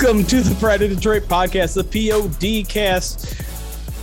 Welcome 0.00 0.22
to 0.26 0.42
the 0.42 0.54
Pride 0.60 0.80
of 0.82 0.90
Detroit 0.90 1.24
podcast, 1.24 1.74
the 1.74 1.82
POD 1.82 2.68
cast. 2.68 3.34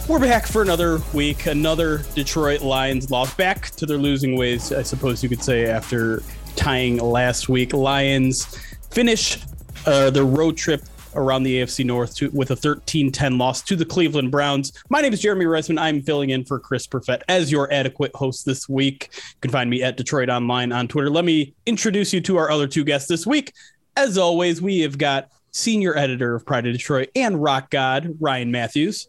We're 0.10 0.20
back 0.20 0.46
for 0.46 0.62
another 0.62 1.00
week, 1.14 1.46
another 1.46 2.00
Detroit 2.14 2.60
Lions 2.60 3.10
loss 3.10 3.34
back 3.36 3.70
to 3.78 3.86
their 3.86 3.98
losing 3.98 4.36
ways, 4.36 4.74
I 4.74 4.82
suppose 4.82 5.24
you 5.24 5.30
could 5.30 5.42
say, 5.42 5.68
after 5.68 6.22
tying 6.58 6.98
last 6.98 7.48
week. 7.48 7.72
Lions 7.72 8.44
finish 8.92 9.40
uh, 9.86 10.10
their 10.10 10.26
road 10.26 10.58
trip 10.58 10.84
around 11.16 11.44
the 11.44 11.62
AFC 11.62 11.86
North 11.86 12.14
to, 12.18 12.30
with 12.32 12.52
a 12.52 12.58
13 12.58 13.10
10 13.10 13.38
loss 13.38 13.62
to 13.62 13.78
the 13.78 13.86
Cleveland 13.86 14.32
Browns. 14.32 14.74
My 14.90 15.00
name 15.00 15.14
is 15.14 15.22
Jeremy 15.22 15.46
Reisman. 15.46 15.80
I'm 15.80 16.02
filling 16.02 16.32
in 16.32 16.44
for 16.44 16.60
Chris 16.60 16.86
Perfett 16.88 17.22
as 17.30 17.50
your 17.50 17.72
adequate 17.72 18.12
host 18.16 18.46
this 18.46 18.68
week. 18.68 19.12
You 19.14 19.40
can 19.40 19.52
find 19.52 19.70
me 19.70 19.82
at 19.82 19.98
DetroitOnLion 19.98 20.76
on 20.76 20.90
Twitter. 20.90 21.10
Let 21.10 21.24
me 21.24 21.54
introduce 21.66 22.14
you 22.14 22.20
to 22.20 22.36
our 22.36 22.52
other 22.52 22.68
two 22.68 22.84
guests 22.84 23.08
this 23.08 23.26
week. 23.26 23.54
As 23.96 24.18
always, 24.18 24.62
we 24.62 24.82
have 24.82 24.98
got 24.98 25.30
senior 25.56 25.96
editor 25.98 26.36
of 26.36 26.46
Pride 26.46 26.68
of 26.68 26.74
Detroit 26.74 27.10
and 27.16 27.42
rock 27.42 27.70
god 27.72 28.18
Ryan 28.20 28.52
Matthews 28.52 29.08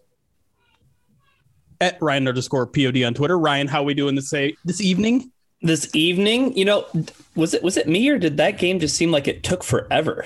at 1.81 2.01
Ryan 2.01 2.29
underscore 2.29 2.67
pod 2.67 3.03
on 3.03 3.15
Twitter. 3.15 3.37
Ryan, 3.39 3.67
how 3.67 3.83
we 3.83 3.95
doing 3.95 4.15
this 4.15 4.31
this 4.65 4.81
evening? 4.81 5.31
This 5.63 5.89
evening, 5.95 6.57
you 6.57 6.65
know, 6.65 6.87
was 7.35 7.53
it 7.53 7.63
was 7.63 7.77
it 7.77 7.89
me 7.89 8.09
or 8.09 8.19
did 8.19 8.37
that 8.37 8.59
game 8.59 8.79
just 8.79 8.97
seem 8.97 9.11
like 9.11 9.27
it 9.27 9.43
took 9.43 9.65
forever? 9.65 10.25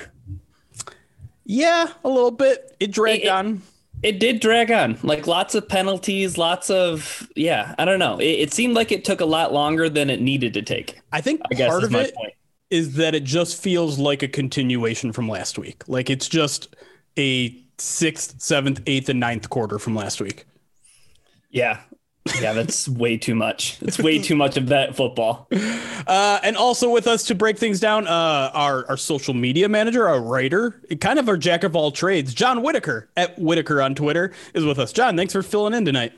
Yeah, 1.46 1.88
a 2.04 2.08
little 2.08 2.30
bit. 2.30 2.76
It 2.78 2.90
dragged 2.92 3.22
It- 3.24 3.26
it- 3.26 3.32
on. 3.32 3.62
It 4.02 4.18
did 4.18 4.40
drag 4.40 4.72
on, 4.72 4.96
like 5.02 5.26
lots 5.26 5.54
of 5.54 5.68
penalties, 5.68 6.38
lots 6.38 6.70
of 6.70 7.28
yeah. 7.36 7.74
I 7.78 7.84
don't 7.84 7.98
know. 7.98 8.18
It, 8.18 8.24
it 8.24 8.52
seemed 8.52 8.74
like 8.74 8.92
it 8.92 9.04
took 9.04 9.20
a 9.20 9.26
lot 9.26 9.52
longer 9.52 9.90
than 9.90 10.08
it 10.08 10.22
needed 10.22 10.54
to 10.54 10.62
take. 10.62 10.98
I 11.12 11.20
think 11.20 11.42
I 11.52 11.54
part 11.68 11.84
of 11.84 11.94
it 11.94 12.14
point. 12.14 12.32
Is 12.70 12.94
that 12.94 13.14
it 13.14 13.24
just 13.24 13.60
feels 13.60 13.98
like 13.98 14.22
a 14.22 14.28
continuation 14.28 15.12
from 15.12 15.28
last 15.28 15.58
week. 15.58 15.82
Like 15.88 16.08
it's 16.08 16.28
just 16.28 16.76
a 17.18 17.60
sixth, 17.78 18.40
seventh, 18.40 18.80
eighth, 18.86 19.08
and 19.08 19.18
ninth 19.18 19.50
quarter 19.50 19.78
from 19.78 19.94
last 19.96 20.20
week. 20.20 20.44
Yeah, 21.50 21.80
yeah. 22.40 22.52
That's 22.52 22.88
way 22.88 23.16
too 23.16 23.34
much. 23.34 23.78
It's 23.82 23.98
way 23.98 24.20
too 24.20 24.36
much 24.36 24.56
of 24.56 24.68
that 24.68 24.94
football. 24.94 25.48
Uh, 26.06 26.38
and 26.42 26.56
also 26.56 26.90
with 26.90 27.06
us 27.06 27.24
to 27.24 27.34
break 27.34 27.58
things 27.58 27.80
down, 27.80 28.06
uh, 28.06 28.50
our 28.54 28.86
our 28.88 28.96
social 28.96 29.34
media 29.34 29.68
manager, 29.68 30.08
our 30.08 30.20
writer, 30.20 30.80
kind 31.00 31.18
of 31.18 31.28
our 31.28 31.36
jack 31.36 31.64
of 31.64 31.74
all 31.74 31.90
trades, 31.90 32.32
John 32.32 32.62
Whiticar 32.62 33.08
at 33.16 33.36
Whiticar 33.36 33.84
on 33.84 33.94
Twitter 33.94 34.32
is 34.54 34.64
with 34.64 34.78
us. 34.78 34.92
John, 34.92 35.16
thanks 35.16 35.32
for 35.32 35.42
filling 35.42 35.74
in 35.74 35.84
tonight. 35.84 36.12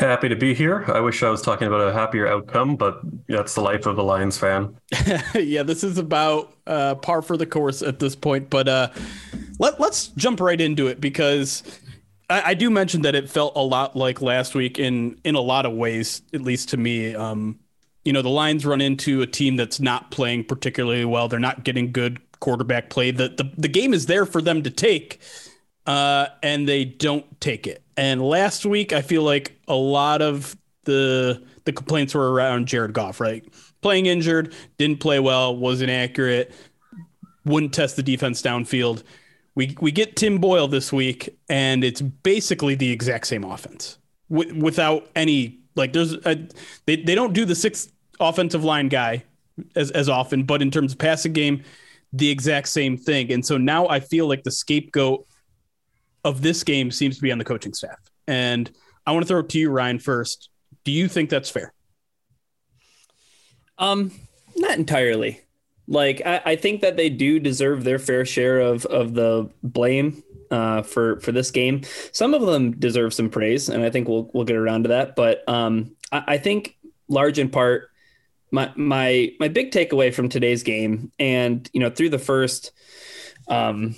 Happy 0.00 0.28
to 0.28 0.36
be 0.36 0.54
here. 0.54 0.84
I 0.92 1.00
wish 1.00 1.24
I 1.24 1.28
was 1.28 1.42
talking 1.42 1.66
about 1.66 1.88
a 1.88 1.92
happier 1.92 2.28
outcome, 2.28 2.76
but 2.76 3.00
that's 3.28 3.56
the 3.56 3.62
life 3.62 3.84
of 3.84 3.98
a 3.98 4.02
Lions 4.02 4.38
fan. 4.38 4.76
yeah, 5.34 5.64
this 5.64 5.82
is 5.82 5.98
about 5.98 6.54
uh, 6.68 6.94
par 6.96 7.20
for 7.20 7.36
the 7.36 7.46
course 7.46 7.82
at 7.82 7.98
this 7.98 8.14
point. 8.14 8.48
But 8.48 8.68
uh, 8.68 8.90
let 9.58 9.80
let's 9.80 10.08
jump 10.08 10.40
right 10.40 10.60
into 10.60 10.86
it 10.86 11.00
because 11.00 11.64
I, 12.30 12.50
I 12.50 12.54
do 12.54 12.70
mention 12.70 13.02
that 13.02 13.16
it 13.16 13.28
felt 13.28 13.54
a 13.56 13.62
lot 13.62 13.96
like 13.96 14.22
last 14.22 14.54
week 14.54 14.78
in 14.78 15.18
in 15.24 15.34
a 15.34 15.40
lot 15.40 15.66
of 15.66 15.72
ways, 15.72 16.22
at 16.32 16.42
least 16.42 16.68
to 16.70 16.76
me. 16.76 17.16
Um, 17.16 17.58
you 18.04 18.12
know, 18.12 18.22
the 18.22 18.28
Lions 18.28 18.64
run 18.64 18.80
into 18.80 19.20
a 19.22 19.26
team 19.26 19.56
that's 19.56 19.80
not 19.80 20.10
playing 20.12 20.44
particularly 20.44 21.04
well. 21.04 21.28
They're 21.28 21.40
not 21.40 21.64
getting 21.64 21.90
good 21.90 22.20
quarterback 22.38 22.90
play. 22.90 23.10
The 23.10 23.30
the, 23.30 23.50
the 23.56 23.68
game 23.68 23.92
is 23.92 24.06
there 24.06 24.26
for 24.26 24.40
them 24.40 24.62
to 24.62 24.70
take, 24.70 25.20
uh, 25.88 26.28
and 26.42 26.68
they 26.68 26.84
don't 26.84 27.40
take 27.40 27.66
it. 27.66 27.82
And 27.96 28.22
last 28.22 28.66
week, 28.66 28.92
I 28.92 29.00
feel 29.00 29.22
like 29.22 29.58
a 29.66 29.74
lot 29.74 30.20
of 30.20 30.54
the 30.84 31.42
the 31.64 31.72
complaints 31.72 32.14
were 32.14 32.30
around 32.30 32.68
Jared 32.68 32.92
Goff, 32.92 33.20
right? 33.20 33.44
Playing 33.80 34.06
injured, 34.06 34.54
didn't 34.76 35.00
play 35.00 35.18
well, 35.18 35.56
wasn't 35.56 35.90
accurate, 35.90 36.52
wouldn't 37.46 37.72
test 37.72 37.96
the 37.96 38.02
defense 38.02 38.42
downfield. 38.42 39.02
We 39.54 39.76
we 39.80 39.90
get 39.90 40.14
Tim 40.14 40.38
Boyle 40.38 40.68
this 40.68 40.92
week, 40.92 41.36
and 41.48 41.82
it's 41.82 42.02
basically 42.02 42.74
the 42.74 42.90
exact 42.90 43.26
same 43.26 43.42
offense 43.42 43.98
w- 44.30 44.62
without 44.62 45.08
any 45.16 45.58
like. 45.74 45.94
There's 45.94 46.12
a, 46.12 46.38
they 46.84 46.96
they 46.96 47.14
don't 47.14 47.32
do 47.32 47.46
the 47.46 47.54
sixth 47.54 47.90
offensive 48.20 48.62
line 48.62 48.88
guy 48.88 49.24
as 49.74 49.90
as 49.92 50.10
often, 50.10 50.44
but 50.44 50.60
in 50.60 50.70
terms 50.70 50.92
of 50.92 50.98
passing 50.98 51.32
game, 51.32 51.62
the 52.12 52.28
exact 52.28 52.68
same 52.68 52.98
thing. 52.98 53.32
And 53.32 53.44
so 53.44 53.56
now 53.56 53.88
I 53.88 54.00
feel 54.00 54.28
like 54.28 54.44
the 54.44 54.50
scapegoat 54.50 55.26
of 56.28 56.42
this 56.42 56.62
game 56.62 56.90
seems 56.90 57.16
to 57.16 57.22
be 57.22 57.32
on 57.32 57.38
the 57.38 57.44
coaching 57.44 57.72
staff. 57.72 57.98
And 58.26 58.70
I 59.06 59.12
want 59.12 59.24
to 59.24 59.28
throw 59.28 59.40
it 59.40 59.48
to 59.50 59.58
you, 59.58 59.70
Ryan, 59.70 59.98
first. 59.98 60.50
Do 60.84 60.92
you 60.92 61.08
think 61.08 61.30
that's 61.30 61.50
fair? 61.50 61.72
Um, 63.78 64.12
not 64.56 64.78
entirely. 64.78 65.40
Like 65.86 66.20
I, 66.26 66.42
I 66.44 66.56
think 66.56 66.82
that 66.82 66.96
they 66.96 67.08
do 67.08 67.40
deserve 67.40 67.84
their 67.84 67.98
fair 67.98 68.26
share 68.26 68.60
of 68.60 68.84
of 68.86 69.14
the 69.14 69.50
blame 69.62 70.22
uh, 70.50 70.82
for 70.82 71.18
for 71.20 71.32
this 71.32 71.50
game. 71.50 71.82
Some 72.12 72.34
of 72.34 72.42
them 72.42 72.72
deserve 72.78 73.14
some 73.14 73.30
praise, 73.30 73.70
and 73.70 73.82
I 73.82 73.88
think 73.88 74.06
we'll 74.06 74.30
we'll 74.34 74.44
get 74.44 74.56
around 74.56 74.82
to 74.82 74.90
that. 74.90 75.16
But 75.16 75.48
um, 75.48 75.96
I, 76.12 76.24
I 76.26 76.38
think 76.38 76.76
large 77.08 77.38
in 77.38 77.48
part, 77.48 77.90
my 78.50 78.70
my 78.76 79.32
my 79.40 79.48
big 79.48 79.70
takeaway 79.70 80.12
from 80.12 80.28
today's 80.28 80.62
game, 80.62 81.10
and 81.18 81.68
you 81.72 81.80
know 81.80 81.88
through 81.88 82.10
the 82.10 82.18
first, 82.18 82.72
um, 83.48 83.96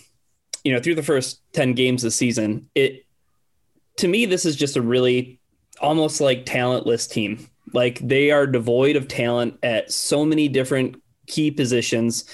you 0.65 0.72
know 0.72 0.81
through 0.81 0.94
the 0.94 1.03
first 1.03 1.41
ten 1.53 1.75
games 1.75 2.03
this 2.03 2.16
season, 2.16 2.69
it 2.75 3.04
to 3.97 4.09
me 4.09 4.26
this 4.26 4.44
is 4.44 4.56
just 4.56 4.76
a 4.76 4.82
really 4.82 5.41
almost 5.81 6.21
like 6.21 6.47
talentless 6.47 7.06
team. 7.06 7.47
Like 7.72 7.98
they 8.00 8.31
are 8.31 8.47
devoid 8.47 8.97
of 8.97 9.09
talent 9.09 9.59
at 9.62 9.93
so 9.93 10.25
many 10.25 10.48
different 10.48 11.00
key 11.26 11.50
positions. 11.50 12.25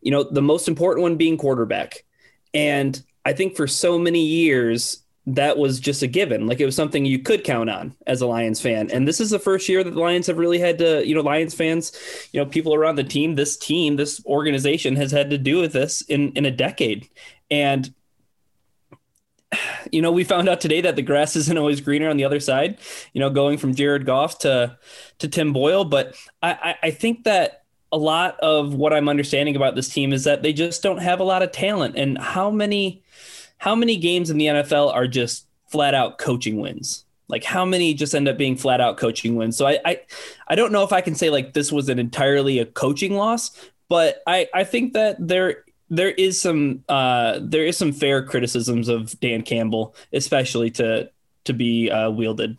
You 0.00 0.10
know, 0.10 0.24
the 0.24 0.42
most 0.42 0.68
important 0.68 1.02
one 1.02 1.16
being 1.16 1.36
quarterback. 1.36 2.04
And 2.52 3.00
I 3.24 3.32
think 3.32 3.56
for 3.56 3.66
so 3.66 3.98
many 3.98 4.24
years, 4.24 5.04
that 5.34 5.58
was 5.58 5.80
just 5.80 6.02
a 6.02 6.06
given. 6.06 6.46
Like 6.46 6.60
it 6.60 6.66
was 6.66 6.76
something 6.76 7.04
you 7.04 7.18
could 7.18 7.44
count 7.44 7.70
on 7.70 7.94
as 8.06 8.20
a 8.20 8.26
Lions 8.26 8.60
fan. 8.60 8.90
And 8.90 9.06
this 9.06 9.20
is 9.20 9.30
the 9.30 9.38
first 9.38 9.68
year 9.68 9.84
that 9.84 9.90
the 9.90 10.00
Lions 10.00 10.26
have 10.26 10.38
really 10.38 10.58
had 10.58 10.78
to, 10.78 11.06
you 11.06 11.14
know, 11.14 11.20
Lions 11.20 11.54
fans, 11.54 11.92
you 12.32 12.40
know, 12.40 12.46
people 12.46 12.74
around 12.74 12.96
the 12.96 13.04
team, 13.04 13.34
this 13.34 13.56
team, 13.56 13.96
this 13.96 14.24
organization 14.26 14.96
has 14.96 15.12
had 15.12 15.30
to 15.30 15.38
do 15.38 15.60
with 15.60 15.72
this 15.72 16.02
in 16.02 16.32
in 16.32 16.46
a 16.46 16.50
decade. 16.50 17.08
And 17.50 17.92
you 19.92 20.02
know, 20.02 20.12
we 20.12 20.24
found 20.24 20.48
out 20.48 20.60
today 20.60 20.80
that 20.80 20.96
the 20.96 21.02
grass 21.02 21.36
isn't 21.36 21.58
always 21.58 21.80
greener 21.80 22.08
on 22.08 22.16
the 22.16 22.24
other 22.24 22.40
side, 22.40 22.78
you 23.12 23.20
know, 23.20 23.30
going 23.30 23.58
from 23.58 23.74
Jared 23.74 24.06
Goff 24.06 24.38
to 24.40 24.76
to 25.18 25.28
Tim 25.28 25.52
Boyle. 25.52 25.84
But 25.84 26.16
I, 26.42 26.52
I, 26.52 26.74
I 26.84 26.90
think 26.90 27.24
that 27.24 27.64
a 27.92 27.98
lot 27.98 28.38
of 28.40 28.74
what 28.74 28.92
I'm 28.92 29.08
understanding 29.08 29.56
about 29.56 29.74
this 29.74 29.88
team 29.88 30.12
is 30.12 30.24
that 30.24 30.42
they 30.42 30.52
just 30.52 30.82
don't 30.82 30.98
have 30.98 31.20
a 31.20 31.24
lot 31.24 31.42
of 31.42 31.50
talent. 31.50 31.96
And 31.96 32.18
how 32.18 32.50
many 32.50 33.02
how 33.60 33.74
many 33.74 33.98
games 33.98 34.30
in 34.30 34.38
the 34.38 34.46
NFL 34.46 34.92
are 34.92 35.06
just 35.06 35.46
flat 35.68 35.94
out 35.94 36.16
coaching 36.16 36.58
wins? 36.58 37.04
Like 37.28 37.44
how 37.44 37.64
many 37.64 37.94
just 37.94 38.14
end 38.14 38.26
up 38.26 38.38
being 38.38 38.56
flat 38.56 38.80
out 38.80 38.96
coaching 38.96 39.36
wins? 39.36 39.56
So 39.56 39.66
I 39.66 39.78
I, 39.84 40.00
I 40.48 40.54
don't 40.54 40.72
know 40.72 40.82
if 40.82 40.92
I 40.92 41.02
can 41.02 41.14
say 41.14 41.30
like 41.30 41.52
this 41.52 41.70
was 41.70 41.88
an 41.90 41.98
entirely 41.98 42.58
a 42.58 42.66
coaching 42.66 43.14
loss, 43.14 43.50
but 43.88 44.22
I, 44.26 44.48
I 44.54 44.64
think 44.64 44.94
that 44.94 45.16
there 45.20 45.64
there 45.90 46.10
is 46.10 46.40
some 46.40 46.82
uh, 46.88 47.38
there 47.42 47.66
is 47.66 47.76
some 47.76 47.92
fair 47.92 48.24
criticisms 48.24 48.88
of 48.88 49.18
Dan 49.20 49.42
Campbell, 49.42 49.94
especially 50.12 50.70
to 50.72 51.10
to 51.44 51.52
be 51.52 51.90
uh, 51.90 52.10
wielded. 52.10 52.56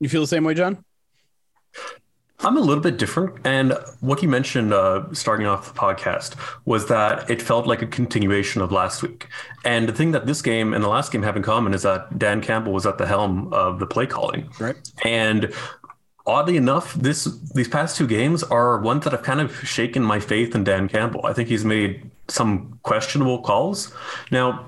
You 0.00 0.08
feel 0.08 0.22
the 0.22 0.26
same 0.26 0.44
way, 0.44 0.54
John? 0.54 0.84
I'm 2.44 2.56
a 2.56 2.60
little 2.60 2.82
bit 2.82 2.98
different. 2.98 3.34
And 3.44 3.74
what 4.00 4.22
you 4.22 4.28
mentioned 4.28 4.72
uh, 4.72 5.04
starting 5.12 5.46
off 5.46 5.72
the 5.72 5.78
podcast 5.78 6.36
was 6.64 6.86
that 6.88 7.28
it 7.30 7.40
felt 7.40 7.66
like 7.66 7.82
a 7.82 7.86
continuation 7.86 8.60
of 8.60 8.70
last 8.70 9.02
week. 9.02 9.28
And 9.64 9.88
the 9.88 9.92
thing 9.92 10.12
that 10.12 10.26
this 10.26 10.42
game 10.42 10.74
and 10.74 10.84
the 10.84 10.88
last 10.88 11.10
game 11.10 11.22
have 11.22 11.36
in 11.36 11.42
common 11.42 11.72
is 11.72 11.82
that 11.82 12.18
Dan 12.18 12.40
Campbell 12.40 12.72
was 12.72 12.86
at 12.86 12.98
the 12.98 13.06
helm 13.06 13.52
of 13.52 13.78
the 13.78 13.86
play 13.86 14.06
calling. 14.06 14.50
Right. 14.60 14.76
And 15.04 15.52
oddly 16.26 16.56
enough, 16.56 16.94
this 16.94 17.24
these 17.54 17.68
past 17.68 17.96
two 17.96 18.06
games 18.06 18.42
are 18.42 18.78
ones 18.80 19.04
that 19.04 19.12
have 19.12 19.22
kind 19.22 19.40
of 19.40 19.56
shaken 19.66 20.02
my 20.02 20.20
faith 20.20 20.54
in 20.54 20.64
Dan 20.64 20.88
Campbell. 20.88 21.24
I 21.24 21.32
think 21.32 21.48
he's 21.48 21.64
made 21.64 22.10
some 22.28 22.78
questionable 22.82 23.40
calls. 23.42 23.94
Now, 24.30 24.66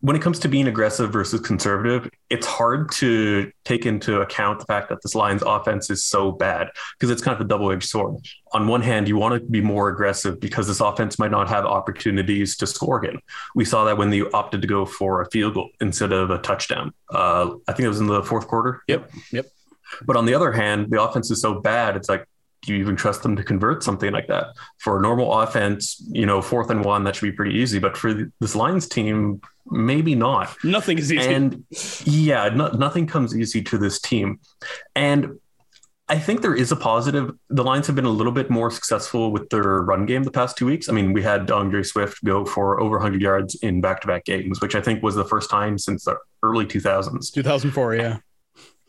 when 0.00 0.14
it 0.14 0.22
comes 0.22 0.38
to 0.40 0.48
being 0.48 0.68
aggressive 0.68 1.12
versus 1.12 1.40
conservative, 1.40 2.10
it's 2.30 2.46
hard 2.46 2.90
to 2.92 3.50
take 3.64 3.86
into 3.86 4.20
account 4.20 4.58
the 4.58 4.66
fact 4.66 4.90
that 4.90 4.98
this 5.02 5.14
Lions 5.14 5.42
offense 5.42 5.88
is 5.88 6.04
so 6.04 6.30
bad 6.30 6.68
because 6.98 7.10
it's 7.10 7.22
kind 7.22 7.34
of 7.34 7.40
a 7.40 7.48
double 7.48 7.72
edged 7.72 7.88
sword. 7.88 8.16
On 8.52 8.66
one 8.66 8.82
hand, 8.82 9.08
you 9.08 9.16
want 9.16 9.40
to 9.40 9.50
be 9.50 9.60
more 9.60 9.88
aggressive 9.88 10.38
because 10.38 10.66
this 10.66 10.80
offense 10.80 11.18
might 11.18 11.30
not 11.30 11.48
have 11.48 11.64
opportunities 11.64 12.56
to 12.58 12.66
score 12.66 12.98
again. 12.98 13.18
We 13.54 13.64
saw 13.64 13.84
that 13.84 13.96
when 13.96 14.10
they 14.10 14.22
opted 14.22 14.60
to 14.62 14.68
go 14.68 14.84
for 14.84 15.22
a 15.22 15.30
field 15.30 15.54
goal 15.54 15.70
instead 15.80 16.12
of 16.12 16.30
a 16.30 16.38
touchdown. 16.38 16.92
Uh, 17.10 17.54
I 17.66 17.72
think 17.72 17.86
it 17.86 17.88
was 17.88 18.00
in 18.00 18.06
the 18.06 18.22
fourth 18.22 18.46
quarter. 18.46 18.82
Yep. 18.88 19.10
Yep. 19.32 19.46
But 20.04 20.16
on 20.16 20.26
the 20.26 20.34
other 20.34 20.52
hand, 20.52 20.90
the 20.90 21.02
offense 21.02 21.30
is 21.30 21.40
so 21.40 21.60
bad, 21.60 21.96
it's 21.96 22.10
like, 22.10 22.26
do 22.62 22.74
you 22.74 22.80
even 22.80 22.96
trust 22.96 23.22
them 23.22 23.36
to 23.36 23.44
convert 23.44 23.82
something 23.82 24.12
like 24.12 24.26
that? 24.28 24.48
For 24.78 24.98
a 24.98 25.00
normal 25.00 25.32
offense, 25.32 26.02
you 26.10 26.26
know, 26.26 26.42
fourth 26.42 26.70
and 26.70 26.84
one, 26.84 27.04
that 27.04 27.16
should 27.16 27.30
be 27.30 27.32
pretty 27.32 27.56
easy. 27.56 27.78
But 27.78 27.96
for 27.96 28.30
this 28.40 28.54
Lions 28.54 28.88
team, 28.88 29.40
maybe 29.70 30.14
not. 30.14 30.56
Nothing 30.64 30.98
is 30.98 31.12
easy. 31.12 31.32
And 31.32 31.64
yeah, 32.04 32.48
no, 32.48 32.68
nothing 32.68 33.06
comes 33.06 33.36
easy 33.36 33.62
to 33.62 33.78
this 33.78 34.00
team. 34.00 34.40
And 34.94 35.38
I 36.10 36.18
think 36.18 36.40
there 36.40 36.54
is 36.54 36.72
a 36.72 36.76
positive. 36.76 37.32
The 37.50 37.62
Lions 37.62 37.86
have 37.86 37.94
been 37.94 38.06
a 38.06 38.10
little 38.10 38.32
bit 38.32 38.48
more 38.48 38.70
successful 38.70 39.30
with 39.30 39.50
their 39.50 39.82
run 39.82 40.06
game 40.06 40.22
the 40.22 40.30
past 40.30 40.56
two 40.56 40.64
weeks. 40.64 40.88
I 40.88 40.92
mean, 40.92 41.12
we 41.12 41.22
had 41.22 41.44
D'Andre 41.44 41.82
Swift 41.82 42.24
go 42.24 42.46
for 42.46 42.80
over 42.80 42.96
100 42.96 43.20
yards 43.20 43.56
in 43.56 43.82
back 43.82 44.00
to 44.00 44.06
back 44.06 44.24
games, 44.24 44.60
which 44.62 44.74
I 44.74 44.80
think 44.80 45.02
was 45.02 45.14
the 45.14 45.24
first 45.24 45.50
time 45.50 45.76
since 45.76 46.04
the 46.04 46.16
early 46.42 46.64
2000s. 46.64 47.30
2004, 47.32 47.94
yeah. 47.94 48.18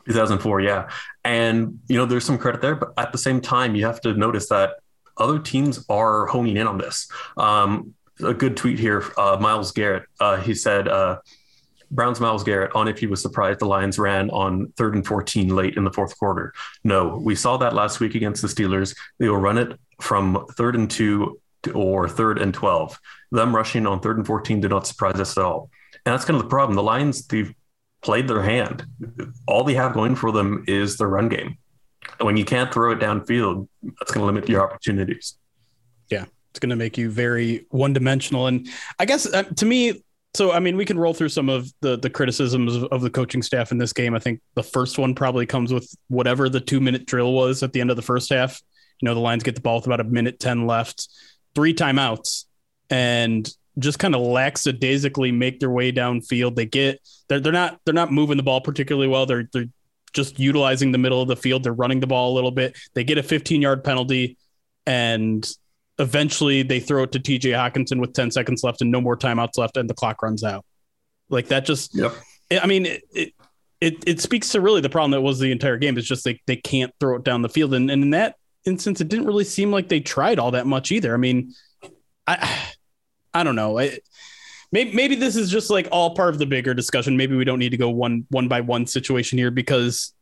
2004, 0.10 0.62
yeah. 0.62 0.90
And, 1.24 1.80
you 1.88 1.98
know, 1.98 2.06
there's 2.06 2.26
some 2.26 2.38
credit 2.38 2.62
there, 2.62 2.76
but 2.76 2.94
at 2.98 3.12
the 3.12 3.18
same 3.18 3.42
time, 3.42 3.76
you 3.76 3.86
have 3.86 4.02
to 4.02 4.14
notice 4.14 4.50
that 4.50 4.76
other 5.18 5.40
teams 5.40 5.86
are 5.90 6.26
honing 6.26 6.58
in 6.58 6.68
on 6.68 6.78
this. 6.78 7.10
Um, 7.38 7.94
a 8.24 8.34
good 8.34 8.58
tweet 8.58 8.80
here, 8.80 9.06
uh, 9.18 9.38
Myles 9.40 9.72
Garrett. 9.72 10.04
Uh, 10.20 10.38
he 10.38 10.54
said, 10.54 10.88
uh, 10.88 11.20
Browns 11.92 12.20
Myles 12.20 12.44
Garrett 12.44 12.76
on 12.76 12.88
if 12.88 13.00
he 13.00 13.08
was 13.08 13.22
surprised 13.22 13.60
the 13.60 13.66
Lions 13.66 13.98
ran 13.98 14.30
on 14.30 14.72
third 14.78 14.96
and 14.96 15.06
14 15.06 15.56
late 15.56 15.76
in 15.76 15.84
the 15.84 15.92
fourth 15.92 16.18
quarter. 16.18 16.54
No, 16.84 17.20
we 17.24 17.36
saw 17.36 17.58
that 17.58 17.74
last 17.74 18.00
week 18.00 18.16
against 18.16 18.42
the 18.42 18.48
Steelers. 18.48 18.96
They 19.18 19.28
will 19.28 19.38
run 19.38 19.58
it 19.58 19.80
from 20.00 20.46
third 20.52 20.76
and 20.76 20.90
two 20.90 21.40
or 21.74 22.08
third 22.08 22.40
and 22.40 22.54
12. 22.54 23.00
Them 23.32 23.56
rushing 23.56 23.88
on 23.88 24.00
third 24.00 24.18
and 24.18 24.28
14 24.28 24.62
did 24.62 24.70
not 24.70 24.88
surprise 24.88 25.20
us 25.20 25.38
at 25.38 25.44
all. 25.44 25.70
And 26.06 26.14
that's 26.14 26.26
kind 26.26 26.38
of 26.38 26.44
the 26.44 26.50
problem. 26.50 26.76
The 26.76 26.84
Lions, 26.84 27.26
they've 27.28 27.54
played 28.02 28.28
their 28.28 28.42
hand. 28.42 28.86
All 29.48 29.64
they 29.64 29.74
have 29.74 29.94
going 29.94 30.16
for 30.16 30.32
them 30.32 30.64
is 30.68 30.98
the 30.98 31.08
run 31.08 31.30
game. 31.30 31.58
And 32.20 32.26
when 32.26 32.38
you 32.38 32.46
can't 32.46 32.74
throw 32.74 32.92
it 32.92 33.00
downfield, 33.00 33.68
that's 33.84 34.12
going 34.12 34.22
to 34.22 34.26
limit 34.26 34.50
your 34.50 34.64
opportunities. 34.64 35.38
Yeah, 36.10 36.26
it's 36.52 36.60
going 36.60 36.70
to 36.70 36.76
make 36.76 36.98
you 36.98 37.10
very 37.10 37.66
one 37.70 37.94
dimensional. 37.94 38.48
And 38.48 38.68
I 38.98 39.06
guess 39.06 39.32
uh, 39.32 39.44
to 39.44 39.66
me, 39.66 40.04
so 40.34 40.52
I 40.52 40.60
mean, 40.60 40.78
we 40.78 40.86
can 40.86 41.00
roll 41.00 41.14
through 41.14 41.30
some 41.30 41.50
of 41.50 41.72
the 41.82 41.98
the 41.98 42.10
criticisms 42.10 42.76
of, 42.76 42.84
of, 42.86 43.02
the 43.02 43.10
coaching 43.10 43.42
staff 43.42 43.72
in 43.72 43.78
this 43.78 43.94
game. 43.94 44.14
I 44.14 44.20
think 44.20 44.42
the 44.54 44.64
first 44.64 44.98
one 45.00 45.16
probably 45.16 45.46
comes 45.46 45.74
with 45.74 45.92
whatever 46.08 46.50
the 46.50 46.60
two 46.60 46.80
minute 46.80 47.06
drill 47.06 47.34
was 47.34 47.64
at 47.64 47.74
the 47.74 47.82
end 47.82 47.90
of 47.90 47.96
the 47.96 48.04
first 48.04 48.30
half. 48.32 48.62
You 49.02 49.08
know, 49.08 49.14
the 49.14 49.20
Lions 49.22 49.44
get 49.44 49.56
the 49.56 49.62
ball 49.62 49.78
with 49.78 49.88
about 49.88 50.02
a 50.02 50.04
minute 50.04 50.40
ten 50.40 50.68
left, 50.68 51.08
three 51.56 51.74
timeouts, 51.74 52.46
and 52.90 53.52
just 53.80 54.00
kind 54.00 54.16
of 54.16 54.22
lackadaisically 54.22 55.32
make 55.32 55.60
their 55.60 55.70
way 55.70 55.92
downfield. 55.92 56.56
They 56.56 56.66
get 56.66 57.00
they're 57.28 57.40
they're 57.40 57.54
not 57.54 57.80
they're 57.86 57.94
not 57.94 58.12
moving 58.12 58.38
the 58.38 58.44
ball 58.44 58.62
particularly 58.62 59.08
well. 59.08 59.26
They're 59.26 59.50
they're 59.52 59.70
just 60.14 60.40
utilizing 60.40 60.92
the 60.92 60.98
middle 60.98 61.22
of 61.22 61.28
the 61.28 61.36
field. 61.36 61.64
They're 61.64 61.74
running 61.74 62.00
the 62.00 62.08
ball 62.08 62.34
a 62.34 62.36
little 62.36 62.52
bit. 62.52 62.78
They 62.94 63.04
get 63.04 63.18
a 63.18 63.24
15 63.24 63.62
yard 63.62 63.84
penalty, 63.84 64.38
and 64.86 65.48
eventually 65.98 66.64
they 66.64 66.80
throw 66.80 67.04
it 67.04 67.12
to 67.14 67.20
TJ 67.20 67.54
Hockenson 67.54 68.00
with 68.00 68.14
10 68.14 68.32
seconds 68.32 68.64
left 68.64 68.82
and 68.82 68.92
no 68.92 69.02
more 69.02 69.18
timeouts 69.18 69.58
left, 69.58 69.78
and 69.78 69.90
the 69.90 69.94
clock 69.94 70.22
runs 70.24 70.44
out. 70.44 70.66
Like 71.30 71.48
that 71.48 71.66
just. 71.66 71.96
Yep. 71.96 72.14
I 72.52 72.66
mean, 72.66 72.88
it, 72.88 73.04
it 73.14 73.34
it 73.82 74.04
it 74.08 74.20
speaks 74.20 74.50
to 74.50 74.62
really 74.62 74.82
the 74.82 74.90
problem 74.90 75.12
that 75.12 75.22
was 75.22 75.40
the 75.40 75.52
entire 75.52 75.78
game. 75.78 75.98
It's 75.98 76.08
just 76.08 76.24
they 76.24 76.42
they 76.48 76.56
can't 76.56 76.94
throw 77.00 77.16
it 77.18 77.24
down 77.24 77.42
the 77.42 77.50
field, 77.50 77.74
and, 77.74 77.90
and 77.92 78.04
in 78.04 78.10
that 78.12 78.36
instance, 78.66 79.02
it 79.02 79.08
didn't 79.08 79.28
really 79.28 79.44
seem 79.44 79.72
like 79.72 79.88
they 79.88 80.00
tried 80.00 80.40
all 80.40 80.52
that 80.52 80.68
much 80.68 80.92
either. 80.92 81.14
I 81.14 81.18
mean, 81.18 81.54
I 82.28 82.60
I 83.34 83.44
don't 83.44 83.56
know. 83.56 83.80
I, 83.80 84.00
maybe 84.72 84.94
maybe 84.94 85.16
this 85.16 85.36
is 85.36 85.50
just 85.50 85.70
like 85.70 85.88
all 85.92 86.16
part 86.16 86.30
of 86.30 86.40
the 86.40 86.46
bigger 86.46 86.74
discussion. 86.74 87.18
Maybe 87.18 87.36
we 87.36 87.46
don't 87.46 87.60
need 87.60 87.70
to 87.70 87.78
go 87.78 87.90
one 87.90 88.26
one 88.30 88.48
by 88.48 88.62
one 88.62 88.86
situation 88.86 89.38
here 89.38 89.52
because 89.52 90.14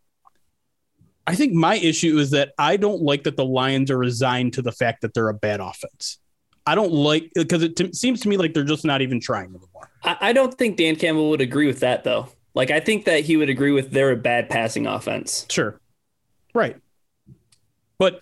I 1.25 1.35
think 1.35 1.53
my 1.53 1.75
issue 1.75 2.17
is 2.17 2.31
that 2.31 2.53
I 2.57 2.77
don't 2.77 3.01
like 3.01 3.23
that 3.23 3.35
the 3.35 3.45
Lions 3.45 3.91
are 3.91 3.97
resigned 3.97 4.53
to 4.53 4.61
the 4.61 4.71
fact 4.71 5.01
that 5.01 5.13
they're 5.13 5.29
a 5.29 5.33
bad 5.33 5.59
offense. 5.59 6.19
I 6.65 6.75
don't 6.75 6.91
like 6.91 7.31
because 7.35 7.63
it 7.63 7.75
t- 7.75 7.93
seems 7.93 8.21
to 8.21 8.29
me 8.29 8.37
like 8.37 8.53
they're 8.53 8.63
just 8.63 8.85
not 8.85 9.01
even 9.01 9.19
trying 9.19 9.49
anymore. 9.49 9.89
I, 10.03 10.17
I 10.21 10.33
don't 10.33 10.57
think 10.57 10.77
Dan 10.77 10.95
Campbell 10.95 11.29
would 11.29 11.41
agree 11.41 11.67
with 11.67 11.79
that 11.79 12.03
though. 12.03 12.29
Like 12.53 12.71
I 12.71 12.79
think 12.79 13.05
that 13.05 13.23
he 13.23 13.37
would 13.37 13.49
agree 13.49 13.71
with 13.71 13.91
they're 13.91 14.11
a 14.11 14.17
bad 14.17 14.49
passing 14.49 14.87
offense. 14.87 15.45
Sure, 15.49 15.79
right, 16.53 16.75
but 17.97 18.21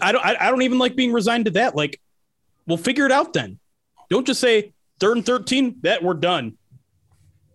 I 0.00 0.12
don't. 0.12 0.24
I, 0.24 0.36
I 0.38 0.50
don't 0.50 0.62
even 0.62 0.78
like 0.78 0.96
being 0.96 1.12
resigned 1.12 1.46
to 1.46 1.50
that. 1.52 1.74
Like, 1.74 2.00
we'll 2.66 2.78
figure 2.78 3.04
it 3.04 3.12
out 3.12 3.32
then. 3.32 3.58
Don't 4.10 4.26
just 4.26 4.40
say 4.40 4.72
third 5.00 5.18
and 5.18 5.26
13, 5.26 5.76
that 5.82 6.02
we're 6.02 6.14
done. 6.14 6.56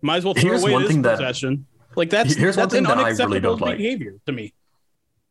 Might 0.02 0.18
as 0.18 0.24
well 0.24 0.34
throw 0.34 0.50
here's 0.50 0.62
away 0.62 0.86
this 0.86 0.96
possession. 0.96 1.66
That, 1.88 1.96
like 1.96 2.10
that's 2.10 2.34
here's 2.34 2.56
that's 2.56 2.74
one 2.74 2.84
thing 2.84 2.90
an 2.90 2.98
that 2.98 2.98
I 2.98 3.02
unacceptable 3.06 3.28
really 3.28 3.40
don't 3.40 3.60
like. 3.60 3.78
behavior 3.78 4.16
to 4.26 4.32
me. 4.32 4.52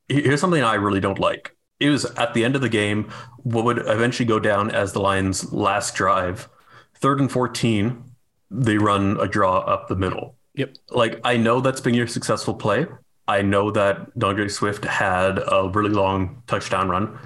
Here's 0.07 0.41
something 0.41 0.63
I 0.63 0.75
really 0.75 0.99
don't 0.99 1.19
like. 1.19 1.55
It 1.79 1.89
was 1.89 2.05
at 2.05 2.33
the 2.33 2.43
end 2.43 2.55
of 2.55 2.61
the 2.61 2.69
game, 2.69 3.11
what 3.37 3.65
would 3.65 3.79
eventually 3.79 4.25
go 4.25 4.39
down 4.39 4.71
as 4.71 4.93
the 4.93 4.99
Lions' 4.99 5.51
last 5.51 5.95
drive, 5.95 6.47
third 6.95 7.19
and 7.19 7.31
14, 7.31 8.03
they 8.51 8.77
run 8.77 9.19
a 9.19 9.27
draw 9.27 9.59
up 9.59 9.87
the 9.87 9.95
middle. 9.95 10.35
Yep. 10.55 10.75
Like, 10.91 11.19
I 11.23 11.37
know 11.37 11.61
that's 11.61 11.81
been 11.81 11.95
your 11.95 12.07
successful 12.07 12.53
play. 12.53 12.85
I 13.27 13.41
know 13.41 13.71
that 13.71 14.17
D'Andre 14.17 14.47
Swift 14.49 14.85
had 14.85 15.39
a 15.39 15.69
really 15.73 15.89
long 15.89 16.43
touchdown 16.47 16.89
run. 16.89 17.17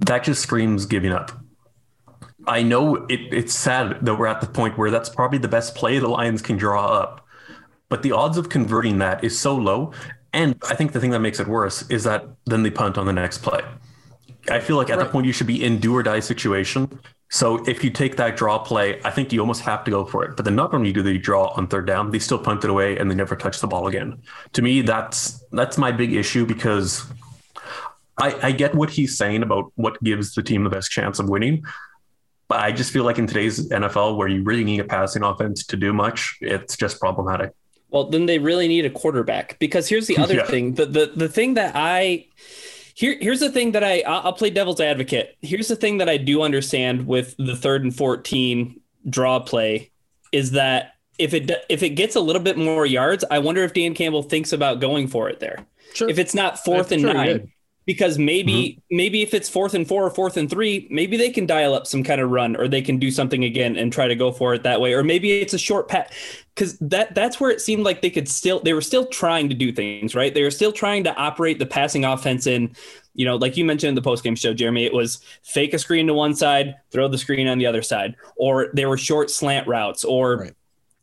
That 0.00 0.24
just 0.24 0.42
screams 0.42 0.86
giving 0.86 1.12
up. 1.12 1.32
I 2.46 2.62
know 2.62 2.96
it, 3.06 3.20
it's 3.32 3.54
sad 3.54 4.04
that 4.04 4.16
we're 4.16 4.26
at 4.26 4.40
the 4.40 4.46
point 4.46 4.76
where 4.76 4.90
that's 4.90 5.08
probably 5.08 5.38
the 5.38 5.48
best 5.48 5.74
play 5.74 5.98
the 5.98 6.08
Lions 6.08 6.42
can 6.42 6.56
draw 6.56 6.86
up, 6.86 7.26
but 7.88 8.02
the 8.02 8.12
odds 8.12 8.36
of 8.36 8.48
converting 8.48 8.98
that 8.98 9.22
is 9.22 9.38
so 9.38 9.54
low. 9.54 9.92
And 10.32 10.56
I 10.68 10.74
think 10.74 10.92
the 10.92 11.00
thing 11.00 11.10
that 11.10 11.20
makes 11.20 11.40
it 11.40 11.46
worse 11.46 11.88
is 11.90 12.04
that 12.04 12.26
then 12.46 12.62
they 12.62 12.70
punt 12.70 12.98
on 12.98 13.06
the 13.06 13.12
next 13.12 13.38
play. 13.38 13.60
I 14.50 14.60
feel 14.60 14.76
like 14.76 14.90
at 14.90 14.96
right. 14.96 15.04
that 15.04 15.12
point 15.12 15.26
you 15.26 15.32
should 15.32 15.46
be 15.46 15.62
in 15.62 15.78
do 15.78 15.94
or 15.94 16.02
die 16.02 16.20
situation. 16.20 16.98
So 17.30 17.64
if 17.66 17.82
you 17.84 17.90
take 17.90 18.16
that 18.16 18.36
draw 18.36 18.58
play, 18.58 19.00
I 19.04 19.10
think 19.10 19.32
you 19.32 19.40
almost 19.40 19.62
have 19.62 19.84
to 19.84 19.90
go 19.90 20.04
for 20.04 20.24
it. 20.24 20.36
But 20.36 20.44
then 20.44 20.54
not 20.54 20.74
only 20.74 20.92
do 20.92 21.02
they 21.02 21.16
draw 21.16 21.48
on 21.56 21.66
third 21.66 21.86
down, 21.86 22.10
they 22.10 22.18
still 22.18 22.38
punt 22.38 22.64
it 22.64 22.70
away 22.70 22.98
and 22.98 23.10
they 23.10 23.14
never 23.14 23.36
touch 23.36 23.60
the 23.60 23.66
ball 23.66 23.86
again. 23.86 24.20
To 24.54 24.62
me, 24.62 24.82
that's 24.82 25.42
that's 25.52 25.78
my 25.78 25.92
big 25.92 26.12
issue 26.12 26.44
because 26.44 27.06
I, 28.18 28.48
I 28.48 28.52
get 28.52 28.74
what 28.74 28.90
he's 28.90 29.16
saying 29.16 29.42
about 29.42 29.72
what 29.76 30.02
gives 30.02 30.34
the 30.34 30.42
team 30.42 30.64
the 30.64 30.70
best 30.70 30.90
chance 30.90 31.18
of 31.18 31.28
winning. 31.28 31.64
But 32.52 32.60
I 32.60 32.70
just 32.70 32.92
feel 32.92 33.04
like 33.04 33.18
in 33.18 33.26
today's 33.26 33.70
NFL, 33.70 34.18
where 34.18 34.28
you 34.28 34.42
really 34.42 34.62
need 34.62 34.78
a 34.80 34.84
passing 34.84 35.22
offense 35.22 35.64
to 35.68 35.74
do 35.74 35.94
much, 35.94 36.36
it's 36.42 36.76
just 36.76 37.00
problematic. 37.00 37.52
Well, 37.88 38.10
then 38.10 38.26
they 38.26 38.38
really 38.38 38.68
need 38.68 38.84
a 38.84 38.90
quarterback 38.90 39.58
because 39.58 39.88
here's 39.88 40.06
the 40.06 40.18
other 40.22 40.34
yeah. 40.34 40.44
thing. 40.44 40.74
The, 40.74 40.84
the 40.84 41.12
the 41.16 41.28
thing 41.30 41.54
that 41.54 41.72
I 41.74 42.26
here 42.92 43.16
here's 43.18 43.40
the 43.40 43.50
thing 43.50 43.72
that 43.72 43.82
I 43.82 44.02
I'll 44.02 44.34
play 44.34 44.50
devil's 44.50 44.82
advocate. 44.82 45.34
Here's 45.40 45.68
the 45.68 45.76
thing 45.76 45.96
that 45.96 46.10
I 46.10 46.18
do 46.18 46.42
understand 46.42 47.06
with 47.06 47.34
the 47.38 47.56
third 47.56 47.84
and 47.84 47.96
14 47.96 48.78
draw 49.08 49.40
play 49.40 49.90
is 50.30 50.50
that 50.50 50.92
if 51.18 51.32
it 51.32 51.50
if 51.70 51.82
it 51.82 51.90
gets 51.90 52.16
a 52.16 52.20
little 52.20 52.42
bit 52.42 52.58
more 52.58 52.84
yards, 52.84 53.24
I 53.30 53.38
wonder 53.38 53.64
if 53.64 53.72
Dan 53.72 53.94
Campbell 53.94 54.24
thinks 54.24 54.52
about 54.52 54.78
going 54.78 55.08
for 55.08 55.30
it 55.30 55.40
there. 55.40 55.64
Sure. 55.94 56.06
If 56.06 56.18
it's 56.18 56.34
not 56.34 56.62
fourth 56.62 56.92
and 56.92 57.00
sure 57.00 57.14
nine, 57.14 57.51
because 57.84 58.18
maybe 58.18 58.52
mm-hmm. 58.52 58.96
maybe 58.96 59.22
if 59.22 59.34
it's 59.34 59.48
fourth 59.48 59.74
and 59.74 59.86
four 59.86 60.04
or 60.04 60.10
fourth 60.10 60.36
and 60.36 60.48
three, 60.48 60.86
maybe 60.90 61.16
they 61.16 61.30
can 61.30 61.46
dial 61.46 61.74
up 61.74 61.86
some 61.86 62.04
kind 62.04 62.20
of 62.20 62.30
run 62.30 62.56
or 62.56 62.68
they 62.68 62.82
can 62.82 62.98
do 62.98 63.10
something 63.10 63.44
again 63.44 63.76
and 63.76 63.92
try 63.92 64.06
to 64.06 64.14
go 64.14 64.30
for 64.30 64.54
it 64.54 64.62
that 64.62 64.80
way. 64.80 64.92
Or 64.92 65.02
maybe 65.02 65.32
it's 65.32 65.54
a 65.54 65.58
short 65.58 65.88
pat 65.88 66.12
because 66.54 66.78
that 66.78 67.14
that's 67.14 67.40
where 67.40 67.50
it 67.50 67.60
seemed 67.60 67.84
like 67.84 68.02
they 68.02 68.10
could 68.10 68.28
still 68.28 68.60
they 68.60 68.72
were 68.72 68.80
still 68.80 69.06
trying 69.06 69.48
to 69.48 69.54
do 69.54 69.72
things 69.72 70.14
right. 70.14 70.32
They 70.32 70.42
were 70.42 70.50
still 70.50 70.72
trying 70.72 71.04
to 71.04 71.14
operate 71.16 71.58
the 71.58 71.66
passing 71.66 72.04
offense 72.04 72.46
in. 72.46 72.74
You 73.14 73.26
know, 73.26 73.36
like 73.36 73.58
you 73.58 73.66
mentioned 73.66 73.90
in 73.90 73.94
the 73.94 74.10
postgame 74.10 74.38
show, 74.38 74.54
Jeremy, 74.54 74.86
it 74.86 74.94
was 74.94 75.22
fake 75.42 75.74
a 75.74 75.78
screen 75.78 76.06
to 76.06 76.14
one 76.14 76.34
side, 76.34 76.76
throw 76.90 77.08
the 77.08 77.18
screen 77.18 77.46
on 77.46 77.58
the 77.58 77.66
other 77.66 77.82
side, 77.82 78.16
or 78.36 78.68
there 78.72 78.88
were 78.88 78.96
short 78.96 79.30
slant 79.30 79.68
routes, 79.68 80.02
or 80.02 80.36
right 80.36 80.54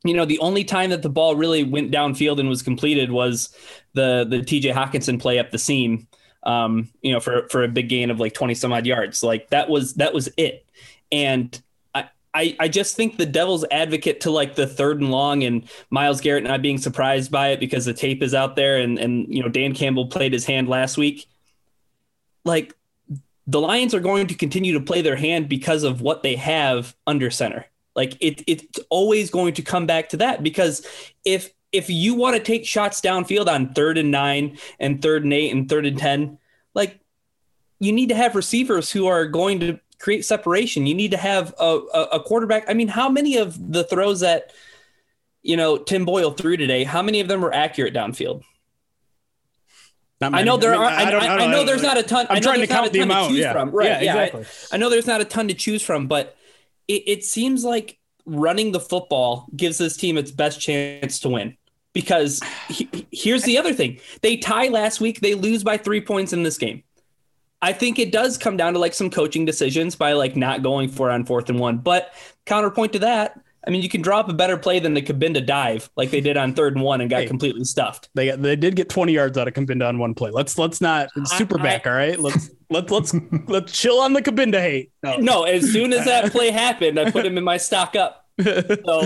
you 0.05 0.13
know, 0.13 0.25
the 0.25 0.39
only 0.39 0.63
time 0.63 0.91
that 0.91 1.01
the 1.01 1.09
ball 1.09 1.35
really 1.35 1.63
went 1.63 1.91
downfield 1.91 2.39
and 2.39 2.47
was 2.47 2.61
completed 2.61 3.11
was 3.11 3.53
the 3.93 4.25
the 4.29 4.37
TJ 4.37 4.73
Hockenson 4.73 5.19
play 5.19 5.39
up 5.39 5.51
the 5.51 5.57
seam 5.57 6.07
um, 6.43 6.89
you 7.01 7.11
know, 7.11 7.19
for 7.19 7.47
for 7.49 7.63
a 7.63 7.67
big 7.67 7.89
gain 7.89 8.09
of 8.09 8.19
like 8.19 8.33
20 8.33 8.53
some 8.55 8.73
odd 8.73 8.85
yards. 8.85 9.23
Like 9.23 9.49
that 9.49 9.69
was 9.69 9.95
that 9.95 10.13
was 10.13 10.29
it. 10.37 10.65
And 11.11 11.59
I, 11.93 12.09
I, 12.33 12.55
I 12.59 12.67
just 12.67 12.95
think 12.95 13.17
the 13.17 13.25
devil's 13.25 13.65
advocate 13.71 14.21
to 14.21 14.31
like 14.31 14.55
the 14.55 14.67
third 14.67 15.01
and 15.01 15.11
long 15.11 15.43
and 15.43 15.69
Myles 15.89 16.21
Garrett 16.21 16.43
not 16.43 16.61
being 16.61 16.77
surprised 16.77 17.31
by 17.31 17.49
it 17.49 17.59
because 17.59 17.85
the 17.85 17.93
tape 17.93 18.23
is 18.23 18.33
out 18.33 18.55
there 18.55 18.77
and 18.77 18.97
and 18.97 19.33
you 19.33 19.41
know 19.41 19.49
Dan 19.49 19.73
Campbell 19.73 20.07
played 20.07 20.33
his 20.33 20.45
hand 20.45 20.69
last 20.69 20.97
week. 20.97 21.27
Like 22.45 22.73
the 23.47 23.59
Lions 23.59 23.93
are 23.93 23.99
going 23.99 24.27
to 24.27 24.35
continue 24.35 24.73
to 24.73 24.79
play 24.79 25.01
their 25.01 25.15
hand 25.15 25.49
because 25.49 25.83
of 25.83 26.01
what 26.01 26.23
they 26.23 26.35
have 26.35 26.95
under 27.07 27.31
center. 27.31 27.65
Like 27.95 28.15
it, 28.21 28.43
it's 28.47 28.79
always 28.89 29.29
going 29.31 29.55
to 29.55 29.61
come 29.61 29.87
back 29.87 30.09
to 30.09 30.17
that 30.17 30.43
because 30.43 30.85
if 31.25 31.51
if 31.71 31.89
you 31.89 32.15
want 32.15 32.35
to 32.35 32.41
take 32.41 32.65
shots 32.65 33.01
downfield 33.01 33.47
on 33.47 33.73
third 33.73 33.97
and 33.97 34.11
nine 34.11 34.57
and 34.79 35.01
third 35.01 35.23
and 35.23 35.33
eight 35.33 35.51
and 35.51 35.69
third 35.69 35.85
and 35.85 35.97
ten, 35.97 36.37
like 36.73 36.99
you 37.79 37.91
need 37.91 38.09
to 38.09 38.15
have 38.15 38.35
receivers 38.35 38.91
who 38.91 39.07
are 39.07 39.25
going 39.25 39.59
to 39.61 39.79
create 39.99 40.25
separation. 40.25 40.87
You 40.87 40.95
need 40.95 41.11
to 41.11 41.17
have 41.17 41.53
a, 41.59 41.79
a, 42.13 42.19
quarterback. 42.19 42.65
I 42.69 42.73
mean, 42.73 42.87
how 42.87 43.09
many 43.09 43.37
of 43.37 43.71
the 43.71 43.83
throws 43.83 44.21
that 44.21 44.53
you 45.41 45.57
know 45.57 45.77
Tim 45.77 46.05
Boyle 46.05 46.31
threw 46.31 46.57
today? 46.57 46.83
How 46.83 47.01
many 47.01 47.19
of 47.19 47.27
them 47.27 47.41
were 47.41 47.53
accurate 47.53 47.93
downfield? 47.93 48.43
I 50.21 50.43
know 50.43 50.57
there 50.57 50.75
I 50.75 50.77
mean, 50.77 51.15
are. 51.15 51.19
I, 51.19 51.27
I, 51.27 51.37
I, 51.37 51.45
I 51.45 51.51
know 51.51 51.63
there's 51.63 51.81
not 51.81 51.97
a 51.97 52.03
ton. 52.03 52.27
I'm 52.29 52.41
trying 52.41 52.59
to 52.59 52.67
count 52.67 52.91
the 52.91 52.99
amount. 52.99 53.33
Yeah. 53.33 53.53
From. 53.53 53.71
Right. 53.71 53.87
Yeah. 53.87 54.01
yeah 54.01 54.23
exactly. 54.23 54.45
I, 54.71 54.77
know 54.77 54.89
there's 54.89 55.07
not 55.07 55.21
a 55.21 55.25
ton 55.25 55.47
to 55.47 55.53
choose 55.53 55.81
from, 55.81 56.07
but 56.07 56.35
it, 56.89 57.03
it 57.07 57.23
seems 57.23 57.63
like 57.63 57.97
running 58.25 58.71
the 58.71 58.79
football 58.81 59.47
gives 59.55 59.77
this 59.77 59.95
team 59.95 60.17
its 60.17 60.31
best 60.31 60.59
chance 60.59 61.19
to 61.21 61.29
win. 61.29 61.57
Because 61.99 62.39
he, 62.69 63.07
here's 63.11 63.43
the 63.43 63.57
other 63.57 63.73
thing: 63.73 63.99
they 64.21 64.37
tie 64.37 64.69
last 64.69 65.01
week, 65.01 65.19
they 65.19 65.35
lose 65.35 65.63
by 65.63 65.77
three 65.77 65.99
points 65.99 66.31
in 66.31 66.43
this 66.43 66.57
game. 66.57 66.83
I 67.61 67.73
think 67.73 67.99
it 67.99 68.11
does 68.11 68.37
come 68.37 68.55
down 68.55 68.73
to 68.73 68.79
like 68.79 68.93
some 68.93 69.09
coaching 69.09 69.43
decisions 69.43 69.95
by 69.95 70.13
like 70.13 70.35
not 70.37 70.63
going 70.63 70.87
for 70.87 71.11
on 71.11 71.25
fourth 71.25 71.49
and 71.49 71.59
one. 71.59 71.77
But 71.77 72.13
counterpoint 72.45 72.93
to 72.93 72.99
that, 72.99 73.37
I 73.67 73.69
mean, 73.69 73.81
you 73.81 73.89
can 73.89 74.01
drop 74.01 74.29
a 74.29 74.33
better 74.33 74.57
play 74.57 74.79
than 74.79 74.93
the 74.93 75.01
Cabinda 75.01 75.45
dive 75.45 75.89
like 75.97 76.09
they 76.11 76.21
did 76.21 76.37
on 76.37 76.53
third 76.53 76.75
and 76.75 76.83
one 76.83 77.01
and 77.01 77.09
got 77.09 77.21
hey, 77.21 77.27
completely 77.27 77.65
stuffed. 77.65 78.09
They 78.13 78.27
got, 78.27 78.41
they 78.41 78.55
did 78.55 78.77
get 78.77 78.87
20 78.87 79.11
yards 79.11 79.37
out 79.37 79.47
of 79.49 79.53
Cabinda 79.53 79.87
on 79.89 79.99
one 79.99 80.13
play. 80.13 80.31
Let's 80.31 80.57
let's 80.57 80.79
not 80.79 81.09
super 81.25 81.59
I, 81.59 81.63
back, 81.63 81.85
I, 81.85 81.89
all 81.89 81.95
right? 81.97 82.19
Let's 82.19 82.49
let's 82.69 82.91
let's 82.91 83.13
let's 83.47 83.71
chill 83.73 83.99
on 83.99 84.13
the 84.13 84.21
Cabinda 84.21 84.61
hate. 84.61 84.91
No. 85.03 85.17
no, 85.17 85.43
as 85.43 85.69
soon 85.69 85.91
as 85.91 86.05
that 86.05 86.31
play 86.31 86.51
happened, 86.51 86.97
I 86.97 87.11
put 87.11 87.25
him 87.25 87.37
in 87.37 87.43
my 87.43 87.57
stock 87.57 87.95
up. 87.95 88.25
So 88.85 89.01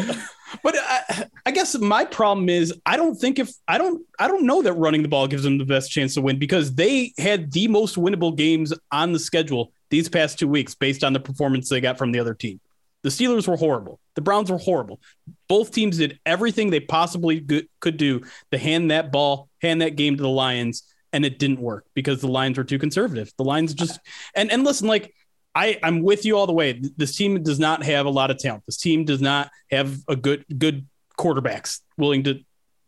but 0.61 0.75
I, 0.77 1.25
I, 1.45 1.51
guess 1.51 1.77
my 1.77 2.05
problem 2.05 2.49
is 2.49 2.73
I 2.85 2.97
don't 2.97 3.15
think 3.15 3.39
if 3.39 3.51
I 3.67 3.77
don't 3.77 4.05
I 4.19 4.27
don't 4.27 4.45
know 4.45 4.61
that 4.61 4.73
running 4.73 5.01
the 5.01 5.07
ball 5.07 5.27
gives 5.27 5.43
them 5.43 5.57
the 5.57 5.65
best 5.65 5.91
chance 5.91 6.13
to 6.15 6.21
win 6.21 6.39
because 6.39 6.75
they 6.75 7.13
had 7.17 7.51
the 7.51 7.67
most 7.67 7.95
winnable 7.95 8.35
games 8.35 8.73
on 8.91 9.13
the 9.13 9.19
schedule 9.19 9.71
these 9.89 10.09
past 10.09 10.39
two 10.39 10.47
weeks 10.47 10.75
based 10.75 11.03
on 11.03 11.13
the 11.13 11.19
performance 11.19 11.69
they 11.69 11.81
got 11.81 11.97
from 11.97 12.11
the 12.11 12.19
other 12.19 12.33
team. 12.33 12.59
The 13.03 13.09
Steelers 13.09 13.47
were 13.47 13.57
horrible. 13.57 13.99
The 14.15 14.21
Browns 14.21 14.49
were 14.49 14.57
horrible. 14.57 15.01
Both 15.49 15.71
teams 15.71 15.97
did 15.97 16.19
everything 16.25 16.69
they 16.69 16.79
possibly 16.79 17.67
could 17.81 17.97
do 17.97 18.21
to 18.51 18.57
hand 18.57 18.91
that 18.91 19.11
ball, 19.11 19.49
hand 19.61 19.81
that 19.81 19.97
game 19.97 20.15
to 20.15 20.23
the 20.23 20.29
Lions, 20.29 20.83
and 21.11 21.25
it 21.25 21.37
didn't 21.37 21.59
work 21.59 21.85
because 21.93 22.21
the 22.21 22.27
Lions 22.27 22.57
were 22.57 22.63
too 22.63 22.79
conservative. 22.79 23.31
The 23.37 23.43
Lions 23.43 23.73
just 23.73 23.99
and 24.35 24.51
and 24.51 24.63
listen, 24.63 24.87
like 24.87 25.13
I 25.55 25.79
I'm 25.83 26.01
with 26.01 26.25
you 26.25 26.37
all 26.37 26.47
the 26.47 26.53
way. 26.53 26.81
This 26.97 27.15
team 27.15 27.41
does 27.43 27.59
not 27.59 27.83
have 27.83 28.05
a 28.05 28.09
lot 28.09 28.31
of 28.31 28.37
talent. 28.37 28.63
This 28.65 28.77
team 28.77 29.05
does 29.05 29.21
not 29.21 29.51
have 29.71 29.97
a 30.07 30.15
good 30.15 30.45
good 30.57 30.87
quarterbacks 31.17 31.81
willing 31.97 32.23
to 32.23 32.39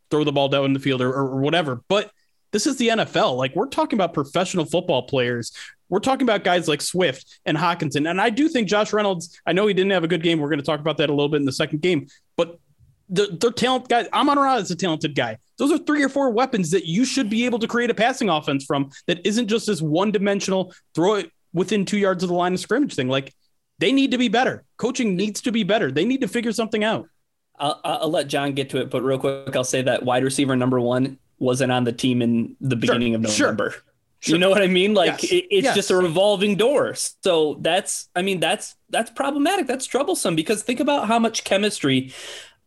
throw 0.09 0.23
the 0.23 0.31
ball 0.31 0.49
down 0.49 0.65
in 0.65 0.73
the 0.73 0.79
field 0.79 1.01
or, 1.01 1.13
or 1.13 1.39
whatever. 1.39 1.81
But 1.87 2.11
this 2.51 2.67
is 2.67 2.77
the 2.77 2.89
NFL. 2.89 3.37
Like 3.37 3.55
we're 3.55 3.67
talking 3.67 3.97
about 3.97 4.13
professional 4.13 4.65
football 4.65 5.03
players 5.03 5.51
we're 5.89 5.99
talking 5.99 6.23
about 6.23 6.43
guys 6.43 6.67
like 6.67 6.81
Swift 6.81 7.39
and 7.45 7.57
Hockenson. 7.57 8.09
And 8.09 8.19
I 8.19 8.29
do 8.29 8.49
think 8.49 8.67
Josh 8.67 8.93
Reynolds, 8.93 9.39
I 9.45 9.53
know 9.53 9.67
he 9.67 9.73
didn't 9.73 9.91
have 9.91 10.03
a 10.03 10.07
good 10.07 10.23
game. 10.23 10.39
We're 10.39 10.49
going 10.49 10.59
to 10.59 10.65
talk 10.65 10.79
about 10.79 10.97
that 10.97 11.09
a 11.09 11.13
little 11.13 11.29
bit 11.29 11.37
in 11.37 11.45
the 11.45 11.51
second 11.51 11.81
game, 11.81 12.07
but 12.35 12.59
they're, 13.07 13.51
talent 13.51 13.87
guys. 13.87 14.07
Amon 14.13 14.39
Ra 14.39 14.55
is 14.55 14.71
a 14.71 14.75
talented 14.75 15.13
guy. 15.13 15.37
Those 15.57 15.71
are 15.71 15.77
three 15.77 16.03
or 16.03 16.09
four 16.09 16.31
weapons 16.31 16.71
that 16.71 16.87
you 16.87 17.05
should 17.05 17.29
be 17.29 17.45
able 17.45 17.59
to 17.59 17.67
create 17.67 17.91
a 17.91 17.93
passing 17.93 18.29
offense 18.29 18.65
from 18.65 18.89
that 19.05 19.25
isn't 19.25 19.47
just 19.47 19.67
this 19.67 19.79
one 19.79 20.11
dimensional 20.11 20.73
throw 20.95 21.15
it 21.15 21.31
within 21.55 21.85
two 21.85 21.97
yards 21.97 22.21
of 22.21 22.29
the 22.29 22.35
line 22.35 22.53
of 22.53 22.59
scrimmage 22.59 22.93
thing. 22.93 23.07
Like 23.07 23.33
they 23.79 23.91
need 23.91 24.11
to 24.11 24.19
be 24.19 24.27
better. 24.27 24.63
Coaching 24.77 25.15
needs 25.15 25.41
to 25.41 25.51
be 25.51 25.63
better. 25.63 25.91
They 25.91 26.05
need 26.05 26.21
to 26.21 26.27
figure 26.27 26.51
something 26.51 26.83
out. 26.83 27.09
I'll, 27.57 27.81
I'll 27.83 28.11
let 28.11 28.27
John 28.27 28.53
get 28.53 28.69
to 28.71 28.81
it, 28.81 28.91
but 28.91 29.01
real 29.01 29.17
quick, 29.17 29.55
I'll 29.55 29.63
say 29.63 29.81
that 29.81 30.03
wide 30.03 30.23
receiver 30.23 30.55
number 30.55 30.79
one 30.79 31.17
wasn't 31.39 31.71
on 31.71 31.85
the 31.85 31.91
team 31.93 32.21
in 32.21 32.55
the 32.61 32.75
beginning 32.75 33.13
sure, 33.13 33.15
of 33.15 33.21
November. 33.21 33.71
Sure. 33.71 33.81
Sure. 34.21 34.35
You 34.35 34.39
know 34.39 34.49
what 34.49 34.61
I 34.61 34.67
mean? 34.67 34.93
Like 34.93 35.21
yes. 35.23 35.31
it, 35.31 35.45
it's 35.51 35.65
yes. 35.65 35.75
just 35.75 35.91
a 35.91 35.95
revolving 35.95 36.55
door. 36.55 36.95
So 37.23 37.57
that's, 37.61 38.09
I 38.15 38.21
mean, 38.23 38.39
that's 38.39 38.75
that's 38.89 39.11
problematic. 39.11 39.67
That's 39.67 39.85
troublesome 39.85 40.35
because 40.35 40.63
think 40.63 40.79
about 40.79 41.07
how 41.07 41.19
much 41.19 41.43
chemistry 41.43 42.11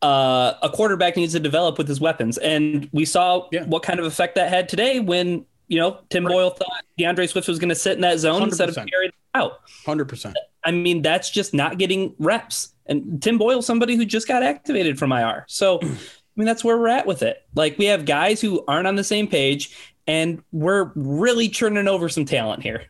uh, 0.00 0.54
a 0.62 0.70
quarterback 0.70 1.16
needs 1.16 1.32
to 1.32 1.40
develop 1.40 1.76
with 1.76 1.88
his 1.88 2.00
weapons, 2.00 2.38
and 2.38 2.88
we 2.92 3.04
saw 3.04 3.48
yeah. 3.50 3.64
what 3.64 3.82
kind 3.82 3.98
of 3.98 4.06
effect 4.06 4.36
that 4.36 4.48
had 4.48 4.68
today 4.68 5.00
when 5.00 5.44
you 5.68 5.78
know 5.78 6.00
Tim 6.10 6.26
right. 6.26 6.32
Boyle 6.32 6.50
thought 6.50 6.84
D'Andre 6.98 7.26
Swift 7.26 7.48
was 7.48 7.58
going 7.58 7.68
to 7.68 7.74
sit 7.74 7.94
in 7.94 8.00
that 8.00 8.18
zone 8.18 8.42
100%. 8.42 8.44
instead 8.44 8.68
of 8.68 8.74
carrying 8.74 9.12
out. 9.34 9.60
Hundred 9.86 10.06
percent. 10.06 10.36
I 10.64 10.72
mean, 10.72 11.02
that's 11.02 11.30
just 11.30 11.54
not 11.54 11.78
getting 11.78 12.14
reps. 12.18 12.74
And 12.86 13.22
Tim 13.22 13.38
Boyle, 13.38 13.62
somebody 13.62 13.96
who 13.96 14.04
just 14.04 14.26
got 14.26 14.42
activated 14.42 14.98
from 14.98 15.12
IR. 15.12 15.44
So. 15.48 15.80
I 16.38 16.40
mean, 16.40 16.46
that's 16.46 16.62
where 16.62 16.78
we're 16.78 16.86
at 16.86 17.04
with 17.04 17.24
it. 17.24 17.44
Like 17.56 17.76
we 17.78 17.86
have 17.86 18.04
guys 18.04 18.40
who 18.40 18.64
aren't 18.68 18.86
on 18.86 18.94
the 18.94 19.02
same 19.02 19.26
page, 19.26 19.76
and 20.06 20.40
we're 20.52 20.92
really 20.94 21.48
churning 21.48 21.88
over 21.88 22.08
some 22.08 22.24
talent 22.24 22.62
here. 22.62 22.84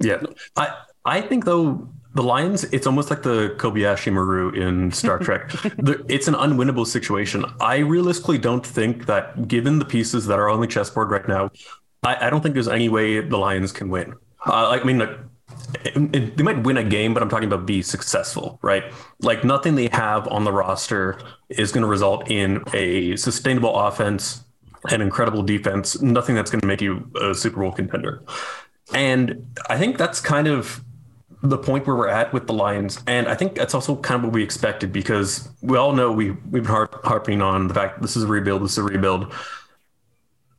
Yeah, 0.00 0.22
I 0.56 0.76
I 1.04 1.20
think 1.20 1.44
though 1.44 1.88
the 2.18 2.24
Lions, 2.24 2.64
it's 2.64 2.84
almost 2.84 3.10
like 3.10 3.22
the 3.22 3.54
Kobayashi 3.58 4.12
Maru 4.12 4.50
in 4.50 4.90
Star 4.90 5.20
Trek. 5.20 5.52
it's 6.08 6.26
an 6.26 6.34
unwinnable 6.34 6.84
situation. 6.84 7.44
I 7.60 7.76
realistically 7.76 8.38
don't 8.38 8.66
think 8.66 9.06
that, 9.06 9.46
given 9.46 9.78
the 9.78 9.84
pieces 9.84 10.26
that 10.26 10.36
are 10.36 10.48
on 10.48 10.60
the 10.60 10.66
chessboard 10.66 11.12
right 11.12 11.28
now, 11.28 11.52
I, 12.02 12.26
I 12.26 12.30
don't 12.30 12.40
think 12.40 12.54
there's 12.54 12.66
any 12.66 12.88
way 12.88 13.20
the 13.20 13.36
Lions 13.36 13.70
can 13.70 13.88
win. 13.88 14.14
Uh, 14.44 14.80
I 14.80 14.82
mean, 14.82 14.98
like, 14.98 15.16
they 15.94 16.42
might 16.42 16.64
win 16.64 16.76
a 16.76 16.82
game, 16.82 17.14
but 17.14 17.22
I'm 17.22 17.28
talking 17.28 17.46
about 17.46 17.66
be 17.66 17.82
successful, 17.82 18.58
right? 18.62 18.92
Like 19.20 19.44
nothing 19.44 19.76
they 19.76 19.88
have 19.92 20.26
on 20.26 20.42
the 20.42 20.52
roster 20.52 21.20
is 21.50 21.70
going 21.70 21.82
to 21.82 21.88
result 21.88 22.28
in 22.28 22.64
a 22.74 23.14
sustainable 23.14 23.78
offense 23.78 24.42
an 24.90 25.00
incredible 25.02 25.42
defense, 25.42 26.00
nothing 26.00 26.36
that's 26.36 26.52
going 26.52 26.60
to 26.60 26.66
make 26.66 26.80
you 26.80 27.10
a 27.20 27.34
Super 27.34 27.60
Bowl 27.60 27.72
contender. 27.72 28.22
And 28.94 29.44
I 29.68 29.76
think 29.76 29.98
that's 29.98 30.20
kind 30.20 30.46
of 30.46 30.82
the 31.42 31.58
point 31.58 31.86
where 31.86 31.96
we're 31.96 32.08
at 32.08 32.32
with 32.32 32.46
the 32.46 32.52
Lions. 32.52 33.00
And 33.06 33.28
I 33.28 33.34
think 33.34 33.54
that's 33.54 33.74
also 33.74 33.96
kind 33.96 34.18
of 34.18 34.24
what 34.24 34.32
we 34.32 34.42
expected 34.42 34.92
because 34.92 35.48
we 35.62 35.76
all 35.78 35.92
know 35.92 36.10
we, 36.10 36.30
we've 36.30 36.62
been 36.62 36.64
harp, 36.64 37.04
harping 37.04 37.40
on 37.42 37.68
the 37.68 37.74
fact 37.74 38.02
this 38.02 38.16
is 38.16 38.24
a 38.24 38.26
rebuild, 38.26 38.62
this 38.62 38.72
is 38.72 38.78
a 38.78 38.82
rebuild. 38.82 39.32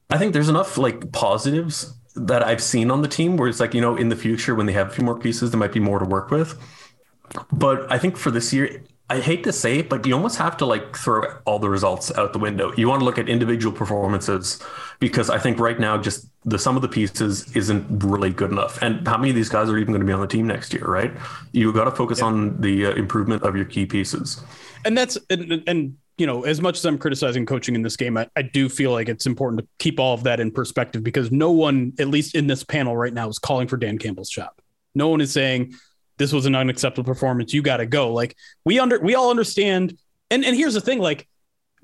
I 0.09 0.17
think 0.17 0.33
there's 0.33 0.49
enough 0.49 0.77
like 0.77 1.11
positives 1.11 1.93
that 2.15 2.43
I've 2.43 2.63
seen 2.63 2.91
on 2.91 3.01
the 3.01 3.07
team 3.07 3.37
where 3.37 3.47
it's 3.47 3.59
like, 3.59 3.73
you 3.73 3.81
know, 3.81 3.95
in 3.95 4.09
the 4.09 4.15
future 4.15 4.55
when 4.55 4.65
they 4.65 4.73
have 4.73 4.87
a 4.87 4.91
few 4.91 5.03
more 5.03 5.19
pieces, 5.19 5.51
there 5.51 5.59
might 5.59 5.73
be 5.73 5.79
more 5.79 5.99
to 5.99 6.05
work 6.05 6.31
with. 6.31 6.57
But 7.51 7.91
I 7.91 7.99
think 7.99 8.17
for 8.17 8.31
this 8.31 8.51
year, 8.51 8.83
I 9.09 9.19
hate 9.19 9.43
to 9.43 9.53
say 9.53 9.79
it, 9.79 9.89
but 9.89 10.05
you 10.05 10.13
almost 10.13 10.37
have 10.37 10.55
to 10.57 10.65
like 10.65 10.95
throw 10.95 11.23
all 11.45 11.59
the 11.59 11.69
results 11.69 12.15
out 12.15 12.33
the 12.33 12.39
window. 12.39 12.71
You 12.75 12.87
want 12.87 13.01
to 13.01 13.05
look 13.05 13.17
at 13.17 13.27
individual 13.27 13.75
performances 13.75 14.61
because 14.99 15.29
I 15.29 15.39
think 15.39 15.59
right 15.59 15.79
now 15.79 15.97
just 15.97 16.28
the 16.45 16.57
sum 16.57 16.75
of 16.75 16.81
the 16.81 16.87
pieces 16.87 17.55
isn't 17.55 17.85
really 18.03 18.29
good 18.29 18.51
enough. 18.51 18.81
And 18.81 19.05
how 19.07 19.17
many 19.17 19.29
of 19.29 19.35
these 19.35 19.49
guys 19.49 19.69
are 19.69 19.77
even 19.77 19.93
going 19.93 20.01
to 20.01 20.07
be 20.07 20.13
on 20.13 20.21
the 20.21 20.27
team 20.27 20.47
next 20.47 20.73
year, 20.73 20.85
right? 20.85 21.11
You 21.51 21.73
got 21.73 21.85
to 21.85 21.91
focus 21.91 22.19
yeah. 22.19 22.25
on 22.25 22.61
the 22.61 22.85
uh, 22.87 22.91
improvement 22.91 23.43
of 23.43 23.55
your 23.55 23.65
key 23.65 23.85
pieces. 23.85 24.41
And 24.85 24.97
that's 24.97 25.17
and, 25.29 25.63
and 25.67 25.97
you 26.17 26.25
know, 26.25 26.43
as 26.43 26.61
much 26.61 26.77
as 26.77 26.85
I'm 26.85 26.97
criticizing 26.97 27.45
coaching 27.45 27.75
in 27.75 27.81
this 27.81 27.97
game, 27.97 28.17
I, 28.17 28.29
I 28.35 28.41
do 28.41 28.69
feel 28.69 28.91
like 28.91 29.09
it's 29.09 29.25
important 29.25 29.61
to 29.61 29.67
keep 29.79 29.99
all 29.99 30.13
of 30.13 30.23
that 30.23 30.39
in 30.39 30.51
perspective 30.51 31.03
because 31.03 31.31
no 31.31 31.51
one, 31.51 31.93
at 31.99 32.07
least 32.07 32.35
in 32.35 32.47
this 32.47 32.63
panel 32.63 32.95
right 32.95 33.13
now, 33.13 33.27
is 33.29 33.39
calling 33.39 33.67
for 33.67 33.77
Dan 33.77 33.97
Campbell's 33.97 34.29
job. 34.29 34.51
No 34.95 35.09
one 35.09 35.21
is 35.21 35.31
saying 35.31 35.73
this 36.17 36.31
was 36.31 36.45
an 36.45 36.55
unacceptable 36.55 37.05
performance. 37.05 37.53
You 37.53 37.61
got 37.61 37.77
to 37.77 37.85
go. 37.85 38.13
Like 38.13 38.35
we 38.63 38.79
under 38.79 38.99
we 38.99 39.15
all 39.15 39.29
understand. 39.29 39.97
And 40.31 40.45
and 40.45 40.55
here's 40.55 40.73
the 40.73 40.81
thing, 40.81 40.99
like 40.99 41.27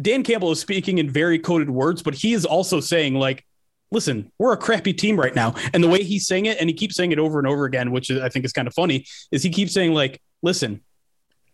Dan 0.01 0.23
Campbell 0.23 0.51
is 0.51 0.59
speaking 0.59 0.97
in 0.97 1.09
very 1.09 1.39
coded 1.39 1.69
words, 1.69 2.03
but 2.03 2.13
he 2.13 2.33
is 2.33 2.45
also 2.45 2.79
saying 2.79 3.15
like, 3.15 3.45
listen, 3.95 4.29
we're 4.37 4.51
a 4.51 4.57
crappy 4.57 4.93
team 4.93 5.17
right 5.17 5.33
now. 5.33 5.55
And 5.73 5.81
the 5.81 5.87
way 5.87 6.03
he's 6.03 6.27
saying 6.27 6.47
it, 6.47 6.59
and 6.59 6.69
he 6.69 6.75
keeps 6.75 6.97
saying 6.97 7.13
it 7.13 7.17
over 7.17 7.39
and 7.39 7.47
over 7.47 7.63
again, 7.63 7.91
which 7.91 8.11
I 8.11 8.27
think 8.27 8.43
is 8.43 8.51
kind 8.51 8.67
of 8.67 8.73
funny, 8.73 9.05
is 9.31 9.41
he 9.41 9.49
keeps 9.49 9.73
saying 9.73 9.93
like, 9.93 10.21
listen, 10.43 10.81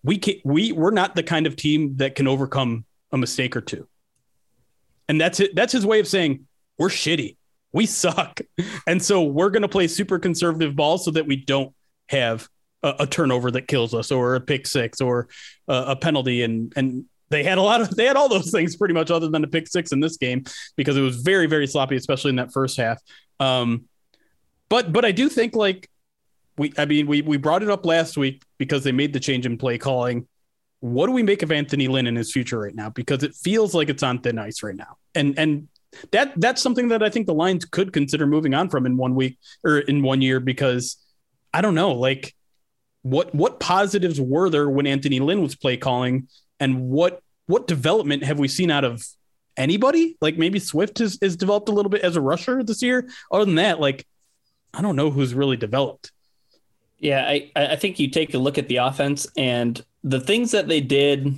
we 0.04 0.18
can 0.18 0.36
we 0.44 0.72
we're 0.72 0.92
not 0.92 1.16
the 1.16 1.22
kind 1.22 1.46
of 1.46 1.56
team 1.56 1.98
that 1.98 2.16
can 2.16 2.28
overcome 2.28 2.84
a 3.12 3.18
mistake 3.18 3.56
or 3.56 3.62
two. 3.62 3.88
And 5.08 5.22
that's 5.22 5.40
it. 5.40 5.56
That's 5.56 5.72
his 5.72 5.86
way 5.86 6.00
of 6.00 6.08
saying 6.08 6.48
we're 6.80 6.90
shitty. 6.90 7.38
We 7.72 7.86
suck. 7.86 8.42
And 8.88 9.02
so 9.02 9.22
we're 9.22 9.52
going 9.52 9.62
to 9.62 9.68
play 9.68 9.88
super 9.88 10.18
conservative 10.18 10.76
ball 10.76 10.98
so 10.98 11.12
that 11.12 11.28
we 11.28 11.36
don't 11.36 11.74
have 12.10 12.50
a, 12.82 12.96
a 13.02 13.08
turnover 13.08 13.52
that 13.52 13.68
kills 13.68 13.94
us 13.94 14.12
or 14.12 14.34
a 14.34 14.42
pick 14.42 14.66
six 14.66 15.02
or 15.02 15.30
a, 15.68 15.84
a 15.90 15.96
penalty 15.96 16.42
and 16.42 16.74
and 16.76 17.06
they 17.32 17.44
had 17.44 17.58
a 17.58 17.62
lot 17.62 17.82
of 17.82 17.96
they 17.96 18.06
had 18.06 18.16
all 18.16 18.30
those 18.30 18.52
things 18.52 18.76
pretty 18.76 18.94
much 18.94 19.10
other 19.10 19.30
than 19.30 19.44
a 19.44 19.48
pick 19.48 19.68
six 19.68 19.92
in 19.92 20.00
this 20.00 20.18
game 20.18 20.44
because 20.76 20.98
it 20.98 21.02
was 21.02 21.18
very 21.22 21.48
very 21.48 21.68
sloppy 21.68 21.96
especially 21.96 22.30
in 22.30 22.36
that 22.36 22.52
first 22.52 22.78
half. 22.78 23.02
Um 23.40 23.86
but 24.70 24.94
but 24.94 25.04
i 25.04 25.12
do 25.12 25.28
think 25.28 25.56
like 25.56 25.90
we 26.58 26.72
i 26.78 26.86
mean 26.86 27.08
we 27.08 27.22
we 27.22 27.38
brought 27.38 27.64
it 27.64 27.70
up 27.70 27.86
last 27.86 28.18
week 28.18 28.44
because 28.58 28.84
they 28.84 28.92
made 28.92 29.14
the 29.14 29.20
change 29.20 29.46
in 29.46 29.58
play 29.58 29.78
calling. 29.78 30.28
What 30.82 31.08
do 31.08 31.12
we 31.12 31.24
make 31.24 31.44
of 31.44 31.52
anthony 31.52 31.88
lynn 31.88 32.08
in 32.08 32.16
his 32.16 32.32
future 32.32 32.60
right 32.60 32.74
now? 32.76 32.90
Because 32.90 33.24
it 33.24 33.36
feels 33.36 33.74
like 33.74 33.90
it's 33.90 34.04
on 34.04 34.20
thin 34.20 34.38
ice 34.38 34.64
right 34.64 34.76
now. 34.76 34.98
And 35.16 35.38
and 35.38 35.68
that 36.12 36.34
that's 36.38 36.62
something 36.62 36.88
that 36.90 37.04
i 37.04 37.10
think 37.10 37.28
the 37.28 37.34
lions 37.34 37.66
could 37.66 37.94
consider 37.94 38.26
moving 38.26 38.54
on 38.54 38.70
from 38.70 38.86
in 38.86 38.98
one 38.98 39.16
week 39.16 39.38
or 39.64 39.80
in 39.80 40.02
one 40.02 40.22
year 40.22 40.40
because 40.40 40.98
i 41.54 41.62
don't 41.62 41.76
know 41.76 41.92
like 41.92 42.34
what 43.02 43.34
what 43.34 43.60
positives 43.60 44.20
were 44.20 44.50
there 44.50 44.70
when 44.70 44.88
anthony 44.88 45.20
lynn 45.20 45.42
was 45.42 45.56
play 45.56 45.78
calling 45.78 46.28
and 46.62 46.90
what 46.90 47.22
what 47.48 47.68
development 47.68 48.24
have 48.24 48.40
we 48.40 48.48
seen 48.48 48.72
out 48.72 48.86
of 48.86 49.06
anybody? 49.58 50.16
Like 50.22 50.38
maybe 50.38 50.60
Swift 50.60 51.00
has, 51.00 51.18
has 51.22 51.36
developed 51.36 51.68
a 51.68 51.74
little 51.74 51.90
bit 51.90 52.04
as 52.04 52.16
a 52.16 52.22
rusher 52.22 52.64
this 52.64 52.82
year. 52.82 53.10
Other 53.30 53.44
than 53.44 53.56
that, 53.56 53.82
like 53.82 54.06
I 54.74 54.82
don't 54.82 54.96
know 54.96 55.12
who's 55.12 55.34
really 55.34 55.58
developed. 55.58 56.12
Yeah, 57.00 57.26
I, 57.28 57.52
I 57.56 57.76
think 57.76 58.00
you 58.00 58.10
take 58.10 58.34
a 58.36 58.38
look 58.38 58.60
at 58.60 58.68
the 58.68 58.78
offense 58.78 59.28
and 59.36 59.84
the 60.04 60.20
things 60.20 60.52
that 60.52 60.68
they 60.68 60.82
did 60.82 61.36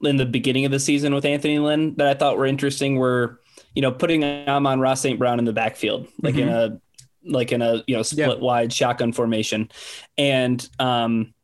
in 0.00 0.16
the 0.16 0.24
beginning 0.24 0.64
of 0.64 0.70
the 0.70 0.78
season 0.78 1.12
with 1.12 1.24
Anthony 1.24 1.58
Lynn 1.58 1.96
that 1.96 2.06
I 2.06 2.14
thought 2.14 2.38
were 2.38 2.46
interesting 2.46 2.96
were, 2.96 3.40
you 3.74 3.82
know, 3.82 3.90
putting 3.90 4.22
Amon 4.22 4.78
Ra 4.78 4.94
St. 4.94 5.18
Brown 5.18 5.40
in 5.40 5.44
the 5.44 5.52
backfield, 5.52 6.06
like 6.22 6.34
mm-hmm. 6.34 6.48
in 6.48 6.48
a 6.48 6.80
like 7.24 7.52
in 7.52 7.62
a 7.62 7.82
you 7.86 7.96
know 7.96 8.02
split 8.02 8.38
yeah. 8.38 8.44
wide 8.44 8.72
shotgun 8.72 9.12
formation. 9.12 9.70
And 10.16 10.66
um 10.78 11.34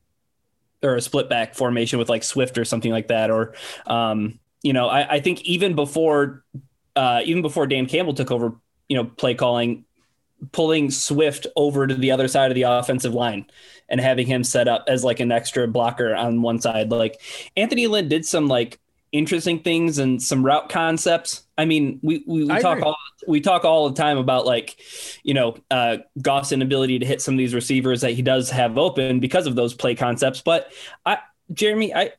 or 0.83 0.97
a 0.97 1.01
split 1.01 1.29
back 1.29 1.55
formation 1.55 1.99
with 1.99 2.09
like 2.09 2.23
Swift 2.23 2.59
or 2.59 2.65
something 2.65 2.93
like 2.93 3.09
that. 3.09 3.31
Or, 3.31 3.55
um, 3.87 4.39
you 4.63 4.73
know, 4.73 4.89
I, 4.89 5.15
I 5.15 5.21
think 5.21 5.43
even 5.43 5.75
before, 5.75 6.45
uh, 6.97 7.23
even 7.25 7.43
before 7.43 7.67
Dan 7.67 7.87
Campbell 7.87 8.15
took 8.15 8.31
over, 8.31 8.55
you 8.89 8.97
know, 8.97 9.05
play 9.05 9.35
calling, 9.35 9.85
pulling 10.53 10.91
Swift 10.91 11.47
over 11.57 11.87
to 11.87 11.95
the 11.95 12.11
other 12.13 12.29
side 12.29 12.51
of 12.51 12.55
the 12.55 12.63
offensive 12.63 13.15
line 13.15 13.47
and 13.89 14.01
having 14.01 14.27
him 14.27 14.45
set 14.45 14.69
up 14.69 14.85
as 14.87 15.03
like 15.05 15.21
an 15.21 15.33
extra 15.33 15.67
blocker 15.67 16.15
on 16.15 16.43
one 16.43 16.61
side. 16.61 16.91
Like 16.91 17.21
Anthony 17.57 17.87
Lynn 17.87 18.09
did 18.09 18.25
some 18.25 18.47
like 18.47 18.79
interesting 19.13 19.61
things 19.61 19.99
and 19.99 20.23
some 20.23 20.45
route 20.45 20.69
concepts. 20.69 21.47
I 21.57 21.65
mean, 21.65 21.99
we 22.03 22.23
we, 22.27 22.45
we 22.45 22.61
talk 22.61 22.83
all 22.83 22.97
we 23.27 23.41
talk 23.41 23.65
all 23.65 23.89
the 23.89 23.95
time 23.95 24.19
about 24.19 24.47
like, 24.47 24.81
you 25.23 25.35
know, 25.35 25.57
uh, 25.71 25.99
Goff's 26.21 26.53
inability 26.53 26.99
to 26.99 27.07
hit 27.07 27.21
some 27.21 27.35
of 27.35 27.39
these 27.39 27.55
receivers 27.55 28.03
that 28.03 28.13
he 28.13 28.23
does 28.23 28.51
have 28.51 28.79
open 28.79 29.21
because 29.21 29.47
of 29.47 29.57
those 29.57 29.75
play 29.75 29.95
concepts. 29.95 30.41
But 30.41 30.73
I, 31.05 31.19
Jeremy, 31.53 31.95
I, 31.95 32.13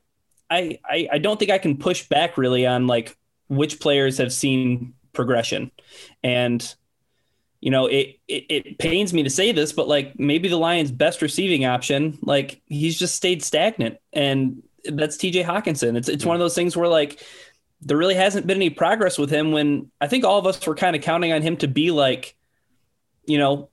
I, 0.50 0.80
I, 0.84 1.08
I 1.14 1.18
don't 1.20 1.40
think 1.40 1.52
I 1.52 1.58
can 1.58 1.78
push 1.78 2.08
back 2.08 2.38
really 2.38 2.66
on 2.66 2.88
like 2.88 3.16
which 3.48 3.80
players 3.80 4.18
have 4.18 4.34
seen 4.34 4.94
progression, 5.14 5.72
and 6.24 6.76
you 7.62 7.72
know, 7.72 7.88
it, 7.88 8.20
it 8.28 8.46
it 8.50 8.78
pains 8.78 9.14
me 9.14 9.24
to 9.24 9.30
say 9.30 9.52
this, 9.52 9.74
but 9.74 9.88
like 9.88 10.18
maybe 10.20 10.48
the 10.48 10.58
Lions' 10.58 10.92
best 10.92 11.22
receiving 11.22 11.66
option, 11.66 12.18
like 12.22 12.62
he's 12.66 12.98
just 12.98 13.16
stayed 13.16 13.44
stagnant 13.44 13.98
and 14.14 14.64
that's 14.86 15.18
TJ 15.18 15.46
Hockenson. 15.46 15.96
It's 15.98 16.10
it's 16.10 16.26
one 16.26 16.36
of 16.36 16.40
those 16.40 16.56
things 16.56 16.76
where 16.76 16.88
like 16.88 17.24
there 17.82 17.98
really 17.98 18.16
hasn't 18.16 18.46
been 18.46 18.58
any 18.58 18.70
progress 18.70 19.18
with 19.18 19.30
him 19.30 19.52
when 19.52 19.92
I 20.02 20.08
think 20.08 20.26
all 20.26 20.38
of 20.38 20.46
us 20.46 20.66
were 20.66 20.76
kind 20.76 20.96
of 20.96 21.02
counting 21.02 21.32
on 21.32 21.42
him 21.42 21.58
to 21.58 21.68
be 21.68 21.92
like, 21.92 22.36
you 23.26 23.38
know, 23.38 23.70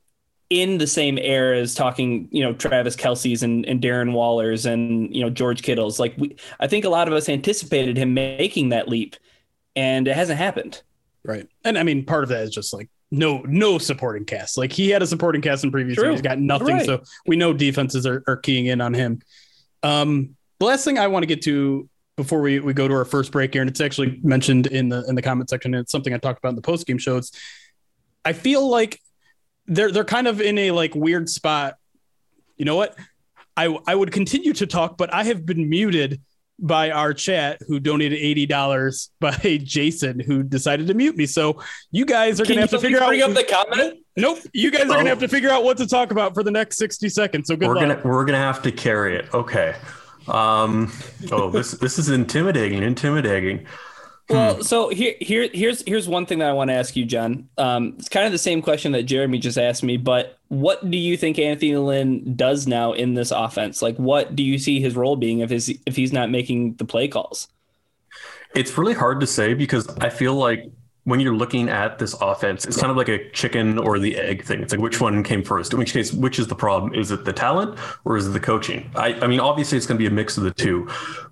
in 0.48 0.78
the 0.78 0.86
same 0.86 1.18
air 1.20 1.54
as 1.54 1.74
talking, 1.74 2.28
you 2.30 2.42
know, 2.42 2.52
Travis 2.52 2.94
Kelce's 2.94 3.42
and, 3.42 3.66
and 3.66 3.80
Darren 3.80 4.12
Waller's 4.12 4.64
and, 4.64 5.14
you 5.14 5.22
know, 5.22 5.30
George 5.30 5.62
Kittle's. 5.62 5.98
Like 5.98 6.14
we 6.16 6.36
I 6.60 6.68
think 6.68 6.84
a 6.84 6.88
lot 6.88 7.08
of 7.08 7.14
us 7.14 7.28
anticipated 7.28 7.96
him 7.96 8.14
making 8.14 8.68
that 8.68 8.88
leap 8.88 9.16
and 9.74 10.06
it 10.06 10.14
hasn't 10.14 10.38
happened. 10.38 10.82
Right. 11.24 11.48
And 11.64 11.76
I 11.76 11.82
mean 11.82 12.04
part 12.04 12.22
of 12.22 12.28
that 12.28 12.42
is 12.42 12.50
just 12.50 12.72
like 12.72 12.88
no 13.10 13.38
no 13.48 13.78
supporting 13.78 14.24
cast. 14.24 14.56
Like 14.56 14.72
he 14.72 14.90
had 14.90 15.02
a 15.02 15.06
supporting 15.06 15.42
cast 15.42 15.64
in 15.64 15.72
previous 15.72 15.98
years, 15.98 16.12
he's 16.12 16.22
got 16.22 16.38
nothing. 16.38 16.76
Right. 16.76 16.86
So 16.86 17.02
we 17.26 17.34
know 17.34 17.52
defenses 17.52 18.06
are, 18.06 18.22
are 18.28 18.36
keying 18.36 18.66
in 18.66 18.80
on 18.80 18.94
him. 18.94 19.20
Um 19.82 20.36
the 20.58 20.66
last 20.66 20.84
thing 20.84 20.98
I 20.98 21.06
want 21.08 21.22
to 21.22 21.26
get 21.26 21.42
to 21.42 21.88
before 22.16 22.40
we, 22.40 22.58
we 22.60 22.72
go 22.72 22.88
to 22.88 22.94
our 22.94 23.04
first 23.04 23.30
break 23.30 23.52
here, 23.52 23.62
and 23.62 23.70
it's 23.70 23.80
actually 23.80 24.18
mentioned 24.22 24.66
in 24.66 24.88
the 24.88 25.04
in 25.06 25.14
the 25.14 25.22
comment 25.22 25.50
section, 25.50 25.74
and 25.74 25.82
it's 25.82 25.92
something 25.92 26.14
I 26.14 26.18
talked 26.18 26.38
about 26.38 26.50
in 26.50 26.56
the 26.56 26.62
post 26.62 26.86
game 26.86 26.98
shows. 26.98 27.32
I 28.24 28.32
feel 28.32 28.68
like 28.68 29.00
they're 29.66 29.92
they're 29.92 30.04
kind 30.04 30.26
of 30.26 30.40
in 30.40 30.58
a 30.58 30.70
like 30.70 30.94
weird 30.94 31.28
spot. 31.28 31.74
You 32.56 32.64
know 32.64 32.76
what? 32.76 32.96
I 33.56 33.66
I 33.86 33.94
would 33.94 34.12
continue 34.12 34.52
to 34.54 34.66
talk, 34.66 34.96
but 34.96 35.12
I 35.12 35.24
have 35.24 35.44
been 35.44 35.68
muted 35.68 36.20
by 36.58 36.90
our 36.90 37.12
chat 37.12 37.60
who 37.68 37.78
donated 37.78 38.18
eighty 38.18 38.46
dollars 38.46 39.10
by 39.20 39.32
Jason 39.62 40.18
who 40.18 40.42
decided 40.42 40.86
to 40.86 40.94
mute 40.94 41.16
me. 41.16 41.26
So 41.26 41.60
you 41.90 42.06
guys 42.06 42.40
are 42.40 42.44
Can 42.44 42.54
gonna 42.54 42.62
have 42.62 42.70
to 42.70 42.78
figure 42.78 43.02
out. 43.02 43.08
Bring 43.08 43.22
up 43.22 43.34
the 43.34 43.44
comment. 43.44 43.98
Nope. 44.16 44.38
You 44.54 44.70
guys 44.70 44.82
are 44.82 44.88
gonna 44.88 45.02
oh. 45.02 45.06
have 45.06 45.18
to 45.20 45.28
figure 45.28 45.50
out 45.50 45.64
what 45.64 45.76
to 45.78 45.86
talk 45.86 46.12
about 46.12 46.32
for 46.32 46.42
the 46.42 46.50
next 46.50 46.78
sixty 46.78 47.10
seconds. 47.10 47.48
So 47.48 47.56
good 47.56 47.68
we're 47.68 47.74
luck. 47.74 48.02
gonna 48.02 48.14
we're 48.14 48.24
gonna 48.24 48.38
have 48.38 48.62
to 48.62 48.72
carry 48.72 49.16
it. 49.16 49.32
Okay. 49.34 49.76
Um, 50.28 50.92
oh, 51.30 51.50
this 51.50 51.72
this 51.72 51.98
is 51.98 52.08
intimidating. 52.08 52.82
Intimidating. 52.82 53.66
Well, 54.28 54.56
hmm. 54.56 54.62
so 54.62 54.88
here, 54.88 55.14
here, 55.20 55.48
here's 55.52 55.82
here's 55.86 56.08
one 56.08 56.26
thing 56.26 56.40
that 56.40 56.50
I 56.50 56.52
want 56.52 56.70
to 56.70 56.74
ask 56.74 56.96
you, 56.96 57.04
John. 57.04 57.48
Um, 57.58 57.94
it's 57.98 58.08
kind 58.08 58.26
of 58.26 58.32
the 58.32 58.38
same 58.38 58.60
question 58.60 58.92
that 58.92 59.04
Jeremy 59.04 59.38
just 59.38 59.58
asked 59.58 59.84
me, 59.84 59.96
but 59.96 60.38
what 60.48 60.90
do 60.90 60.98
you 60.98 61.16
think 61.16 61.38
Anthony 61.38 61.76
Lynn 61.76 62.34
does 62.34 62.66
now 62.66 62.92
in 62.92 63.14
this 63.14 63.30
offense? 63.30 63.82
Like, 63.82 63.96
what 63.96 64.34
do 64.34 64.42
you 64.42 64.58
see 64.58 64.80
his 64.80 64.96
role 64.96 65.16
being 65.16 65.40
if 65.40 65.50
his 65.50 65.76
if 65.86 65.94
he's 65.94 66.12
not 66.12 66.30
making 66.30 66.74
the 66.74 66.84
play 66.84 67.06
calls? 67.06 67.48
It's 68.54 68.76
really 68.76 68.94
hard 68.94 69.20
to 69.20 69.26
say 69.26 69.54
because 69.54 69.88
I 69.98 70.08
feel 70.08 70.34
like 70.34 70.70
when 71.06 71.20
you're 71.20 71.36
looking 71.36 71.68
at 71.68 72.00
this 72.00 72.14
offense, 72.20 72.64
it's 72.66 72.76
kind 72.76 72.90
of 72.90 72.96
like 72.96 73.08
a 73.08 73.30
chicken 73.30 73.78
or 73.78 74.00
the 74.00 74.16
egg 74.16 74.44
thing. 74.44 74.60
It's 74.60 74.72
like 74.72 74.80
which 74.80 75.00
one 75.00 75.22
came 75.22 75.44
first? 75.44 75.72
In 75.72 75.78
which 75.78 75.92
case, 75.92 76.12
which 76.12 76.40
is 76.40 76.48
the 76.48 76.56
problem? 76.56 76.94
Is 76.94 77.12
it 77.12 77.24
the 77.24 77.32
talent 77.32 77.78
or 78.04 78.16
is 78.16 78.26
it 78.26 78.30
the 78.30 78.40
coaching? 78.40 78.90
I, 78.96 79.14
I 79.14 79.28
mean, 79.28 79.38
obviously, 79.38 79.78
it's 79.78 79.86
going 79.86 79.98
to 79.98 80.02
be 80.02 80.08
a 80.08 80.10
mix 80.10 80.36
of 80.36 80.42
the 80.42 80.50
two, 80.50 80.88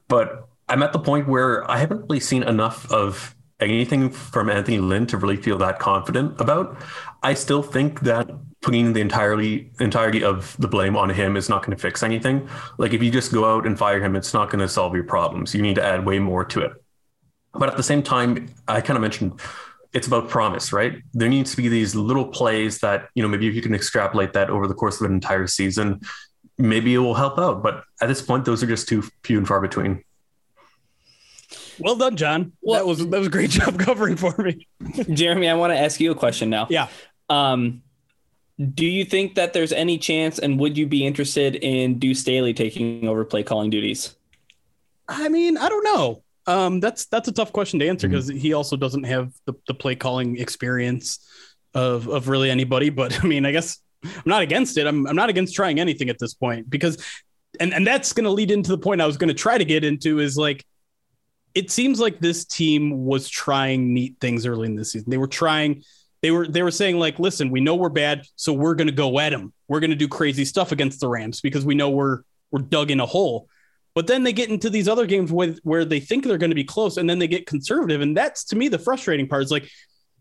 but 0.07 0.49
I'm 0.69 0.85
at 0.85 0.93
the 0.93 1.01
point 1.01 1.27
where 1.27 1.69
I 1.69 1.79
haven't 1.79 2.03
really 2.03 2.21
seen 2.21 2.45
enough 2.45 2.89
of 2.93 3.35
anything 3.59 4.11
from 4.11 4.49
Anthony 4.49 4.79
Lynn 4.79 5.07
to 5.09 5.17
really 5.17 5.37
feel 5.37 5.59
that 5.59 5.81
confident 5.81 6.41
about. 6.41 6.81
I 7.25 7.35
still 7.35 7.63
think 7.63 8.01
that 8.03 8.31
putting 8.63 8.93
the 8.93 9.01
entirely 9.01 9.73
entirety 9.81 10.23
of 10.23 10.57
the 10.61 10.69
blame 10.69 10.97
on 10.97 11.11
him 11.11 11.37
is 11.37 11.49
not 11.49 11.67
going 11.67 11.77
to 11.77 11.83
fix 11.83 12.05
anything. 12.05 12.49
Like 12.79 12.93
if 12.93 13.03
you 13.03 13.11
just 13.11 13.33
go 13.33 13.57
out 13.57 13.67
and 13.67 13.77
fire 13.77 14.01
him, 14.01 14.15
it's 14.15 14.33
not 14.33 14.51
going 14.51 14.61
to 14.61 14.69
solve 14.69 14.95
your 14.95 15.05
problems. 15.05 15.53
You 15.53 15.63
need 15.63 15.75
to 15.75 15.85
add 15.85 16.07
way 16.07 16.21
more 16.21 16.45
to 16.45 16.61
it. 16.61 16.84
But 17.55 17.69
at 17.69 17.77
the 17.77 17.83
same 17.83 18.03
time, 18.03 18.49
I 18.67 18.81
kind 18.81 18.97
of 18.97 19.01
mentioned 19.01 19.41
it's 19.93 20.09
about 20.09 20.29
promise, 20.29 20.73
right? 20.73 21.01
There 21.13 21.29
needs 21.29 21.53
to 21.53 21.57
be 21.57 21.69
these 21.69 21.95
little 21.95 22.27
plays 22.27 22.81
that, 22.81 23.09
you 23.15 23.23
know, 23.23 23.29
maybe 23.29 23.47
if 23.47 23.55
you 23.55 23.63
can 23.63 23.75
extrapolate 23.75 24.33
that 24.33 24.51
over 24.51 24.67
the 24.67 24.75
course 24.75 25.01
of 25.01 25.07
an 25.07 25.13
entire 25.13 25.47
season, 25.47 26.01
maybe 26.59 26.95
it 26.95 26.99
will 26.99 27.15
help 27.15 27.39
out. 27.39 27.63
But 27.63 27.85
at 28.01 28.09
this 28.09 28.21
point, 28.21 28.45
those 28.45 28.63
are 28.63 28.67
just 28.67 28.89
too 28.89 29.05
few 29.23 29.39
and 29.39 29.47
far 29.47 29.61
between. 29.61 30.03
Well 31.79 31.97
done, 31.97 32.17
John. 32.17 32.53
Well, 32.61 32.79
that 32.79 32.87
was 32.87 32.99
that 32.99 33.19
was 33.19 33.27
a 33.29 33.31
great 33.31 33.51
job 33.59 33.79
covering 33.79 34.17
for 34.17 34.35
me. 34.39 34.67
Jeremy, 35.13 35.49
I 35.49 35.55
want 35.55 35.73
to 35.73 35.79
ask 35.79 36.01
you 36.01 36.11
a 36.11 36.15
question 36.15 36.51
now. 36.51 36.67
Yeah. 36.71 36.89
Um, 37.29 37.83
do 38.75 38.87
you 38.87 39.05
think 39.05 39.35
that 39.35 39.53
there's 39.53 39.73
any 39.73 39.99
chance, 39.99 40.39
and 40.39 40.59
would 40.61 40.79
you 40.79 40.87
be 40.87 41.07
interested 41.07 41.57
in 41.57 41.99
Deuce 41.99 42.21
Staley 42.21 42.55
taking 42.55 43.09
over 43.09 43.25
play 43.25 43.43
calling 43.43 43.71
duties? 43.71 44.15
I 45.09 45.29
mean, 45.29 45.57
I 45.57 45.69
don't 45.69 45.85
know. 45.85 46.24
Um, 46.47 46.81
that's 46.81 47.07
that's 47.07 47.29
a 47.29 47.33
tough 47.33 47.53
question 47.53 47.81
to 47.81 47.89
answer 47.89 48.09
because 48.09 48.29
mm-hmm. 48.29 48.39
he 48.39 48.53
also 48.53 48.77
doesn't 48.77 49.05
have 49.05 49.33
the, 49.47 49.55
the 49.67 49.75
play 49.75 49.95
calling 49.95 50.39
experience 50.39 51.27
of 51.75 52.09
of 52.09 52.29
really 52.29 52.51
anybody. 52.51 52.91
But 52.91 53.23
I 53.25 53.27
mean, 53.27 53.47
I 53.47 53.53
guess 53.53 53.79
I'm 54.05 54.23
not 54.27 54.43
against 54.43 54.77
it. 54.77 54.87
I'm 54.87 55.07
I'm 55.07 55.17
not 55.17 55.31
against 55.31 55.55
trying 55.55 55.81
anything 55.81 56.09
at 56.09 56.19
this 56.19 56.35
point 56.35 56.69
because, 56.69 57.03
and 57.61 57.73
and 57.73 57.87
that's 57.87 58.13
going 58.13 58.25
to 58.25 58.31
lead 58.31 58.51
into 58.51 58.71
the 58.71 58.79
point 58.79 59.01
I 59.01 59.07
was 59.07 59.17
going 59.17 59.29
to 59.29 59.35
try 59.35 59.59
to 59.59 59.65
get 59.65 59.85
into 59.85 60.21
is 60.21 60.37
like, 60.37 60.65
it 61.55 61.71
seems 61.71 62.01
like 62.01 62.21
this 62.21 62.45
team 62.45 63.05
was 63.05 63.29
trying 63.29 63.95
neat 63.95 64.17
things 64.21 64.47
early 64.47 64.67
in 64.67 64.77
the 64.77 64.85
season. 64.85 65.11
They 65.11 65.19
were 65.19 65.29
trying. 65.29 65.83
They 66.23 66.31
were 66.31 66.49
they 66.49 66.63
were 66.63 66.71
saying 66.71 66.99
like, 66.99 67.19
listen, 67.19 67.51
we 67.51 67.61
know 67.61 67.75
we're 67.75 67.91
bad, 67.91 68.27
so 68.37 68.53
we're 68.53 68.75
going 68.75 68.87
to 68.87 68.95
go 68.95 69.19
at 69.19 69.31
them. 69.31 69.53
We're 69.69 69.81
going 69.81 69.91
to 69.91 69.97
do 69.97 70.09
crazy 70.09 70.47
stuff 70.47 70.73
against 70.73 71.01
the 71.01 71.09
Rams 71.09 71.43
because 71.43 71.67
we 71.67 71.75
know 71.75 71.91
we're 71.91 72.21
we're 72.51 72.63
dug 72.63 72.91
in 72.91 73.01
a 73.01 73.07
hole. 73.07 73.49
But 73.95 74.09
then 74.09 74.25
they 74.25 74.33
get 74.33 74.51
into 74.51 74.71
these 74.71 74.89
other 74.89 75.07
games 75.07 75.31
where, 75.31 75.55
where 75.63 75.85
they 75.85 76.01
think 76.01 76.25
they're 76.25 76.39
going 76.39 76.51
to 76.51 76.57
be 76.57 76.65
close 76.65 76.97
and 76.97 77.09
then 77.09 77.21
they 77.21 77.29
get 77.29 77.47
conservative. 77.47 78.01
And 78.01 78.17
that's 78.17 78.45
to 78.45 78.57
me 78.57 78.69
the 78.69 78.79
frustrating 78.79 79.29
part 79.29 79.45
is 79.45 79.53
like, 79.53 79.69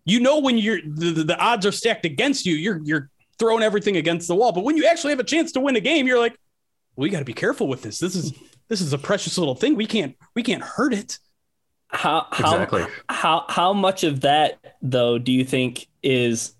you 0.06 0.20
know, 0.20 0.40
when 0.40 0.58
you're 0.58 0.80
the, 0.82 1.24
the 1.24 1.38
odds 1.40 1.66
are 1.66 1.72
stacked 1.72 2.06
against 2.06 2.46
you, 2.46 2.56
you're 2.56 2.82
you're 2.84 3.10
throwing 3.40 3.64
everything 3.64 3.98
against 3.98 4.28
the 4.28 4.36
wall. 4.36 4.52
But 4.52 4.64
when 4.64 4.78
you 4.78 4.86
actually 4.86 5.12
have 5.12 5.20
a 5.20 5.24
chance 5.24 5.54
to 5.54 5.60
win 5.60 5.76
a 5.76 5.80
game, 5.80 6.06
you're 6.08 6.20
like, 6.20 6.38
we 6.96 7.10
got 7.10 7.20
to 7.20 7.26
be 7.26 7.34
careful 7.34 7.68
with 7.68 7.82
this. 7.82 8.00
This 8.00 8.16
is 8.16 8.34
this 8.68 8.82
is 8.82 8.94
a 8.94 8.98
precious 8.98 9.38
little 9.38 9.56
thing. 9.56 9.76
We 9.76 9.88
can't 9.88 10.16
we 10.36 10.44
can't 10.44 10.62
hurt 10.62 10.94
it. 10.94 11.18
How 11.88 12.28
how 12.32 12.54
exactly. 12.54 12.86
how 13.10 13.46
how 13.50 13.74
much 13.74 14.04
of 14.04 14.22
that 14.22 14.60
though 14.82 15.18
do 15.18 15.32
you 15.32 15.46
think 15.46 15.88
is 16.02 16.54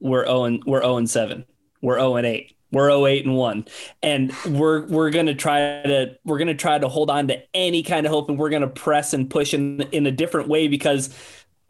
we're 0.00 0.26
0 0.26 0.44
and 0.44 0.64
we're 0.64 0.82
0 0.82 0.98
and 0.98 1.10
7. 1.10 1.44
We're 1.80 1.98
0 1.98 2.16
and 2.16 2.26
8 2.26 2.55
We're 2.76 2.90
08 3.08 3.24
and 3.24 3.34
1. 3.36 3.64
And 4.02 4.32
we're 4.50 4.84
we're 4.86 5.08
gonna 5.10 5.34
try 5.34 5.58
to 5.82 6.16
we're 6.26 6.38
gonna 6.38 6.54
try 6.54 6.78
to 6.78 6.88
hold 6.88 7.10
on 7.10 7.28
to 7.28 7.38
any 7.54 7.82
kind 7.82 8.04
of 8.04 8.12
hope 8.12 8.28
and 8.28 8.38
we're 8.38 8.50
gonna 8.50 8.68
press 8.68 9.14
and 9.14 9.30
push 9.30 9.54
in 9.54 9.80
in 9.92 10.06
a 10.06 10.12
different 10.12 10.48
way 10.48 10.68
because 10.68 11.08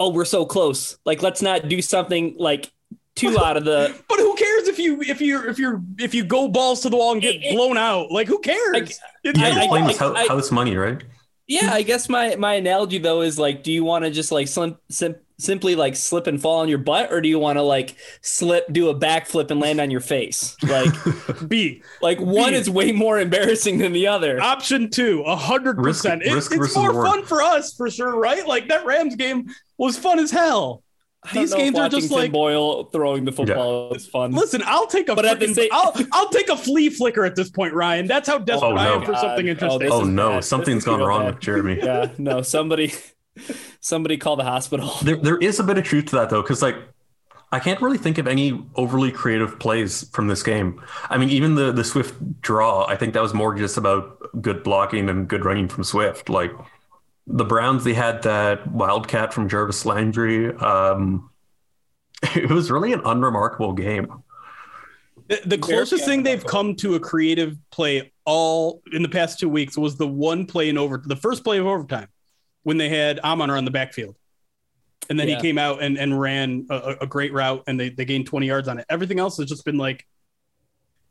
oh, 0.01 0.11
we're 0.11 0.25
so 0.25 0.45
close. 0.45 0.99
Like 1.07 1.23
let's 1.23 1.41
not 1.43 1.69
do 1.69 1.81
something 1.81 2.35
like 2.39 2.73
two 3.15 3.39
out 3.45 3.57
of 3.57 3.65
the 3.65 3.95
But 4.09 4.19
who 4.19 4.35
cares 4.35 4.67
if 4.67 4.81
you 4.81 5.01
if 5.03 5.21
you 5.21 5.49
if 5.49 5.59
you're 5.61 5.81
if 6.01 6.13
you 6.13 6.25
go 6.25 6.49
balls 6.49 6.81
to 6.81 6.91
the 6.91 6.97
wall 6.97 7.13
and 7.13 7.23
get 7.23 7.37
It- 7.37 7.45
it- 7.45 7.55
blown 7.55 7.79
out? 7.79 8.11
Like 8.11 8.27
who 8.27 8.41
cares? 8.41 8.73
Like, 8.75 8.83
It's 8.83 9.01
I- 9.01 9.07
Yeah, 9.25 9.33
gonna 9.33 9.61
you're 9.61 9.69
playing 9.69 9.85
lose. 9.87 10.01
with 10.01 10.03
I- 10.17 10.23
hou- 10.25 10.29
house 10.29 10.51
money, 10.51 10.75
right? 10.77 11.03
Yeah, 11.49 11.73
I 11.73 11.83
guess 11.83 12.09
my 12.09 12.35
my 12.37 12.55
analogy 12.55 12.99
though 12.99 13.23
is 13.23 13.39
like, 13.39 13.63
do 13.63 13.71
you 13.73 13.85
want 13.85 14.05
to 14.05 14.11
just 14.11 14.33
like 14.33 14.49
slim, 14.49 14.77
sim, 14.89 15.15
simply 15.39 15.77
like 15.77 15.95
slip 15.95 16.27
and 16.27 16.41
fall 16.43 16.61
on 16.61 16.69
your 16.69 16.79
butt, 16.79 17.13
or 17.13 17.21
do 17.21 17.29
you 17.29 17.39
want 17.39 17.57
to 17.59 17.63
like 17.63 17.95
slip, 18.21 18.65
do 18.73 18.89
a 18.89 18.95
backflip 18.99 19.51
and 19.53 19.61
land 19.61 19.81
on 19.81 19.91
your 19.91 20.01
face? 20.01 20.57
Like, 20.65 20.93
B 21.49 21.83
like 22.03 22.19
one 22.21 22.51
B. 22.51 22.57
is 22.57 22.69
way 22.69 22.91
more 22.91 23.21
embarrassing 23.21 23.79
than 23.79 23.93
the 23.93 24.09
other. 24.09 24.41
option 24.41 24.91
two, 24.91 25.23
a 25.25 25.37
hundred 25.37 25.79
Risk- 25.79 26.03
percent. 26.03 26.23
It's 26.25 26.35
risk 26.35 26.53
it's 26.53 26.75
more 26.75 26.89
reward. 26.89 27.07
fun 27.07 27.25
for 27.27 27.43
us 27.43 27.75
for 27.75 27.89
sure, 27.91 28.19
right? 28.19 28.45
Like 28.47 28.69
that 28.69 28.85
Rams 28.85 29.15
game 29.15 29.47
was 29.79 29.97
fun 29.97 30.19
as 30.19 30.33
hell. 30.33 30.83
I 31.29 31.33
don't 31.35 31.43
these 31.43 31.51
know 31.51 31.57
games 31.59 31.79
are 31.79 31.89
just 31.89 32.09
Tim 32.09 32.19
like- 32.19 32.33
Boyle 32.33 32.85
throwing 32.85 33.25
the 33.25 33.33
football 33.33 33.93
is 33.95 34.07
fun. 34.07 34.33
Listen, 34.33 34.63
I'll 34.65 34.87
take 34.87 35.09
a 35.09 35.15
But 35.15 35.25
at 35.27 35.41
the 35.41 35.47
freaking- 35.47 35.55
same- 35.55 35.69
I'll 35.73 35.95
I'll 36.13 36.29
take 36.31 36.49
a 36.49 36.57
flea 36.57 36.89
flicker 36.91 37.25
at 37.25 37.35
this 37.37 37.51
point, 37.51 37.75
Ryan. 37.75 38.07
That's 38.07 38.29
how 38.29 38.39
desperate 38.39 38.69
Oh, 38.73 38.77
I 38.77 38.87
am 38.95 39.05
for 39.05 39.15
something 39.17 39.49
oh, 39.49 39.51
interesting. 39.51 39.81
This 39.81 39.93
oh 39.93 40.03
is 40.03 40.09
no, 40.09 40.29
bad. 40.31 40.39
This 40.39 40.49
something's 40.49 40.79
is 40.83 40.85
gone 40.85 41.01
wrong 41.01 41.23
bad. 41.25 41.35
with 41.35 41.43
Jeremy. 41.43 41.79
yeah, 41.83 42.11
no, 42.19 42.43
somebody, 42.43 42.93
somebody 43.81 44.17
call 44.17 44.37
the 44.37 44.45
hospital. 44.45 44.93
There, 45.03 45.17
there 45.17 45.39
is 45.39 45.59
a 45.61 45.65
bit 45.65 45.79
of 45.79 45.85
truth 45.85 46.07
to 46.07 46.17
that 46.17 46.31
though, 46.31 46.43
because 46.43 46.63
like 46.63 46.77
I 47.53 47.61
can't 47.61 47.81
really 47.81 47.99
think 47.99 48.19
of 48.19 48.27
any 48.27 48.65
overly 48.75 49.13
creative 49.13 49.59
plays 49.61 50.09
from 50.11 50.27
this 50.29 50.43
game. 50.43 50.83
I 51.11 51.17
mean, 51.19 51.31
even 51.31 51.55
the 51.55 51.71
the 51.73 51.85
Swift 51.85 52.15
draw, 52.41 52.85
I 52.87 52.97
think 52.97 53.15
that 53.15 53.23
was 53.23 53.35
more 53.35 53.55
just 53.55 53.77
about 53.77 54.19
good 54.43 54.63
blocking 54.63 55.09
and 55.09 55.29
good 55.29 55.45
running 55.45 55.69
from 55.69 55.85
Swift. 55.85 56.29
Like 56.29 56.51
the 57.27 57.45
Browns, 57.45 57.85
they 57.85 57.95
had 57.95 58.23
that 58.23 58.71
wildcat 58.71 59.35
from 59.35 59.49
Jarvis 59.49 59.85
Landry. 59.85 60.55
Um, 60.55 61.31
it 62.35 62.51
was 62.51 62.71
really 62.71 62.93
an 62.93 63.03
unremarkable 63.05 63.73
game. 63.73 64.23
The, 65.29 65.41
the 65.45 65.59
closest 65.59 66.05
thing 66.05 66.23
they've 66.23 66.45
come 66.45 66.77
to 66.77 66.95
a 66.95 67.01
creative 67.01 67.57
play 67.71 68.13
all 68.25 68.83
in 68.93 69.03
the 69.03 69.09
past 69.09 69.41
two 69.41 69.49
weeks 69.49 69.77
was 69.77 69.97
the 69.97 70.07
one 70.07 70.47
play 70.47 70.69
in 70.69 70.79
over 70.79 71.03
the 71.05 71.17
first 71.17 71.43
play 71.43 71.59
of 71.59 71.67
overtime 71.67 72.09
when 72.63 72.77
they 72.77 72.89
had 72.89 73.19
Amon 73.21 73.51
on 73.51 73.65
the 73.65 73.71
backfield. 73.71 74.17
And 75.11 75.19
then 75.19 75.29
Yeah. 75.29 75.37
he 75.37 75.43
came 75.43 75.59
out 75.59 75.83
and, 75.83 75.99
and 75.99 76.19
ran 76.19 76.67
a, 76.71 76.97
a 77.03 77.07
great 77.07 77.33
route 77.33 77.65
and 77.67 77.79
they, 77.79 77.91
they 77.91 78.05
gained 78.05 78.27
20 78.27 78.47
yards 78.47 78.69
on 78.69 78.79
it. 78.79 78.87
Everything 78.89 79.19
else 79.19 79.37
has 79.39 79.47
just 79.47 79.65
been 79.65 79.79
like 79.79 80.07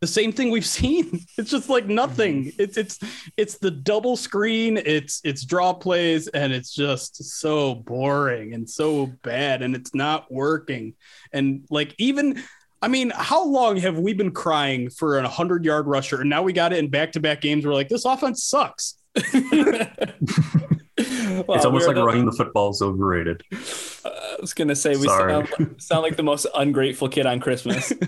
the 0.05 0.13
same 0.13 0.31
thing 0.31 0.51
we've 0.51 0.65
seen. 0.81 1.25
It's 1.37 1.49
just 1.49 1.69
like 1.69 1.87
nothing. 1.87 2.45
Mm-hmm. 2.45 2.61
It's 2.61 2.77
it's 2.77 2.99
it's 3.37 3.57
the 3.57 3.71
double 3.71 4.15
screen, 4.15 4.77
it's 4.77 5.21
it's 5.23 5.43
draw 5.43 5.73
plays, 5.73 6.27
and 6.27 6.53
it's 6.53 6.73
just 6.73 7.23
so 7.39 7.75
boring 7.75 8.53
and 8.53 8.69
so 8.69 9.07
bad, 9.23 9.61
and 9.63 9.75
it's 9.75 9.95
not 9.95 10.31
working. 10.31 10.93
And 11.33 11.65
like 11.69 11.95
even 11.97 12.43
I 12.81 12.87
mean, 12.87 13.11
how 13.15 13.43
long 13.43 13.77
have 13.77 13.97
we 13.97 14.13
been 14.13 14.31
crying 14.31 14.89
for 14.91 15.17
a 15.17 15.27
hundred 15.27 15.65
yard 15.65 15.87
rusher? 15.87 16.21
And 16.21 16.29
now 16.29 16.43
we 16.43 16.53
got 16.53 16.71
it 16.71 16.77
in 16.79 16.89
back 16.89 17.13
to 17.13 17.19
back 17.19 17.41
games. 17.41 17.65
We're 17.65 17.73
like, 17.73 17.89
this 17.89 18.05
offense 18.05 18.43
sucks. 18.43 18.95
it's 20.97 21.65
almost 21.65 21.87
like 21.87 21.95
running 21.95 22.25
the 22.25 22.31
football 22.31 22.69
is 22.69 22.81
overrated. 22.81 23.41
Uh, 23.51 24.09
I 24.09 24.37
was 24.39 24.53
gonna 24.53 24.75
say 24.75 24.97
we 24.97 25.07
sound, 25.07 25.47
sound 25.77 26.03
like 26.03 26.15
the 26.15 26.23
most 26.23 26.45
ungrateful 26.53 27.09
kid 27.09 27.25
on 27.25 27.39
Christmas. 27.39 27.91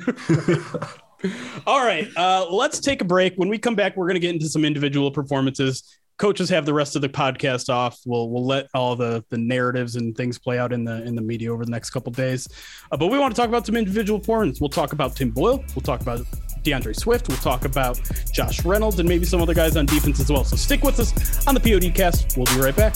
All 1.65 1.83
right, 1.83 2.07
uh, 2.15 2.47
let's 2.49 2.79
take 2.79 3.01
a 3.01 3.05
break. 3.05 3.33
When 3.35 3.49
we 3.49 3.57
come 3.57 3.75
back, 3.75 3.97
we're 3.97 4.05
going 4.05 4.15
to 4.15 4.19
get 4.19 4.33
into 4.33 4.49
some 4.49 4.63
individual 4.65 5.11
performances. 5.11 5.83
Coaches 6.17 6.49
have 6.49 6.65
the 6.65 6.73
rest 6.73 6.95
of 6.95 7.01
the 7.01 7.09
podcast 7.09 7.69
off. 7.69 7.99
We'll 8.05 8.29
we'll 8.29 8.45
let 8.45 8.67
all 8.73 8.95
the 8.95 9.23
the 9.29 9.37
narratives 9.37 9.95
and 9.95 10.15
things 10.17 10.39
play 10.39 10.57
out 10.57 10.73
in 10.73 10.83
the 10.83 11.03
in 11.03 11.15
the 11.15 11.21
media 11.21 11.53
over 11.53 11.63
the 11.63 11.71
next 11.71 11.91
couple 11.91 12.11
days. 12.11 12.47
Uh, 12.91 12.97
but 12.97 13.07
we 13.07 13.19
want 13.19 13.35
to 13.35 13.39
talk 13.39 13.49
about 13.49 13.65
some 13.65 13.75
individual 13.75 14.19
performances. 14.19 14.59
We'll 14.59 14.69
talk 14.69 14.93
about 14.93 15.15
Tim 15.15 15.29
Boyle. 15.29 15.63
We'll 15.75 15.83
talk 15.83 16.01
about 16.01 16.25
DeAndre 16.63 16.95
Swift. 16.95 17.29
We'll 17.29 17.37
talk 17.37 17.65
about 17.65 17.99
Josh 18.31 18.65
Reynolds 18.65 18.99
and 18.99 19.07
maybe 19.07 19.25
some 19.25 19.41
other 19.41 19.53
guys 19.53 19.77
on 19.77 19.85
defense 19.85 20.19
as 20.19 20.31
well. 20.31 20.43
So 20.43 20.55
stick 20.55 20.83
with 20.83 20.99
us 20.99 21.45
on 21.47 21.53
the 21.53 21.61
POD 21.61 21.93
cast. 21.93 22.35
We'll 22.35 22.45
be 22.45 22.61
right 22.61 22.75
back. 22.75 22.95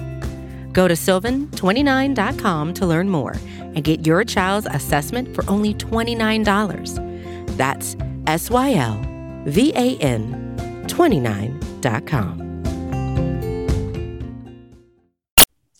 Go 0.73 0.87
to 0.87 0.93
sylvan29.com 0.93 2.73
to 2.75 2.85
learn 2.85 3.09
more 3.09 3.35
and 3.59 3.83
get 3.83 4.05
your 4.05 4.23
child's 4.23 4.67
assessment 4.67 5.33
for 5.35 5.49
only 5.49 5.73
$29. 5.73 7.57
That's 7.57 7.95
S 8.27 8.49
Y 8.49 8.73
L 8.73 8.99
V 9.45 9.73
A 9.75 9.97
N 9.97 10.55
29.com. 10.87 12.41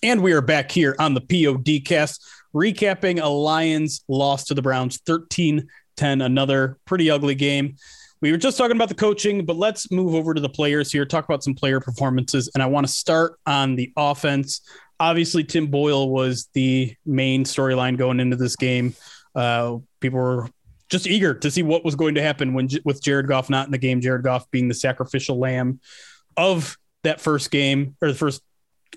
And 0.04 0.24
we 0.24 0.34
are 0.34 0.42
back 0.42 0.72
here 0.72 0.96
on 0.98 1.14
the 1.14 1.22
POD 1.22 1.86
cast, 1.86 2.26
recapping 2.56 3.22
a 3.22 3.28
Lions 3.28 4.04
loss 4.08 4.46
to 4.46 4.56
the 4.56 4.62
Browns 4.62 4.98
13 5.06 5.68
10, 5.98 6.22
another 6.22 6.80
pretty 6.86 7.12
ugly 7.12 7.36
game. 7.36 7.76
We 8.22 8.32
were 8.32 8.38
just 8.38 8.58
talking 8.58 8.76
about 8.76 8.90
the 8.90 8.96
coaching, 8.96 9.46
but 9.46 9.56
let's 9.56 9.90
move 9.92 10.14
over 10.14 10.34
to 10.34 10.42
the 10.42 10.50
players 10.50 10.92
here, 10.92 11.06
talk 11.06 11.26
about 11.26 11.44
some 11.44 11.56
player 11.56 11.80
performances. 11.80 12.50
And 12.54 12.62
I 12.62 12.68
want 12.68 12.86
to 12.86 12.94
start 12.94 13.40
on 13.48 13.76
the 13.76 13.92
offense. 13.98 14.62
Obviously, 15.00 15.44
Tim 15.44 15.68
Boyle 15.68 16.10
was 16.10 16.48
the 16.54 16.96
main 17.04 17.44
storyline 17.44 17.98
going 17.98 18.20
into 18.20 18.36
this 18.36 18.56
game. 18.56 18.94
Uh, 19.34 19.78
people 20.00 20.20
were 20.20 20.50
just 20.90 21.08
eager 21.08 21.34
to 21.34 21.50
see 21.50 21.64
what 21.64 21.84
was 21.84 21.96
going 21.96 22.16
to 22.16 22.22
happen 22.22 22.54
when 22.54 22.70
with 22.86 23.02
Jared 23.02 23.28
Goff 23.28 23.50
not 23.50 23.66
in 23.66 23.72
the 23.72 23.80
game, 23.80 24.02
Jared 24.02 24.24
Goff 24.24 24.50
being 24.52 24.68
the 24.68 24.76
sacrificial 24.76 25.40
lamb 25.40 25.80
of 26.38 26.78
that 27.04 27.20
first 27.20 27.50
game 27.50 27.96
or 28.02 28.10
the 28.10 28.18
first 28.18 28.44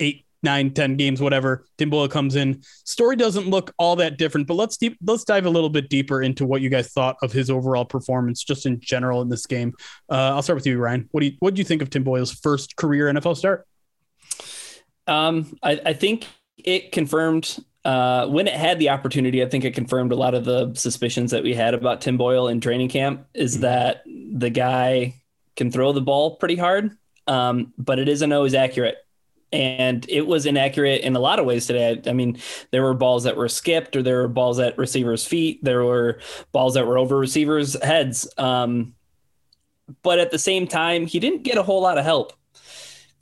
eight, 0.01 0.27
nine, 0.45 0.73
ten 0.73 0.97
games, 0.97 1.21
whatever. 1.21 1.67
Tim 1.79 1.91
Boyle 1.91 2.09
comes 2.09 2.37
in. 2.37 2.63
Story 2.85 3.17
doesn't 3.17 3.49
look 3.49 3.73
all 3.79 3.97
that 3.97 4.19
different, 4.19 4.47
but 4.47 4.55
let's 4.55 4.77
deep, 4.77 4.97
let's 5.05 5.25
dive 5.25 5.47
a 5.47 5.51
little 5.51 5.71
bit 5.71 5.89
deeper 5.89 6.23
into 6.23 6.47
what 6.47 6.61
you 6.61 6.69
guys 6.69 6.93
thought 6.93 7.17
of 7.23 7.33
his 7.33 7.51
overall 7.51 7.85
performance, 7.85 8.45
just 8.45 8.67
in 8.67 8.79
general 8.81 9.23
in 9.23 9.29
this 9.29 9.47
game. 9.47 9.73
Uh, 10.11 10.35
I'll 10.35 10.43
start 10.43 10.57
with 10.57 10.67
you, 10.67 10.79
Ryan. 10.79 11.09
What 11.11 11.21
do 11.21 11.27
you 11.27 11.33
what 11.41 11.55
do 11.55 11.59
you 11.59 11.65
think 11.65 11.83
of 11.83 11.91
Tim 11.91 12.05
Boyle's 12.05 12.33
first 12.33 12.77
career 12.77 13.13
NFL 13.13 13.37
start? 13.37 13.67
Um, 15.07 15.57
I, 15.63 15.81
I 15.87 15.93
think 15.93 16.27
it 16.59 16.93
confirmed 16.93 17.59
uh, 17.85 18.27
when 18.27 18.47
it 18.47 18.55
had 18.55 18.79
the 18.79 18.91
opportunity. 18.91 19.43
I 19.43 19.49
think 19.49 19.65
it 19.65 19.75
confirmed 19.75 20.13
a 20.13 20.17
lot 20.17 20.35
of 20.35 20.45
the 20.45 20.73
suspicions 20.75 21.31
that 21.33 21.43
we 21.43 21.55
had 21.55 21.75
about 21.75 22.01
Tim 22.01 22.17
Boyle 22.17 22.49
in 22.49 22.61
training 22.61 22.89
camp. 22.89 23.27
Is 23.35 23.61
that 23.61 24.03
the 24.07 24.51
guy 24.51 25.15
can 25.57 25.71
throw 25.71 25.93
the 25.93 26.01
ball 26.01 26.37
pretty 26.37 26.57
hard, 26.57 26.97
um, 27.27 27.73
but 27.79 27.99
it 27.99 28.09
isn't 28.09 28.33
always 28.33 28.55
accurate. 28.55 28.97
And 29.55 30.05
it 30.09 30.27
was 30.27 30.47
inaccurate 30.47 31.03
in 31.03 31.14
a 31.14 31.21
lot 31.21 31.38
of 31.38 31.47
ways 31.47 31.67
today. 31.67 32.03
I, 32.07 32.12
mean, 32.12 32.38
there 32.73 32.83
were 32.83 32.93
balls 32.93 33.23
that 33.23 33.37
were 33.37 33.49
skipped, 33.49 33.95
or 33.95 34.03
there 34.03 34.23
were 34.23 34.29
balls 34.29 34.59
at 34.59 34.77
receivers' 34.77 35.25
feet. 35.25 35.62
There 35.62 35.85
were 35.85 36.19
balls 36.51 36.75
that 36.75 36.88
were 36.88 36.99
over 36.99 37.17
receivers' 37.17 37.81
heads. 37.81 38.29
Um, 38.37 38.95
but 40.03 40.19
at 40.19 40.33
the 40.33 40.40
same 40.40 40.67
time, 40.67 41.07
he 41.07 41.21
didn't 41.21 41.45
get 41.45 41.57
a 41.57 41.62
whole 41.62 41.81
lot 41.81 41.99
of 41.99 42.05
help 42.05 42.33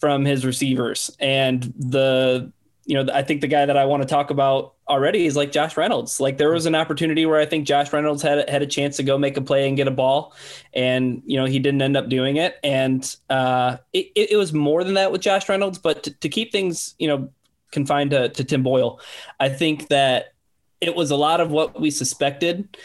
from 0.01 0.25
his 0.25 0.47
receivers. 0.47 1.14
And 1.21 1.62
the, 1.77 2.51
you 2.85 2.95
know, 2.95 3.12
I 3.12 3.23
think 3.23 3.40
the 3.40 3.47
guy 3.47 3.64
that 3.64 3.77
I 3.77 3.85
want 3.85 4.03
to 4.03 4.09
talk 4.09 4.31
about 4.31 4.75
already 4.88 5.27
is 5.27 5.37
like 5.37 5.53
Josh 5.53 5.77
Reynolds. 5.77 6.21
Like 6.21 6.37
there 6.37 6.51
was 6.51 6.66
an 6.66 6.75
opportunity 6.75 7.27
where 7.27 7.38
I 7.38 7.47
think 7.47 7.66
Josh 7.66 7.92
Reynolds 7.92 8.23
had 8.23 8.49
had 8.49 8.62
a 8.62 8.66
chance 8.66 8.97
to 8.97 9.03
go 9.03 9.16
make 9.16 9.37
a 9.37 9.40
play 9.40 9.68
and 9.68 9.77
get 9.77 9.87
a 9.87 9.92
ball, 9.92 10.35
and 10.73 11.23
you 11.25 11.38
know 11.38 11.45
he 11.45 11.59
didn't 11.59 11.83
end 11.83 11.97
up 11.97 12.09
doing 12.09 12.37
it. 12.37 12.57
And 12.64 13.16
uh, 13.31 13.77
it, 13.92 14.11
it 14.14 14.37
was 14.37 14.53
more 14.53 14.83
than 14.83 14.95
that 14.95 15.12
with 15.12 15.21
Josh 15.21 15.49
Reynolds. 15.49 15.79
But 15.79 16.03
to, 16.05 16.11
to 16.18 16.29
keep 16.29 16.51
things 16.51 16.95
you 16.99 17.07
know 17.07 17.31
confined 17.71 18.11
to, 18.11 18.29
to 18.31 18.45
Tim 18.45 18.62
Boyle, 18.62 19.01
I 19.38 19.49
think 19.49 19.88
that 19.88 20.33
it 20.81 20.97
was 20.97 21.11
a 21.12 21.16
lot 21.16 21.40
of 21.40 21.51
what 21.51 21.81
we 21.81 21.90
suspected. 21.90 22.77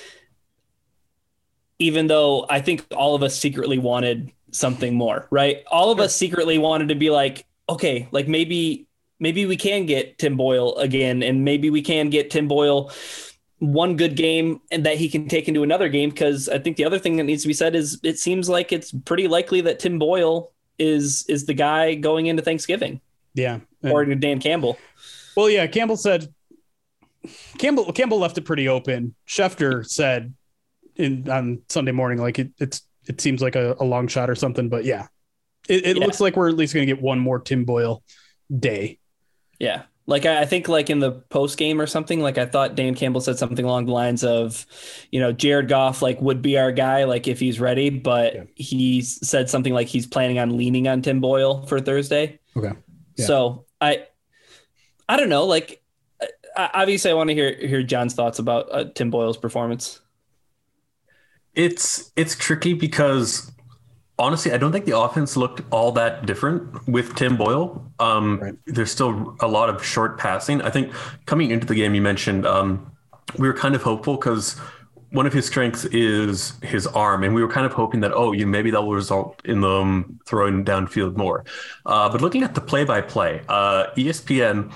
Even 1.79 2.07
though 2.07 2.45
I 2.49 2.62
think 2.62 2.86
all 2.95 3.13
of 3.13 3.21
us 3.21 3.38
secretly 3.38 3.77
wanted 3.77 4.31
something 4.51 4.95
more, 4.95 5.27
right? 5.29 5.63
All 5.67 5.91
of 5.91 5.99
us 5.99 6.15
secretly 6.15 6.57
wanted 6.57 6.89
to 6.89 6.95
be 6.95 7.10
like, 7.12 7.45
okay, 7.69 8.07
like 8.12 8.27
maybe 8.27 8.87
maybe 9.19 9.45
we 9.45 9.58
can 9.58 9.86
get 9.86 10.17
Tim 10.17 10.38
Boyle 10.38 10.75
again, 10.75 11.23
and 11.23 11.43
maybe 11.43 11.69
we 11.69 11.82
can 11.82 12.10
get 12.10 12.32
Tim 12.32 12.47
Boyle 12.47 12.91
one 13.60 13.97
good 13.97 14.15
game 14.15 14.62
and 14.69 14.86
that 14.86 14.97
he 14.97 15.10
can 15.10 15.27
take 15.27 15.47
into 15.47 15.63
another 15.63 15.89
game. 15.89 16.10
Because 16.10 16.47
I 16.49 16.60
think 16.60 16.77
the 16.77 16.86
other 16.86 16.99
thing 16.99 17.17
that 17.17 17.23
needs 17.23 17.41
to 17.43 17.47
be 17.47 17.53
said 17.53 17.75
is 17.75 17.99
it 18.03 18.19
seems 18.19 18.49
like 18.49 18.71
it's 18.71 18.91
pretty 18.91 19.27
likely 19.27 19.62
that 19.62 19.80
Tim 19.80 19.99
Boyle 19.99 20.51
is 20.80 21.25
is 21.27 21.45
the 21.45 21.53
guy 21.53 21.95
going 21.95 22.27
into 22.27 22.43
Thanksgiving. 22.43 23.01
Yeah, 23.34 23.60
or 23.84 24.06
to 24.06 24.15
Dan 24.15 24.39
Campbell. 24.39 24.77
Well, 25.36 25.49
yeah, 25.49 25.67
Campbell 25.67 25.97
said 25.97 26.34
Campbell 27.58 27.91
Campbell 27.93 28.19
left 28.19 28.38
it 28.38 28.45
pretty 28.45 28.67
open. 28.67 29.15
Schefter 29.27 29.86
said 29.86 30.34
in 30.95 31.30
on 31.30 31.62
Sunday 31.69 31.91
morning 31.91 32.19
like 32.19 32.39
it, 32.39 32.51
it's 32.58 32.82
it 33.08 33.21
seems 33.21 33.41
like 33.41 33.56
a, 33.56 33.75
a 33.80 33.86
long 33.86 34.08
shot 34.08 34.30
or 34.30 34.36
something, 34.36 34.69
but 34.69 34.86
yeah, 34.86 35.08
it, 35.69 35.86
it 35.86 35.97
yeah. 35.97 36.06
looks 36.06 36.19
like 36.19 36.36
we're 36.36 36.49
at 36.49 36.56
least 36.56 36.73
going 36.73 36.86
to 36.86 36.93
get 36.93 37.01
one 37.01 37.19
more 37.19 37.39
Tim 37.39 37.65
Boyle 37.65 38.03
day. 38.56 38.99
Yeah. 39.59 39.83
Like 40.05 40.25
I, 40.25 40.45
think 40.45 40.69
like 40.69 40.89
in 40.89 40.99
the 40.99 41.11
post 41.11 41.57
game 41.57 41.81
or 41.81 41.85
something, 41.85 42.21
like 42.21 42.37
I 42.37 42.45
thought 42.45 42.75
Dan 42.75 42.95
Campbell 42.95 43.19
said 43.19 43.37
something 43.37 43.65
along 43.65 43.87
the 43.87 43.91
lines 43.91 44.23
of, 44.23 44.65
you 45.11 45.19
know, 45.19 45.33
Jared 45.33 45.67
Goff 45.67 46.01
like 46.01 46.21
would 46.21 46.41
be 46.41 46.57
our 46.57 46.71
guy, 46.71 47.03
like 47.03 47.27
if 47.27 47.41
he's 47.41 47.59
ready, 47.59 47.89
but 47.89 48.33
yeah. 48.33 48.43
he 48.55 49.01
said 49.01 49.49
something 49.49 49.73
like 49.73 49.87
he's 49.87 50.07
planning 50.07 50.39
on 50.39 50.55
leaning 50.55 50.87
on 50.87 51.01
Tim 51.01 51.19
Boyle 51.19 51.65
for 51.65 51.81
Thursday. 51.81 52.39
Okay. 52.55 52.71
Yeah. 53.17 53.25
So 53.25 53.65
I, 53.81 54.05
I 55.09 55.17
don't 55.17 55.29
know. 55.29 55.45
Like, 55.45 55.83
obviously, 56.57 57.11
I 57.11 57.13
want 57.13 57.29
to 57.29 57.33
hear 57.33 57.55
hear 57.55 57.83
John's 57.83 58.13
thoughts 58.13 58.39
about 58.39 58.67
uh, 58.71 58.85
Tim 58.95 59.09
Boyle's 59.09 59.37
performance. 59.37 60.01
It's 61.53 62.11
it's 62.15 62.35
tricky 62.35 62.73
because 62.73 63.51
honestly, 64.19 64.51
I 64.51 64.58
don't 64.58 64.71
think 64.71 64.86
the 64.86 64.97
offense 64.97 65.38
looked 65.38 65.62
all 65.71 65.91
that 65.93 66.25
different 66.25 66.88
with 66.88 67.15
Tim 67.15 67.38
Boyle. 67.38 67.91
Um, 67.99 68.39
right. 68.39 68.56
There's 68.65 68.91
still 68.91 69.36
a 69.39 69.47
lot 69.47 69.69
of 69.69 69.84
short 69.84 70.17
passing. 70.17 70.62
I 70.62 70.69
think 70.69 70.93
coming 71.25 71.51
into 71.51 71.67
the 71.67 71.75
game, 71.75 71.93
you 71.93 72.01
mentioned 72.01 72.45
um, 72.45 72.91
we 73.38 73.47
were 73.47 73.53
kind 73.53 73.75
of 73.75 73.84
hopeful 73.84 74.15
because 74.15 74.60
one 75.12 75.25
of 75.25 75.34
his 75.34 75.45
strengths 75.45 75.86
is 75.86 76.53
his 76.62 76.86
arm, 76.88 77.23
and 77.23 77.34
we 77.34 77.41
were 77.41 77.49
kind 77.49 77.65
of 77.65 77.73
hoping 77.73 78.01
that 78.01 78.12
oh, 78.13 78.32
you 78.34 78.45
maybe 78.45 78.71
that 78.71 78.82
will 78.82 78.93
result 78.93 79.41
in 79.45 79.62
them 79.62 80.19
throwing 80.25 80.65
downfield 80.65 81.15
more. 81.15 81.45
Uh, 81.86 82.10
but 82.10 82.21
looking 82.21 82.43
at 82.43 82.56
the 82.56 82.62
play-by-play, 82.62 83.41
uh, 83.47 83.88
ESPN. 83.95 84.71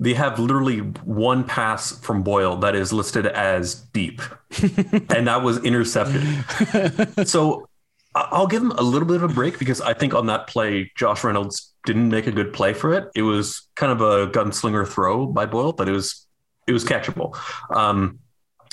They 0.00 0.14
have 0.14 0.40
literally 0.40 0.78
one 0.78 1.44
pass 1.44 1.96
from 2.00 2.22
Boyle 2.22 2.56
that 2.56 2.74
is 2.74 2.92
listed 2.92 3.26
as 3.26 3.76
deep, 3.92 4.20
and 4.62 5.28
that 5.28 5.42
was 5.42 5.62
intercepted. 5.62 7.28
so 7.28 7.68
I'll 8.14 8.46
give 8.46 8.62
him 8.62 8.70
a 8.72 8.82
little 8.82 9.08
bit 9.08 9.16
of 9.16 9.22
a 9.24 9.28
break 9.28 9.58
because 9.58 9.80
I 9.80 9.92
think 9.92 10.14
on 10.14 10.26
that 10.26 10.46
play, 10.46 10.92
Josh 10.94 11.24
Reynolds 11.24 11.74
didn't 11.84 12.08
make 12.08 12.26
a 12.26 12.32
good 12.32 12.52
play 12.52 12.72
for 12.72 12.92
it. 12.92 13.08
It 13.14 13.22
was 13.22 13.68
kind 13.74 13.90
of 13.90 14.00
a 14.00 14.28
gunslinger 14.28 14.86
throw 14.86 15.26
by 15.26 15.46
Boyle, 15.46 15.72
but 15.72 15.88
it 15.88 15.92
was 15.92 16.26
it 16.66 16.72
was 16.72 16.84
catchable. 16.84 17.36
Um, 17.74 18.20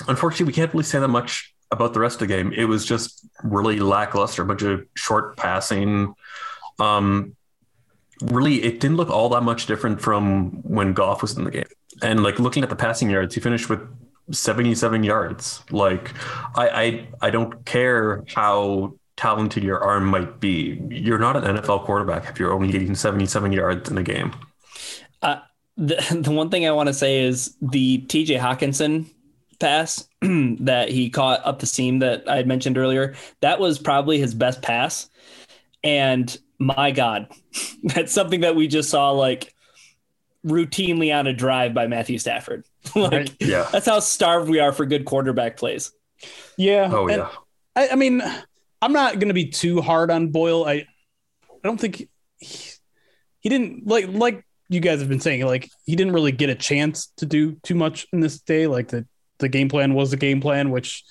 unfortunately, 0.06 0.46
we 0.46 0.52
can't 0.52 0.72
really 0.72 0.84
say 0.84 0.98
that 1.00 1.08
much 1.08 1.54
about 1.70 1.92
the 1.94 2.00
rest 2.00 2.16
of 2.16 2.28
the 2.28 2.34
game. 2.34 2.52
It 2.52 2.66
was 2.66 2.86
just 2.86 3.26
really 3.42 3.80
lackluster, 3.80 4.42
a 4.42 4.46
bunch 4.46 4.62
of 4.62 4.86
short 4.94 5.36
passing. 5.36 6.14
Um, 6.78 7.34
really, 8.22 8.62
it 8.62 8.78
didn't 8.78 8.96
look 8.96 9.10
all 9.10 9.28
that 9.30 9.42
much 9.42 9.66
different 9.66 10.00
from 10.00 10.62
when 10.62 10.92
Goff 10.92 11.22
was 11.22 11.36
in 11.36 11.44
the 11.44 11.50
game. 11.50 11.64
And 12.00 12.22
like 12.22 12.38
looking 12.38 12.62
at 12.62 12.70
the 12.70 12.76
passing 12.76 13.10
yards, 13.10 13.34
he 13.34 13.40
finished 13.40 13.68
with 13.68 13.80
77 14.30 15.02
yards. 15.02 15.62
Like 15.70 16.12
I, 16.54 16.68
I, 16.68 17.08
I 17.20 17.30
don't 17.30 17.64
care 17.64 18.24
how 18.28 18.94
talented 19.22 19.62
your 19.62 19.78
arm 19.78 20.04
might 20.04 20.40
be, 20.40 20.82
you're 20.90 21.18
not 21.18 21.36
an 21.36 21.56
NFL 21.56 21.84
quarterback 21.84 22.28
if 22.28 22.40
you're 22.40 22.52
only 22.52 22.72
getting 22.72 22.92
77 22.96 23.52
yards 23.52 23.88
in 23.88 23.96
a 23.96 24.02
game. 24.02 24.34
Uh, 25.22 25.38
the, 25.76 25.94
the 26.22 26.32
one 26.32 26.50
thing 26.50 26.66
I 26.66 26.72
want 26.72 26.88
to 26.88 26.94
say 26.94 27.22
is 27.22 27.56
the 27.62 28.04
TJ 28.08 28.40
Hockenson 28.40 29.06
pass 29.60 30.08
that 30.20 30.88
he 30.88 31.08
caught 31.08 31.40
up 31.46 31.60
the 31.60 31.66
seam 31.66 32.00
that 32.00 32.28
I 32.28 32.34
had 32.34 32.48
mentioned 32.48 32.76
earlier, 32.76 33.14
that 33.42 33.60
was 33.60 33.78
probably 33.78 34.18
his 34.18 34.34
best 34.34 34.60
pass. 34.60 35.08
And 35.84 36.36
my 36.58 36.90
God, 36.90 37.28
that's 37.84 38.12
something 38.12 38.40
that 38.40 38.56
we 38.56 38.66
just 38.66 38.90
saw 38.90 39.12
like 39.12 39.54
routinely 40.44 41.16
on 41.16 41.28
a 41.28 41.32
drive 41.32 41.74
by 41.74 41.86
Matthew 41.86 42.18
Stafford. 42.18 42.64
like, 42.96 43.12
right. 43.12 43.34
yeah. 43.38 43.68
That's 43.70 43.86
how 43.86 44.00
starved 44.00 44.48
we 44.48 44.58
are 44.58 44.72
for 44.72 44.84
good 44.84 45.04
quarterback 45.04 45.58
plays. 45.58 45.92
Yeah. 46.58 46.90
Oh, 46.92 47.08
yeah. 47.08 47.28
I, 47.76 47.90
I 47.90 47.94
mean, 47.94 48.20
I'm 48.82 48.92
not 48.92 49.14
going 49.14 49.28
to 49.28 49.34
be 49.34 49.46
too 49.46 49.80
hard 49.80 50.10
on 50.10 50.28
Boyle. 50.28 50.64
I 50.64 50.72
I 50.72 50.86
don't 51.62 51.80
think 51.80 52.08
he, 52.38 52.70
he 53.40 53.48
didn't 53.48 53.86
like 53.86 54.08
like 54.08 54.44
you 54.68 54.80
guys 54.80 55.00
have 55.00 55.08
been 55.08 55.20
saying 55.20 55.46
like 55.46 55.70
he 55.86 55.96
didn't 55.96 56.12
really 56.12 56.32
get 56.32 56.50
a 56.50 56.54
chance 56.54 57.12
to 57.18 57.26
do 57.26 57.52
too 57.62 57.74
much 57.74 58.06
in 58.12 58.20
this 58.20 58.40
day. 58.40 58.66
Like 58.66 58.88
the 58.88 59.06
the 59.38 59.48
game 59.48 59.68
plan 59.68 59.94
was 59.94 60.10
the 60.10 60.16
game 60.16 60.40
plan, 60.40 60.70
which 60.70 61.04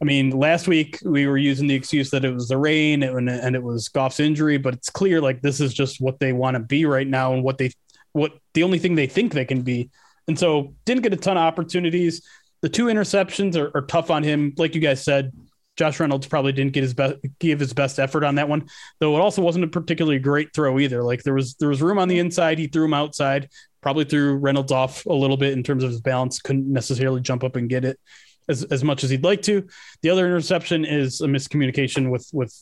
I 0.00 0.04
mean, 0.04 0.30
last 0.30 0.68
week 0.68 0.98
we 1.04 1.26
were 1.26 1.38
using 1.38 1.66
the 1.66 1.74
excuse 1.74 2.10
that 2.10 2.24
it 2.24 2.32
was 2.32 2.48
the 2.48 2.58
rain 2.58 3.02
and, 3.02 3.28
and 3.30 3.56
it 3.56 3.62
was 3.62 3.88
Goff's 3.88 4.20
injury, 4.20 4.58
but 4.58 4.74
it's 4.74 4.90
clear 4.90 5.20
like 5.20 5.40
this 5.42 5.60
is 5.60 5.72
just 5.72 6.00
what 6.00 6.18
they 6.18 6.32
want 6.32 6.54
to 6.54 6.60
be 6.60 6.84
right 6.84 7.06
now 7.06 7.32
and 7.32 7.42
what 7.42 7.58
they 7.58 7.70
what 8.12 8.32
the 8.54 8.62
only 8.62 8.78
thing 8.78 8.94
they 8.94 9.06
think 9.06 9.32
they 9.32 9.44
can 9.44 9.62
be. 9.62 9.90
And 10.28 10.38
so 10.38 10.74
didn't 10.84 11.02
get 11.02 11.12
a 11.12 11.16
ton 11.16 11.36
of 11.36 11.42
opportunities. 11.42 12.26
The 12.62 12.68
two 12.68 12.86
interceptions 12.86 13.56
are, 13.56 13.70
are 13.76 13.82
tough 13.82 14.10
on 14.10 14.22
him, 14.22 14.54
like 14.56 14.74
you 14.74 14.80
guys 14.80 15.04
said. 15.04 15.32
Josh 15.76 16.00
Reynolds 16.00 16.26
probably 16.26 16.52
didn't 16.52 16.72
get 16.72 16.82
his 16.82 16.94
best 16.94 17.16
give 17.38 17.60
his 17.60 17.72
best 17.72 17.98
effort 17.98 18.24
on 18.24 18.36
that 18.36 18.48
one, 18.48 18.68
though 18.98 19.16
it 19.16 19.20
also 19.20 19.42
wasn't 19.42 19.64
a 19.64 19.68
particularly 19.68 20.18
great 20.18 20.52
throw 20.54 20.78
either. 20.78 21.02
Like 21.02 21.22
there 21.22 21.34
was 21.34 21.54
there 21.56 21.68
was 21.68 21.82
room 21.82 21.98
on 21.98 22.08
the 22.08 22.18
inside, 22.18 22.58
he 22.58 22.66
threw 22.66 22.86
him 22.86 22.94
outside, 22.94 23.48
probably 23.82 24.04
threw 24.04 24.36
Reynolds 24.36 24.72
off 24.72 25.04
a 25.06 25.12
little 25.12 25.36
bit 25.36 25.52
in 25.52 25.62
terms 25.62 25.84
of 25.84 25.90
his 25.90 26.00
balance, 26.00 26.40
couldn't 26.40 26.70
necessarily 26.72 27.20
jump 27.20 27.44
up 27.44 27.56
and 27.56 27.68
get 27.68 27.84
it 27.84 28.00
as, 28.48 28.64
as 28.64 28.82
much 28.82 29.04
as 29.04 29.10
he'd 29.10 29.24
like 29.24 29.42
to. 29.42 29.66
The 30.02 30.10
other 30.10 30.26
interception 30.26 30.84
is 30.84 31.20
a 31.20 31.26
miscommunication 31.26 32.10
with 32.10 32.28
with 32.32 32.54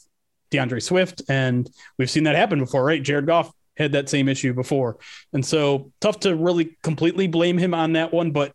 D'Andre 0.50 0.80
Swift, 0.80 1.22
and 1.28 1.68
we've 1.98 2.10
seen 2.10 2.24
that 2.24 2.36
happen 2.36 2.58
before, 2.58 2.84
right? 2.84 3.02
Jared 3.02 3.26
Goff 3.26 3.52
had 3.76 3.92
that 3.92 4.08
same 4.08 4.28
issue 4.28 4.54
before, 4.54 4.98
and 5.32 5.44
so 5.44 5.92
tough 6.00 6.20
to 6.20 6.34
really 6.34 6.76
completely 6.82 7.28
blame 7.28 7.58
him 7.58 7.74
on 7.74 7.92
that 7.92 8.12
one, 8.12 8.32
but 8.32 8.52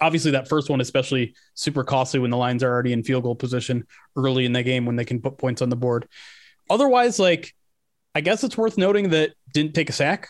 obviously 0.00 0.32
that 0.32 0.48
first 0.48 0.70
one 0.70 0.80
especially 0.80 1.34
super 1.54 1.84
costly 1.84 2.20
when 2.20 2.30
the 2.30 2.36
lines 2.36 2.62
are 2.62 2.70
already 2.70 2.92
in 2.92 3.02
field 3.02 3.22
goal 3.22 3.34
position 3.34 3.86
early 4.16 4.44
in 4.44 4.52
the 4.52 4.62
game 4.62 4.86
when 4.86 4.96
they 4.96 5.04
can 5.04 5.20
put 5.20 5.38
points 5.38 5.62
on 5.62 5.68
the 5.68 5.76
board. 5.76 6.08
Otherwise 6.68 7.18
like 7.18 7.54
i 8.14 8.20
guess 8.20 8.42
it's 8.44 8.56
worth 8.56 8.78
noting 8.78 9.10
that 9.10 9.32
didn't 9.52 9.74
take 9.74 9.88
a 9.90 9.92
sack. 9.92 10.28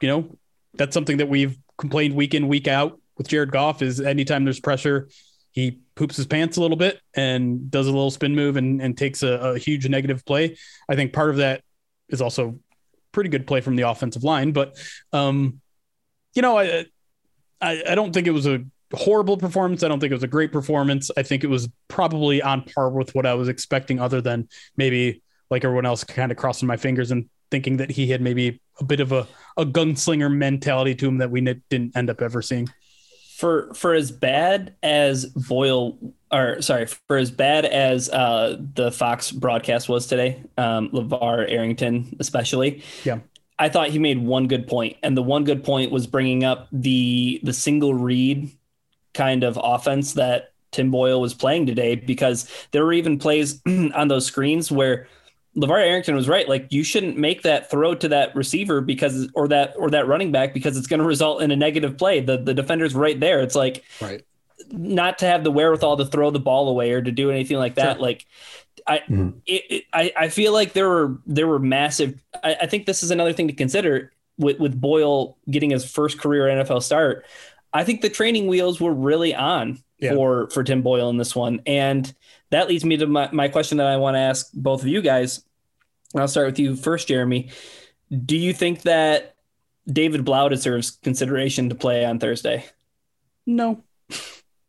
You 0.00 0.08
know 0.08 0.36
that's 0.74 0.94
something 0.94 1.18
that 1.18 1.28
we've 1.28 1.56
complained 1.78 2.14
week 2.14 2.34
in 2.34 2.48
week 2.48 2.68
out 2.68 3.00
with 3.16 3.28
jared 3.28 3.50
goff 3.50 3.82
is 3.82 4.00
anytime 4.00 4.44
there's 4.44 4.60
pressure 4.60 5.08
he 5.52 5.80
poops 5.94 6.16
his 6.16 6.26
pants 6.26 6.56
a 6.56 6.60
little 6.60 6.76
bit 6.76 7.00
and 7.14 7.70
does 7.70 7.86
a 7.86 7.90
little 7.90 8.10
spin 8.10 8.34
move 8.34 8.56
and, 8.56 8.80
and 8.80 8.96
takes 8.96 9.22
a, 9.22 9.28
a 9.28 9.58
huge 9.58 9.86
negative 9.86 10.24
play. 10.24 10.56
I 10.88 10.96
think 10.96 11.12
part 11.12 11.28
of 11.28 11.36
that 11.36 11.62
is 12.08 12.22
also 12.22 12.58
pretty 13.12 13.28
good 13.28 13.46
play 13.46 13.60
from 13.60 13.76
the 13.76 13.82
offensive 13.82 14.24
line 14.24 14.52
but 14.52 14.78
um 15.12 15.60
you 16.34 16.40
know 16.40 16.58
I, 16.58 16.86
I, 17.60 17.82
I 17.90 17.94
don't 17.94 18.12
think 18.12 18.26
it 18.26 18.30
was 18.30 18.46
a 18.46 18.64
horrible 18.92 19.36
performance. 19.36 19.82
I 19.82 19.88
don't 19.88 20.00
think 20.00 20.10
it 20.10 20.14
was 20.14 20.22
a 20.22 20.28
great 20.28 20.52
performance. 20.52 21.10
I 21.16 21.22
think 21.22 21.44
it 21.44 21.48
was 21.48 21.68
probably 21.88 22.42
on 22.42 22.62
par 22.62 22.90
with 22.90 23.14
what 23.14 23.26
I 23.26 23.34
was 23.34 23.48
expecting, 23.48 24.00
other 24.00 24.20
than 24.20 24.48
maybe 24.76 25.22
like 25.50 25.64
everyone 25.64 25.86
else 25.86 26.04
kind 26.04 26.32
of 26.32 26.38
crossing 26.38 26.66
my 26.66 26.76
fingers 26.76 27.10
and 27.10 27.28
thinking 27.50 27.76
that 27.76 27.90
he 27.90 28.08
had 28.08 28.20
maybe 28.20 28.60
a 28.80 28.84
bit 28.84 29.00
of 29.00 29.12
a, 29.12 29.26
a 29.56 29.66
gunslinger 29.66 30.32
mentality 30.32 30.94
to 30.94 31.06
him 31.06 31.18
that 31.18 31.30
we 31.30 31.40
didn't 31.40 31.96
end 31.96 32.10
up 32.10 32.22
ever 32.22 32.42
seeing. 32.42 32.68
For 33.36 33.72
for 33.74 33.92
as 33.92 34.10
bad 34.10 34.74
as 34.82 35.26
Boyle, 35.26 35.98
or 36.30 36.62
sorry, 36.62 36.86
for 36.86 37.16
as 37.16 37.30
bad 37.30 37.64
as 37.64 38.08
uh, 38.08 38.56
the 38.74 38.92
Fox 38.92 39.32
broadcast 39.32 39.88
was 39.88 40.06
today, 40.06 40.42
um, 40.56 40.90
LeVar 40.90 41.50
Arrington 41.50 42.16
especially. 42.20 42.82
Yeah. 43.04 43.18
I 43.58 43.68
thought 43.68 43.90
he 43.90 43.98
made 43.98 44.18
one 44.18 44.48
good 44.48 44.66
point, 44.66 44.96
and 45.02 45.16
the 45.16 45.22
one 45.22 45.44
good 45.44 45.62
point 45.62 45.92
was 45.92 46.06
bringing 46.06 46.44
up 46.44 46.68
the 46.72 47.40
the 47.42 47.52
single 47.52 47.94
read 47.94 48.50
kind 49.14 49.44
of 49.44 49.58
offense 49.62 50.14
that 50.14 50.52
Tim 50.70 50.90
Boyle 50.90 51.20
was 51.20 51.34
playing 51.34 51.66
today 51.66 51.94
because 51.94 52.50
there 52.70 52.84
were 52.84 52.94
even 52.94 53.18
plays 53.18 53.60
on 53.66 54.08
those 54.08 54.26
screens 54.26 54.72
where 54.72 55.06
LeVar 55.56 55.86
Arrington 55.86 56.14
was 56.14 56.28
right. 56.28 56.48
Like 56.48 56.72
you 56.72 56.82
shouldn't 56.82 57.18
make 57.18 57.42
that 57.42 57.70
throw 57.70 57.94
to 57.94 58.08
that 58.08 58.34
receiver 58.34 58.80
because 58.80 59.28
or 59.34 59.48
that 59.48 59.74
or 59.76 59.90
that 59.90 60.08
running 60.08 60.32
back 60.32 60.54
because 60.54 60.76
it's 60.78 60.86
going 60.86 61.00
to 61.00 61.06
result 61.06 61.42
in 61.42 61.50
a 61.50 61.56
negative 61.56 61.98
play. 61.98 62.20
The 62.20 62.38
the 62.38 62.54
defender's 62.54 62.94
right 62.94 63.20
there. 63.20 63.42
It's 63.42 63.54
like 63.54 63.84
right. 64.00 64.24
not 64.70 65.18
to 65.18 65.26
have 65.26 65.44
the 65.44 65.50
wherewithal 65.50 65.98
to 65.98 66.06
throw 66.06 66.30
the 66.30 66.40
ball 66.40 66.70
away 66.70 66.92
or 66.92 67.02
to 67.02 67.12
do 67.12 67.30
anything 67.30 67.58
like 67.58 67.74
that. 67.74 67.96
Sure. 67.96 68.02
Like 68.02 68.26
I, 68.86 68.98
mm-hmm. 69.00 69.38
it, 69.44 69.62
it, 69.68 69.84
I 69.92 70.12
I 70.16 70.28
feel 70.30 70.54
like 70.54 70.72
there 70.72 70.88
were 70.88 71.18
there 71.26 71.46
were 71.46 71.58
massive. 71.58 72.18
I, 72.42 72.56
I 72.62 72.66
think 72.66 72.86
this 72.86 73.02
is 73.02 73.10
another 73.10 73.34
thing 73.34 73.48
to 73.48 73.54
consider 73.54 74.10
with 74.38 74.58
with 74.58 74.80
Boyle 74.80 75.36
getting 75.50 75.70
his 75.70 75.84
first 75.84 76.18
career 76.18 76.44
NFL 76.44 76.82
start. 76.82 77.26
I 77.72 77.84
think 77.84 78.00
the 78.00 78.10
training 78.10 78.46
wheels 78.46 78.80
were 78.80 78.92
really 78.92 79.34
on 79.34 79.82
yeah. 79.98 80.14
for 80.14 80.50
for 80.50 80.64
Tim 80.64 80.82
Boyle 80.82 81.10
in 81.10 81.16
this 81.16 81.34
one, 81.34 81.62
and 81.66 82.12
that 82.50 82.68
leads 82.68 82.84
me 82.84 82.96
to 82.98 83.06
my, 83.06 83.30
my 83.32 83.48
question 83.48 83.78
that 83.78 83.86
I 83.86 83.96
want 83.96 84.14
to 84.14 84.20
ask 84.20 84.50
both 84.52 84.82
of 84.82 84.88
you 84.88 85.00
guys. 85.00 85.44
I'll 86.14 86.28
start 86.28 86.46
with 86.46 86.58
you 86.58 86.76
first, 86.76 87.08
Jeremy. 87.08 87.50
Do 88.24 88.36
you 88.36 88.52
think 88.52 88.82
that 88.82 89.36
David 89.86 90.24
Blough 90.24 90.50
deserves 90.50 90.90
consideration 90.90 91.70
to 91.70 91.74
play 91.74 92.04
on 92.04 92.18
Thursday? 92.18 92.66
No. 93.46 93.82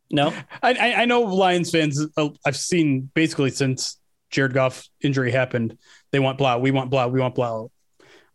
No, 0.09 0.33
I, 0.63 0.93
I 0.93 1.05
know 1.05 1.21
Lions 1.21 1.71
fans. 1.71 2.05
Uh, 2.15 2.29
I've 2.45 2.55
seen 2.55 3.09
basically 3.13 3.49
since 3.49 3.99
Jared 4.29 4.53
Goff 4.53 4.87
injury 5.01 5.31
happened, 5.31 5.77
they 6.11 6.19
want 6.19 6.37
Blough. 6.37 6.59
We 6.59 6.71
want 6.71 6.89
Blough. 6.89 7.07
We 7.07 7.19
want 7.19 7.35
Blough. 7.35 7.71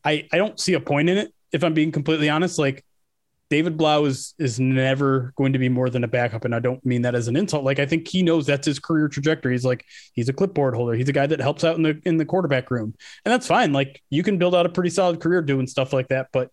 I 0.04 0.28
I 0.32 0.36
don't 0.36 0.58
see 0.60 0.74
a 0.74 0.80
point 0.80 1.08
in 1.08 1.16
it 1.16 1.32
if 1.52 1.64
I'm 1.64 1.74
being 1.74 1.92
completely 1.92 2.28
honest. 2.28 2.58
Like 2.58 2.84
David 3.50 3.78
Blough 3.78 4.04
is 4.04 4.34
is 4.38 4.60
never 4.60 5.32
going 5.36 5.54
to 5.54 5.58
be 5.58 5.70
more 5.70 5.88
than 5.88 6.04
a 6.04 6.08
backup, 6.08 6.44
and 6.44 6.54
I 6.54 6.58
don't 6.58 6.84
mean 6.84 7.02
that 7.02 7.14
as 7.14 7.28
an 7.28 7.36
insult. 7.36 7.64
Like 7.64 7.78
I 7.78 7.86
think 7.86 8.06
he 8.06 8.22
knows 8.22 8.46
that's 8.46 8.66
his 8.66 8.78
career 8.78 9.08
trajectory. 9.08 9.52
He's 9.52 9.64
like 9.64 9.84
he's 10.12 10.28
a 10.28 10.34
clipboard 10.34 10.74
holder. 10.74 10.92
He's 10.92 11.08
a 11.08 11.14
guy 11.14 11.26
that 11.26 11.40
helps 11.40 11.64
out 11.64 11.76
in 11.76 11.82
the 11.82 12.00
in 12.04 12.18
the 12.18 12.26
quarterback 12.26 12.70
room, 12.70 12.94
and 13.24 13.32
that's 13.32 13.46
fine. 13.46 13.72
Like 13.72 14.02
you 14.10 14.22
can 14.22 14.36
build 14.36 14.54
out 14.54 14.66
a 14.66 14.68
pretty 14.68 14.90
solid 14.90 15.20
career 15.20 15.40
doing 15.40 15.66
stuff 15.66 15.94
like 15.94 16.08
that, 16.08 16.28
but 16.32 16.52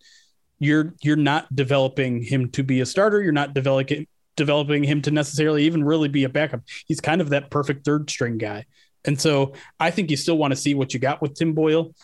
you're 0.58 0.94
you're 1.02 1.16
not 1.16 1.54
developing 1.54 2.22
him 2.22 2.50
to 2.52 2.62
be 2.62 2.80
a 2.80 2.86
starter. 2.86 3.22
You're 3.22 3.32
not 3.32 3.52
developing 3.52 4.06
developing 4.36 4.82
him 4.82 5.02
to 5.02 5.10
necessarily 5.10 5.64
even 5.64 5.84
really 5.84 6.08
be 6.08 6.24
a 6.24 6.30
backup. 6.30 6.62
He's 6.86 7.00
kind 7.00 7.20
of 7.20 7.30
that 7.30 7.50
perfect 7.50 7.84
third 7.84 8.08
string 8.08 8.38
guy, 8.38 8.64
and 9.04 9.20
so 9.20 9.52
I 9.78 9.90
think 9.90 10.10
you 10.10 10.16
still 10.16 10.38
want 10.38 10.52
to 10.52 10.56
see 10.56 10.74
what 10.74 10.94
you 10.94 11.00
got 11.00 11.20
with 11.20 11.34
Tim 11.34 11.52
Boyle. 11.52 11.94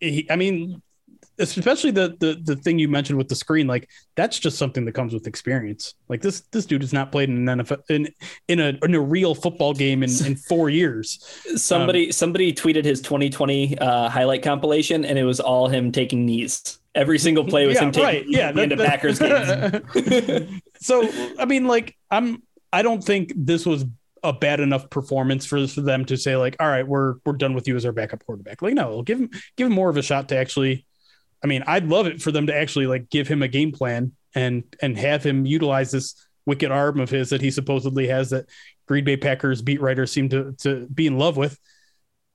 He, 0.00 0.26
I 0.30 0.36
mean, 0.36 0.82
especially 1.38 1.90
the, 1.90 2.16
the 2.20 2.40
the 2.42 2.56
thing 2.56 2.78
you 2.78 2.88
mentioned 2.88 3.18
with 3.18 3.28
the 3.28 3.34
screen 3.34 3.66
like 3.66 3.88
that's 4.14 4.38
just 4.38 4.58
something 4.58 4.84
that 4.84 4.92
comes 4.92 5.12
with 5.12 5.26
experience. 5.26 5.94
Like 6.08 6.22
this 6.22 6.42
this 6.52 6.66
dude 6.66 6.82
has 6.82 6.92
not 6.92 7.10
played 7.10 7.28
in 7.28 7.48
an 7.48 7.60
NFL 7.60 7.82
in 7.88 8.08
in 8.48 8.60
a 8.60 8.78
in 8.82 8.94
a 8.94 9.00
real 9.00 9.34
football 9.34 9.74
game 9.74 10.02
in, 10.02 10.10
in 10.24 10.36
four 10.36 10.70
years. 10.70 11.18
Somebody 11.56 12.06
um, 12.06 12.12
somebody 12.12 12.52
tweeted 12.52 12.84
his 12.84 13.00
2020 13.00 13.78
uh, 13.78 14.08
highlight 14.08 14.42
compilation 14.42 15.04
and 15.04 15.18
it 15.18 15.24
was 15.24 15.40
all 15.40 15.68
him 15.68 15.92
taking 15.92 16.24
knees. 16.24 16.78
Every 16.94 17.18
single 17.18 17.44
play 17.44 17.66
was 17.66 17.76
yeah, 17.76 17.82
him 17.82 17.92
taking 17.92 18.04
right. 18.04 18.24
yeah 18.28 18.52
that, 18.52 18.72
into 18.72 18.76
Packers 18.76 19.18
games 19.18 20.60
so 20.80 21.08
I 21.38 21.44
mean 21.44 21.66
like 21.66 21.96
I'm 22.10 22.42
I 22.72 22.82
don't 22.82 23.02
think 23.02 23.32
this 23.36 23.66
was 23.66 23.84
a 24.22 24.32
bad 24.32 24.58
enough 24.58 24.88
performance 24.88 25.44
for, 25.44 25.66
for 25.66 25.82
them 25.82 26.04
to 26.06 26.16
say 26.16 26.36
like 26.36 26.56
all 26.60 26.68
right 26.68 26.86
we're 26.86 27.16
we're 27.26 27.34
done 27.34 27.54
with 27.54 27.68
you 27.68 27.76
as 27.76 27.84
our 27.84 27.92
backup 27.92 28.24
quarterback. 28.24 28.62
Like 28.62 28.74
no 28.74 29.02
give 29.02 29.18
him 29.18 29.30
give 29.56 29.66
him 29.66 29.72
more 29.72 29.90
of 29.90 29.96
a 29.96 30.02
shot 30.02 30.28
to 30.28 30.36
actually 30.36 30.86
I 31.44 31.46
mean, 31.46 31.62
I'd 31.66 31.86
love 31.86 32.06
it 32.06 32.22
for 32.22 32.32
them 32.32 32.46
to 32.46 32.56
actually 32.56 32.86
like 32.86 33.10
give 33.10 33.28
him 33.28 33.42
a 33.42 33.48
game 33.48 33.70
plan 33.70 34.12
and 34.34 34.64
and 34.80 34.96
have 34.98 35.22
him 35.22 35.44
utilize 35.44 35.90
this 35.90 36.26
wicked 36.46 36.70
arm 36.70 37.00
of 37.00 37.10
his 37.10 37.30
that 37.30 37.42
he 37.42 37.50
supposedly 37.50 38.08
has 38.08 38.30
that 38.30 38.46
Green 38.88 39.04
Bay 39.04 39.16
Packers 39.16 39.62
beat 39.62 39.80
writers 39.80 40.10
seem 40.10 40.30
to 40.30 40.54
to 40.62 40.86
be 40.86 41.06
in 41.06 41.18
love 41.18 41.36
with. 41.36 41.58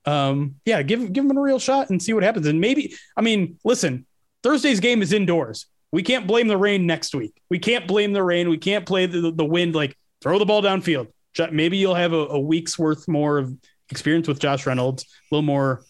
Um, 0.06 0.56
yeah, 0.64 0.82
give 0.82 1.12
give 1.12 1.24
him 1.24 1.36
a 1.36 1.40
real 1.40 1.58
shot 1.58 1.90
and 1.90 2.00
see 2.00 2.12
what 2.12 2.22
happens. 2.22 2.46
And 2.46 2.60
maybe, 2.60 2.94
I 3.16 3.20
mean, 3.20 3.58
listen, 3.64 4.06
Thursday's 4.44 4.80
game 4.80 5.02
is 5.02 5.12
indoors. 5.12 5.66
We 5.92 6.02
can't 6.04 6.28
blame 6.28 6.46
the 6.46 6.56
rain 6.56 6.86
next 6.86 7.14
week. 7.14 7.34
We 7.50 7.58
can't 7.58 7.88
blame 7.88 8.12
the 8.12 8.22
rain. 8.22 8.48
We 8.48 8.58
can't 8.58 8.86
play 8.86 9.06
the, 9.06 9.32
the 9.32 9.44
wind. 9.44 9.74
Like 9.74 9.96
throw 10.22 10.38
the 10.38 10.46
ball 10.46 10.62
downfield. 10.62 11.08
Maybe 11.50 11.76
you'll 11.76 11.94
have 11.94 12.12
a, 12.12 12.26
a 12.26 12.40
week's 12.40 12.78
worth 12.78 13.08
more 13.08 13.38
of 13.38 13.52
experience 13.90 14.28
with 14.28 14.38
Josh 14.38 14.66
Reynolds, 14.66 15.02
a 15.04 15.34
little 15.34 15.42
more 15.42 15.82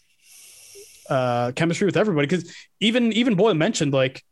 uh, 1.11 1.53
chemistry 1.53 1.87
with 1.87 1.97
everybody. 1.97 2.27
Because 2.27 2.55
even 2.81 3.13
even 3.13 3.35
Boyle 3.35 3.55
mentioned 3.55 3.93
like 3.93 4.25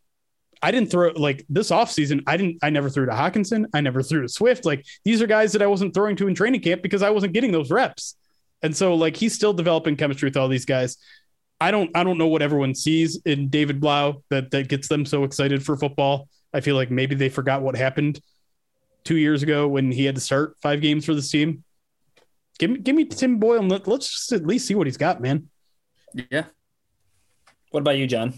I 0.62 0.70
didn't 0.70 0.90
throw 0.90 1.10
like 1.10 1.44
this 1.48 1.70
offseason, 1.70 2.22
I 2.26 2.36
didn't 2.36 2.58
I 2.62 2.70
never 2.70 2.88
threw 2.88 3.06
to 3.06 3.12
Hockenson, 3.12 3.66
I 3.74 3.80
never 3.80 4.02
threw 4.02 4.22
to 4.22 4.28
Swift. 4.28 4.64
Like 4.64 4.86
these 5.04 5.20
are 5.20 5.26
guys 5.26 5.52
that 5.52 5.62
I 5.62 5.66
wasn't 5.66 5.94
throwing 5.94 6.16
to 6.16 6.28
in 6.28 6.34
training 6.34 6.60
camp 6.60 6.82
because 6.82 7.02
I 7.02 7.10
wasn't 7.10 7.34
getting 7.34 7.52
those 7.52 7.70
reps. 7.70 8.16
And 8.62 8.76
so 8.76 8.94
like 8.94 9.16
he's 9.16 9.34
still 9.34 9.52
developing 9.52 9.96
chemistry 9.96 10.28
with 10.28 10.36
all 10.36 10.48
these 10.48 10.64
guys. 10.64 10.96
I 11.60 11.70
don't 11.70 11.90
I 11.96 12.04
don't 12.04 12.18
know 12.18 12.28
what 12.28 12.42
everyone 12.42 12.74
sees 12.74 13.20
in 13.24 13.48
David 13.48 13.80
Blough 13.80 14.22
that 14.30 14.50
that 14.52 14.68
gets 14.68 14.88
them 14.88 15.04
so 15.04 15.24
excited 15.24 15.64
for 15.64 15.76
football. 15.76 16.28
I 16.54 16.60
feel 16.60 16.76
like 16.76 16.90
maybe 16.90 17.14
they 17.14 17.28
forgot 17.28 17.62
what 17.62 17.76
happened 17.76 18.20
two 19.04 19.16
years 19.16 19.42
ago 19.42 19.68
when 19.68 19.90
he 19.90 20.04
had 20.04 20.14
to 20.14 20.20
start 20.20 20.56
five 20.62 20.80
games 20.80 21.04
for 21.04 21.14
this 21.14 21.30
team. 21.30 21.64
Give 22.58 22.70
me 22.70 22.78
give 22.78 22.96
me 22.96 23.04
Tim 23.04 23.38
Boyle 23.38 23.60
and 23.60 23.70
let, 23.70 23.86
let's 23.86 24.10
just 24.10 24.32
at 24.32 24.46
least 24.46 24.66
see 24.66 24.74
what 24.74 24.86
he's 24.86 24.96
got, 24.96 25.20
man. 25.20 25.48
Yeah, 26.30 26.44
what 27.70 27.80
about 27.80 27.96
you, 27.98 28.06
John? 28.06 28.34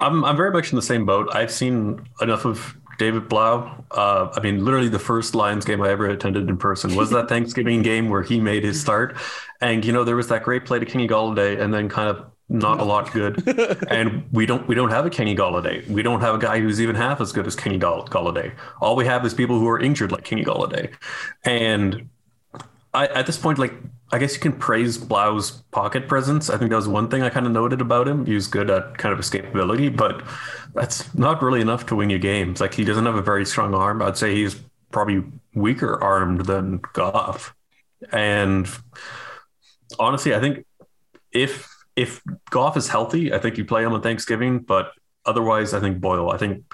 I'm 0.00 0.24
I'm 0.24 0.36
very 0.36 0.50
much 0.50 0.72
in 0.72 0.76
the 0.76 0.82
same 0.82 1.06
boat. 1.06 1.28
I've 1.32 1.50
seen 1.50 2.04
enough 2.20 2.44
of 2.44 2.76
David 2.98 3.28
Blough. 3.28 3.84
Uh, 3.90 4.28
I 4.34 4.40
mean, 4.40 4.64
literally 4.64 4.88
the 4.88 4.98
first 4.98 5.34
Lions 5.34 5.64
game 5.64 5.82
I 5.82 5.90
ever 5.90 6.08
attended 6.08 6.48
in 6.48 6.56
person 6.56 6.94
was 6.94 7.10
that 7.10 7.28
Thanksgiving 7.28 7.82
game 7.82 8.08
where 8.08 8.22
he 8.22 8.40
made 8.40 8.64
his 8.64 8.80
start. 8.80 9.16
And 9.60 9.84
you 9.84 9.92
know, 9.92 10.04
there 10.04 10.16
was 10.16 10.28
that 10.28 10.42
great 10.42 10.64
play 10.64 10.78
to 10.78 10.86
Kenny 10.86 11.08
Golladay, 11.08 11.60
and 11.60 11.72
then 11.72 11.88
kind 11.88 12.08
of 12.08 12.24
not 12.48 12.80
a 12.80 12.84
lot 12.84 13.12
good. 13.12 13.42
and 13.90 14.24
we 14.32 14.44
don't 14.44 14.66
we 14.68 14.74
don't 14.74 14.90
have 14.90 15.06
a 15.06 15.10
Kenny 15.10 15.34
Golladay. 15.34 15.86
We 15.88 16.02
don't 16.02 16.20
have 16.20 16.34
a 16.34 16.38
guy 16.38 16.60
who's 16.60 16.80
even 16.80 16.96
half 16.96 17.20
as 17.20 17.32
good 17.32 17.46
as 17.46 17.56
Kenny 17.56 17.78
Golladay. 17.78 18.52
All 18.80 18.96
we 18.96 19.06
have 19.06 19.24
is 19.24 19.34
people 19.34 19.58
who 19.58 19.68
are 19.68 19.80
injured 19.80 20.12
like 20.12 20.24
Kenny 20.24 20.44
Golladay. 20.44 20.92
And 21.44 22.08
I, 22.94 23.06
at 23.06 23.26
this 23.26 23.38
point, 23.38 23.58
like 23.58 23.74
I 24.12 24.18
guess 24.18 24.34
you 24.34 24.40
can 24.40 24.52
praise 24.52 24.98
Blough's 24.98 25.50
pocket 25.70 26.06
presence. 26.06 26.50
I 26.50 26.58
think 26.58 26.70
that 26.70 26.76
was 26.76 26.88
one 26.88 27.08
thing 27.08 27.22
I 27.22 27.30
kind 27.30 27.46
of 27.46 27.52
noted 27.52 27.80
about 27.80 28.06
him. 28.06 28.26
He 28.26 28.34
was 28.34 28.46
good 28.46 28.68
at 28.68 28.98
kind 28.98 29.12
of 29.12 29.18
escapability, 29.18 29.94
but 29.94 30.22
that's 30.74 31.14
not 31.14 31.42
really 31.42 31.62
enough 31.62 31.86
to 31.86 31.96
win 31.96 32.10
you 32.10 32.18
games. 32.18 32.60
Like 32.60 32.74
he 32.74 32.84
doesn't 32.84 33.06
have 33.06 33.14
a 33.14 33.22
very 33.22 33.46
strong 33.46 33.74
arm. 33.74 34.02
I'd 34.02 34.18
say 34.18 34.34
he's 34.34 34.60
probably 34.90 35.24
weaker 35.54 36.02
armed 36.02 36.44
than 36.44 36.80
Goff. 36.92 37.54
And 38.12 38.68
honestly, 39.98 40.34
I 40.34 40.40
think 40.40 40.66
if 41.32 41.68
if 41.96 42.22
Goff 42.50 42.76
is 42.76 42.88
healthy, 42.88 43.32
I 43.32 43.38
think 43.38 43.56
you 43.56 43.64
play 43.64 43.82
him 43.82 43.94
on 43.94 44.02
Thanksgiving. 44.02 44.58
But 44.58 44.92
otherwise, 45.24 45.72
I 45.72 45.80
think 45.80 46.00
Boyle. 46.00 46.30
I 46.30 46.36
think 46.36 46.64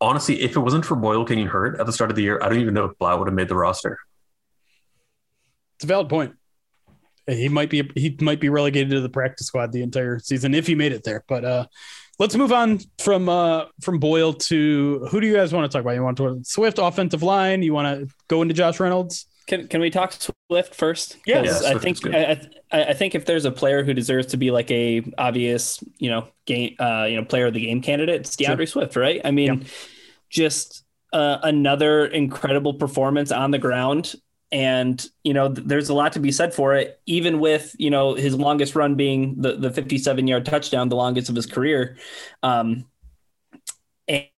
honestly, 0.00 0.40
if 0.40 0.54
it 0.54 0.60
wasn't 0.60 0.84
for 0.84 0.94
Boyle 0.94 1.24
getting 1.24 1.48
hurt 1.48 1.80
at 1.80 1.86
the 1.86 1.92
start 1.92 2.10
of 2.10 2.16
the 2.16 2.22
year, 2.22 2.38
I 2.40 2.48
don't 2.48 2.60
even 2.60 2.74
know 2.74 2.84
if 2.84 2.98
Blough 2.98 3.18
would 3.18 3.26
have 3.26 3.34
made 3.34 3.48
the 3.48 3.56
roster. 3.56 3.98
It's 5.76 5.84
a 5.84 5.86
valid 5.86 6.08
point. 6.08 6.34
He 7.26 7.48
might 7.48 7.70
be 7.70 7.90
he 7.94 8.16
might 8.20 8.40
be 8.40 8.48
relegated 8.48 8.90
to 8.90 9.00
the 9.00 9.08
practice 9.08 9.46
squad 9.46 9.72
the 9.72 9.82
entire 9.82 10.18
season 10.18 10.54
if 10.54 10.66
he 10.66 10.74
made 10.74 10.92
it 10.92 11.04
there. 11.04 11.24
But 11.26 11.44
uh, 11.44 11.66
let's 12.18 12.36
move 12.36 12.52
on 12.52 12.80
from 12.98 13.28
uh, 13.28 13.66
from 13.80 13.98
Boyle 13.98 14.34
to 14.34 15.06
who 15.10 15.20
do 15.20 15.26
you 15.26 15.34
guys 15.34 15.52
want 15.52 15.70
to 15.70 15.74
talk 15.74 15.82
about? 15.82 15.94
You 15.94 16.02
want 16.02 16.16
to 16.18 16.28
talk 16.28 16.38
Swift 16.42 16.78
offensive 16.78 17.22
line? 17.22 17.62
You 17.62 17.72
want 17.72 18.00
to 18.00 18.14
go 18.28 18.42
into 18.42 18.54
Josh 18.54 18.78
Reynolds? 18.78 19.26
Can 19.46 19.68
can 19.68 19.80
we 19.80 19.90
talk 19.90 20.14
Swift 20.50 20.74
first? 20.74 21.16
Yes, 21.26 21.62
yeah, 21.62 21.70
I 21.70 21.78
think 21.78 22.06
I, 22.06 22.40
I, 22.72 22.84
I 22.84 22.92
think 22.94 23.14
if 23.14 23.26
there's 23.26 23.44
a 23.44 23.50
player 23.50 23.84
who 23.84 23.92
deserves 23.94 24.26
to 24.28 24.36
be 24.36 24.50
like 24.50 24.70
a 24.70 25.02
obvious 25.18 25.82
you 25.98 26.10
know 26.10 26.28
game 26.46 26.76
uh, 26.78 27.06
you 27.08 27.16
know 27.16 27.24
player 27.24 27.46
of 27.46 27.54
the 27.54 27.64
game 27.64 27.82
candidate, 27.82 28.20
it's 28.20 28.36
D'Andre 28.36 28.64
sure. 28.64 28.82
Swift, 28.82 28.96
right? 28.96 29.20
I 29.24 29.30
mean, 29.30 29.60
yep. 29.60 29.66
just 30.30 30.84
uh, 31.12 31.38
another 31.42 32.06
incredible 32.06 32.74
performance 32.74 33.32
on 33.32 33.50
the 33.50 33.58
ground 33.58 34.14
and 34.52 35.08
you 35.24 35.34
know 35.34 35.48
there's 35.48 35.88
a 35.88 35.94
lot 35.94 36.12
to 36.12 36.20
be 36.20 36.30
said 36.30 36.54
for 36.54 36.74
it 36.74 37.00
even 37.06 37.40
with 37.40 37.74
you 37.78 37.90
know 37.90 38.14
his 38.14 38.34
longest 38.34 38.74
run 38.74 38.94
being 38.94 39.34
the 39.40 39.56
the 39.56 39.70
57 39.70 40.26
yard 40.26 40.44
touchdown 40.46 40.88
the 40.88 40.96
longest 40.96 41.28
of 41.28 41.34
his 41.34 41.46
career 41.46 41.96
um 42.42 42.84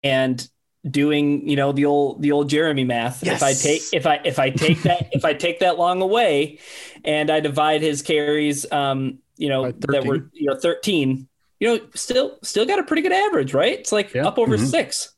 and 0.03 0.49
doing 0.89 1.49
you 1.49 1.57
know 1.57 1.73
the 1.73 1.85
old 1.85 2.23
the 2.23 2.33
old 2.33 2.49
jeremy 2.49 2.85
math 2.85 3.23
yes. 3.23 3.37
if 3.37 3.43
i 3.43 3.53
take 3.53 3.83
if 3.93 4.07
i 4.07 4.21
if 4.25 4.39
i 4.39 4.51
take 4.51 4.83
that 4.83 5.09
if 5.13 5.25
i 5.25 5.33
take 5.33 5.59
that 5.59 5.79
long 5.79 6.01
away 6.01 6.59
and 7.05 7.31
i 7.31 7.41
divide 7.41 7.83
his 7.83 8.03
carries 8.03 8.71
um 8.73 9.19
you 9.37 9.49
know 9.49 9.73
that 9.73 10.05
were 10.05 10.31
you 10.33 10.47
know 10.47 10.55
13 10.55 11.29
you 11.59 11.69
know 11.69 11.85
still 11.95 12.39
still 12.43 12.65
got 12.65 12.79
a 12.79 12.85
pretty 12.85 13.03
good 13.03 13.13
average 13.13 13.53
right 13.53 13.81
it's 13.81 13.93
like 13.93 14.15
yeah. 14.15 14.27
up 14.27 14.39
over 14.39 14.57
mm-hmm. 14.57 14.67
six 14.67 15.16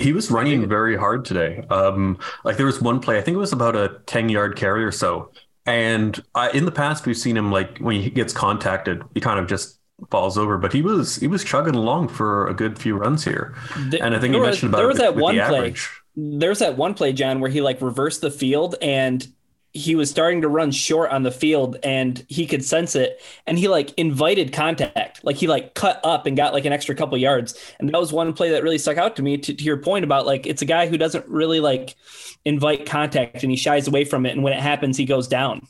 he 0.00 0.12
was 0.12 0.30
running 0.30 0.68
very 0.68 0.96
hard 0.96 1.24
today. 1.24 1.64
Um, 1.70 2.18
like 2.44 2.56
there 2.56 2.66
was 2.66 2.80
one 2.80 3.00
play, 3.00 3.18
I 3.18 3.22
think 3.22 3.34
it 3.34 3.38
was 3.38 3.52
about 3.52 3.76
a 3.76 4.00
10 4.06 4.28
yard 4.28 4.56
carry 4.56 4.84
or 4.84 4.92
so. 4.92 5.30
And 5.66 6.22
I, 6.34 6.50
in 6.50 6.64
the 6.66 6.72
past, 6.72 7.06
we've 7.06 7.16
seen 7.16 7.36
him 7.36 7.50
like 7.50 7.78
when 7.78 8.00
he 8.00 8.10
gets 8.10 8.32
contacted, 8.32 9.02
he 9.14 9.20
kind 9.20 9.38
of 9.40 9.46
just 9.46 9.78
falls 10.10 10.36
over. 10.36 10.58
But 10.58 10.72
he 10.72 10.82
was 10.82 11.16
he 11.16 11.26
was 11.26 11.42
chugging 11.42 11.74
along 11.74 12.08
for 12.08 12.46
a 12.48 12.54
good 12.54 12.78
few 12.78 12.96
runs 12.96 13.24
here, 13.24 13.54
The- 13.88 14.02
and 14.02 14.14
I 14.14 14.18
think 14.20 14.32
there 14.32 14.40
you 14.42 14.46
was- 14.46 14.48
mentioned 14.56 14.70
about 14.70 14.78
there 14.78 14.88
was 14.88 14.96
the- 14.98 15.02
that 15.04 15.16
one 15.16 15.36
the 15.36 15.42
play. 15.44 15.56
average. 15.58 15.90
There's 16.16 16.58
that 16.60 16.76
one 16.76 16.94
play, 16.94 17.12
John, 17.12 17.40
where 17.40 17.50
he 17.50 17.60
like 17.62 17.80
reversed 17.80 18.20
the 18.20 18.30
field 18.30 18.74
and 18.82 19.26
he 19.74 19.96
was 19.96 20.08
starting 20.08 20.40
to 20.40 20.48
run 20.48 20.70
short 20.70 21.10
on 21.10 21.24
the 21.24 21.32
field 21.32 21.76
and 21.82 22.24
he 22.28 22.46
could 22.46 22.64
sense 22.64 22.94
it. 22.94 23.20
And 23.44 23.58
he 23.58 23.66
like 23.66 23.92
invited 23.98 24.52
contact. 24.52 25.22
Like 25.24 25.34
he 25.34 25.48
like 25.48 25.74
cut 25.74 26.00
up 26.04 26.26
and 26.26 26.36
got 26.36 26.54
like 26.54 26.64
an 26.64 26.72
extra 26.72 26.94
couple 26.94 27.18
yards. 27.18 27.58
And 27.80 27.88
that 27.88 28.00
was 28.00 28.12
one 28.12 28.32
play 28.32 28.50
that 28.50 28.62
really 28.62 28.78
stuck 28.78 28.98
out 28.98 29.16
to 29.16 29.22
me 29.22 29.36
to, 29.36 29.52
to 29.52 29.64
your 29.64 29.76
point 29.76 30.04
about 30.04 30.26
like 30.26 30.46
it's 30.46 30.62
a 30.62 30.64
guy 30.64 30.86
who 30.86 30.96
doesn't 30.96 31.26
really 31.28 31.58
like 31.58 31.96
invite 32.44 32.86
contact 32.86 33.42
and 33.42 33.50
he 33.50 33.56
shies 33.56 33.88
away 33.88 34.04
from 34.04 34.26
it. 34.26 34.30
And 34.30 34.44
when 34.44 34.52
it 34.52 34.60
happens 34.60 34.96
he 34.96 35.06
goes 35.06 35.26
down. 35.26 35.66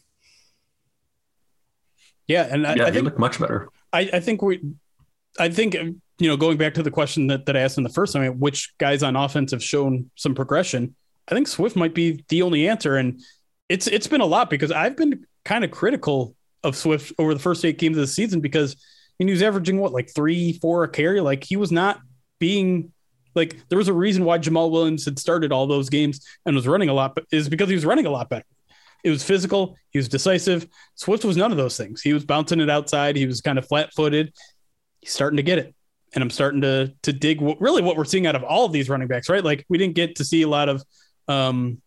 Yeah, 2.26 2.46
and 2.50 2.66
I, 2.66 2.74
Yeah, 2.74 2.84
I 2.84 2.86
he 2.86 2.92
think 2.92 3.05
looked 3.07 3.18
much 3.18 3.40
better. 3.40 3.68
I, 3.90 4.11
I 4.12 4.20
think 4.20 4.42
we, 4.42 4.61
I 5.38 5.48
think 5.48 5.74
you 5.74 6.28
know, 6.28 6.36
going 6.36 6.59
back 6.59 6.74
to 6.74 6.82
the 6.82 6.90
question 6.90 7.28
that, 7.28 7.46
that 7.46 7.57
I 7.57 7.61
asked 7.61 7.78
in 7.78 7.84
the 7.84 7.90
first 7.90 8.12
time, 8.12 8.38
which 8.38 8.76
guys 8.78 9.02
on 9.02 9.16
offense 9.16 9.50
have 9.52 9.62
shown 9.62 10.11
some 10.14 10.34
progression? 10.34 10.94
I 11.26 11.34
think 11.34 11.48
Swift 11.48 11.74
might 11.74 11.94
be 11.94 12.22
the 12.28 12.42
only 12.42 12.68
answer, 12.68 12.96
and 12.96 13.20
it's 13.69 13.87
it's 13.87 14.07
been 14.07 14.21
a 14.21 14.27
lot 14.27 14.51
because 14.51 14.71
I've 14.71 14.97
been 14.97 15.27
kind 15.45 15.65
of 15.65 15.71
critical 15.71 16.35
of 16.62 16.77
Swift 16.77 17.12
over 17.19 17.35
the 17.35 17.41
first 17.41 17.65
eight 17.65 17.79
games 17.79 17.97
of 17.97 18.03
the 18.03 18.07
season 18.07 18.41
because 18.41 18.77
he 19.19 19.25
was 19.25 19.43
averaging 19.43 19.79
what 19.79 19.93
like 19.93 20.12
three, 20.15 20.55
four 20.55 20.85
a 20.85 20.89
carry, 20.89 21.21
like 21.21 21.45
he 21.45 21.57
was 21.57 21.71
not 21.71 22.01
being 22.39 22.93
like 23.35 23.57
there 23.69 23.79
was 23.79 23.89
a 23.89 23.93
reason 23.93 24.25
why 24.25 24.39
Jamaal 24.39 24.71
Williams 24.71 25.05
had 25.05 25.19
started 25.19 25.53
all 25.53 25.67
those 25.67 25.89
games 25.89 26.27
and 26.47 26.55
was 26.55 26.67
running 26.67 26.89
a 26.89 26.95
lot, 26.95 27.15
but 27.15 27.25
is 27.33 27.49
because 27.49 27.69
he 27.69 27.75
was 27.75 27.85
running 27.85 28.07
a 28.07 28.11
lot 28.11 28.29
better. 28.29 28.45
It 29.03 29.11
was 29.11 29.23
physical. 29.23 29.77
He 29.91 29.99
was 29.99 30.09
decisive. 30.09 30.67
Swift 30.95 31.25
was 31.25 31.37
none 31.37 31.51
of 31.51 31.59
those 31.59 31.77
things. 31.77 32.01
He 32.01 32.15
was 32.15 32.25
bouncing 32.25 32.61
it 32.61 32.71
outside. 32.71 33.17
He 33.17 33.27
was 33.27 33.41
kind 33.41 33.59
of 33.59 33.67
flat 33.67 33.93
footed. 33.93 34.33
He's 35.01 35.12
starting 35.12 35.37
to 35.37 35.43
get 35.43 35.59
it. 35.59 35.75
And 36.15 36.23
I'm 36.23 36.31
starting 36.31 36.61
to 36.62 36.93
to 37.03 37.12
dig 37.12 37.41
what, 37.41 37.61
really 37.61 37.83
what 37.83 37.97
we're 37.97 38.05
seeing 38.05 38.27
out 38.27 38.37
of 38.37 38.45
all 38.45 38.65
of 38.65 38.73
these 38.73 38.89
running 38.89 39.09
backs, 39.09 39.29
right? 39.29 39.45
Like 39.45 39.65
we 39.69 39.79
didn't 39.79 39.95
get 39.95 40.17
to 40.17 40.25
see 40.25 40.43
a 40.43 40.49
lot 40.49 40.69
of 40.69 40.83
um 41.29 41.83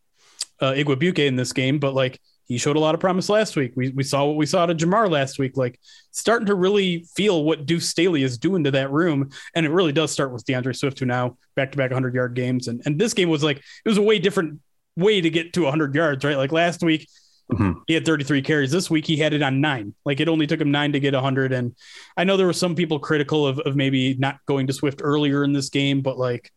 uh 0.61 0.71
Igwebuike 0.73 1.19
in 1.25 1.35
this 1.35 1.53
game, 1.53 1.79
but 1.79 1.93
like 1.93 2.19
he 2.45 2.57
showed 2.57 2.77
a 2.77 2.79
lot 2.79 2.95
of 2.95 3.01
promise 3.01 3.27
last 3.27 3.57
week. 3.57 3.73
We, 3.75 3.89
we 3.89 4.03
saw 4.03 4.23
what 4.25 4.37
we 4.37 4.45
saw 4.45 4.65
to 4.65 4.73
Jamar 4.73 5.09
last 5.11 5.37
week, 5.37 5.57
like 5.57 5.77
starting 6.11 6.45
to 6.45 6.55
really 6.55 7.05
feel 7.13 7.43
what 7.43 7.65
Deuce 7.65 7.89
Staley 7.89 8.23
is 8.23 8.37
doing 8.37 8.63
to 8.63 8.71
that 8.71 8.89
room. 8.89 9.31
And 9.53 9.65
it 9.65 9.69
really 9.69 9.91
does 9.91 10.11
start 10.11 10.31
with 10.31 10.45
D'Andre 10.45 10.71
Swift, 10.71 10.97
who 10.99 11.05
now 11.05 11.37
back 11.57 11.73
to 11.73 11.77
back 11.77 11.91
100 11.91 12.15
yard 12.15 12.35
games. 12.35 12.69
And, 12.69 12.81
and 12.85 12.97
this 12.97 13.13
game 13.13 13.27
was 13.27 13.43
like, 13.43 13.57
it 13.57 13.89
was 13.89 13.97
a 13.97 14.01
way 14.01 14.17
different 14.17 14.61
way 14.95 15.19
to 15.19 15.29
get 15.29 15.51
to 15.53 15.63
100 15.63 15.93
yards, 15.93 16.23
right? 16.23 16.37
Like 16.37 16.51
last 16.53 16.81
week, 16.83 17.07
Mhm. 17.51 17.75
he 17.87 17.93
had 17.93 18.05
33 18.05 18.41
carries. 18.41 18.71
This 18.71 18.89
week, 18.89 19.05
he 19.05 19.15
had 19.15 19.31
it 19.33 19.41
on 19.41 19.61
nine. 19.61 19.93
Like 20.05 20.19
it 20.19 20.27
only 20.27 20.47
took 20.47 20.59
him 20.59 20.71
nine 20.71 20.91
to 20.93 20.99
get 20.99 21.13
100. 21.13 21.53
And 21.53 21.75
I 22.17 22.25
know 22.25 22.35
there 22.35 22.45
were 22.47 22.51
some 22.51 22.75
people 22.75 22.99
critical 22.99 23.47
of, 23.47 23.59
of 23.59 23.73
maybe 23.75 24.15
not 24.15 24.39
going 24.47 24.67
to 24.67 24.73
Swift 24.73 24.99
earlier 25.03 25.45
in 25.45 25.53
this 25.53 25.69
game, 25.69 26.01
but 26.01 26.17
like 26.17 26.51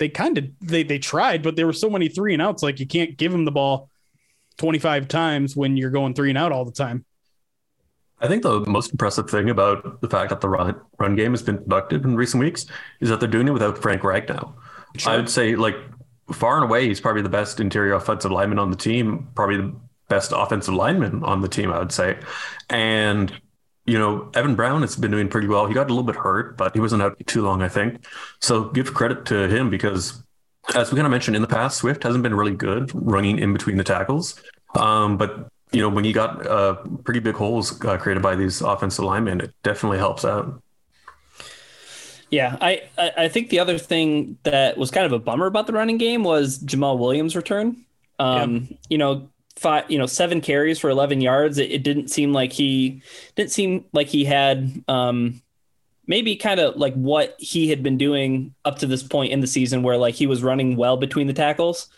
they 0.00 0.08
kind 0.08 0.38
of 0.38 0.46
they 0.60 0.82
they 0.82 0.98
tried, 0.98 1.42
but 1.44 1.54
there 1.54 1.66
were 1.66 1.72
so 1.72 1.88
many 1.88 2.08
three 2.08 2.32
and 2.32 2.42
outs. 2.42 2.62
Like 2.64 2.80
you 2.80 2.86
can't 2.86 3.16
give 3.16 3.32
him 3.32 3.44
the 3.44 3.52
ball 3.52 3.90
25 4.56 5.06
times 5.06 5.54
when 5.54 5.76
you're 5.76 5.90
going 5.90 6.14
three 6.14 6.30
and 6.30 6.38
out 6.38 6.50
all 6.50 6.64
the 6.64 6.72
time. 6.72 7.04
I 8.18 8.26
think 8.26 8.42
the 8.42 8.60
most 8.60 8.90
impressive 8.90 9.30
thing 9.30 9.48
about 9.48 10.00
the 10.00 10.08
fact 10.08 10.30
that 10.30 10.40
the 10.40 10.48
run, 10.48 10.78
run 10.98 11.16
game 11.16 11.30
has 11.30 11.42
been 11.42 11.58
productive 11.58 12.04
in 12.04 12.16
recent 12.16 12.42
weeks 12.42 12.66
is 13.00 13.08
that 13.08 13.20
they're 13.20 13.28
doing 13.28 13.48
it 13.48 13.52
without 13.52 13.78
Frank 13.78 14.02
Ragnow. 14.02 14.52
I 15.06 15.16
would 15.16 15.30
say, 15.30 15.56
like, 15.56 15.76
far 16.32 16.56
and 16.56 16.64
away, 16.64 16.86
he's 16.86 17.00
probably 17.00 17.22
the 17.22 17.30
best 17.30 17.60
interior 17.60 17.94
offensive 17.94 18.30
lineman 18.30 18.58
on 18.58 18.70
the 18.70 18.76
team, 18.76 19.28
probably 19.34 19.56
the 19.58 19.74
best 20.08 20.32
offensive 20.34 20.74
lineman 20.74 21.24
on 21.24 21.40
the 21.40 21.48
team, 21.48 21.72
I 21.72 21.78
would 21.78 21.92
say. 21.92 22.18
And, 22.68 23.32
you 23.90 23.98
know, 23.98 24.30
Evan 24.34 24.54
Brown 24.54 24.82
has 24.82 24.94
been 24.94 25.10
doing 25.10 25.28
pretty 25.28 25.48
well. 25.48 25.66
He 25.66 25.74
got 25.74 25.86
a 25.86 25.92
little 25.92 26.04
bit 26.04 26.14
hurt, 26.14 26.56
but 26.56 26.72
he 26.74 26.80
wasn't 26.80 27.02
out 27.02 27.20
too 27.26 27.42
long, 27.42 27.60
I 27.60 27.68
think. 27.68 28.06
So 28.40 28.68
give 28.70 28.94
credit 28.94 29.26
to 29.26 29.48
him 29.48 29.68
because, 29.68 30.22
as 30.76 30.92
we 30.92 30.96
kind 30.96 31.06
of 31.06 31.10
mentioned 31.10 31.34
in 31.34 31.42
the 31.42 31.48
past, 31.48 31.78
Swift 31.78 32.04
hasn't 32.04 32.22
been 32.22 32.34
really 32.34 32.54
good 32.54 32.92
running 32.94 33.40
in 33.40 33.52
between 33.52 33.78
the 33.78 33.84
tackles. 33.84 34.40
Um, 34.76 35.16
but 35.16 35.48
you 35.72 35.80
know, 35.80 35.88
when 35.88 36.04
you 36.04 36.12
got 36.12 36.46
uh, 36.46 36.74
pretty 37.02 37.18
big 37.18 37.34
holes 37.34 37.84
uh, 37.84 37.96
created 37.96 38.22
by 38.22 38.36
these 38.36 38.60
offensive 38.60 39.04
linemen, 39.04 39.40
it 39.40 39.52
definitely 39.64 39.98
helps 39.98 40.24
out. 40.24 40.62
Yeah, 42.30 42.56
I, 42.60 42.82
I 42.96 43.12
I 43.24 43.28
think 43.28 43.48
the 43.48 43.58
other 43.58 43.76
thing 43.76 44.38
that 44.44 44.78
was 44.78 44.92
kind 44.92 45.04
of 45.04 45.10
a 45.10 45.18
bummer 45.18 45.46
about 45.46 45.66
the 45.66 45.72
running 45.72 45.98
game 45.98 46.22
was 46.22 46.60
Jamaal 46.60 46.96
Williams' 46.96 47.34
return. 47.34 47.84
Um, 48.20 48.68
you 48.88 48.98
know, 48.98 49.28
five, 49.60 49.90
you 49.90 49.98
know, 49.98 50.06
seven 50.06 50.40
carries 50.40 50.78
for 50.78 50.88
11 50.88 51.20
yards. 51.20 51.58
It, 51.58 51.70
it 51.70 51.82
didn't 51.82 52.08
seem 52.08 52.32
like 52.32 52.52
he 52.52 53.02
didn't 53.36 53.52
seem 53.52 53.84
like 53.92 54.08
he 54.08 54.24
had 54.24 54.82
um, 54.88 55.42
maybe 56.06 56.34
kind 56.36 56.58
of 56.58 56.76
like 56.76 56.94
what 56.94 57.36
he 57.38 57.68
had 57.68 57.82
been 57.82 57.98
doing 57.98 58.54
up 58.64 58.78
to 58.78 58.86
this 58.86 59.02
point 59.02 59.32
in 59.32 59.40
the 59.40 59.46
season, 59.46 59.82
where 59.82 59.98
like 59.98 60.14
he 60.14 60.26
was 60.26 60.42
running 60.42 60.76
well 60.76 60.96
between 60.96 61.26
the 61.26 61.32
tackles. 61.32 61.88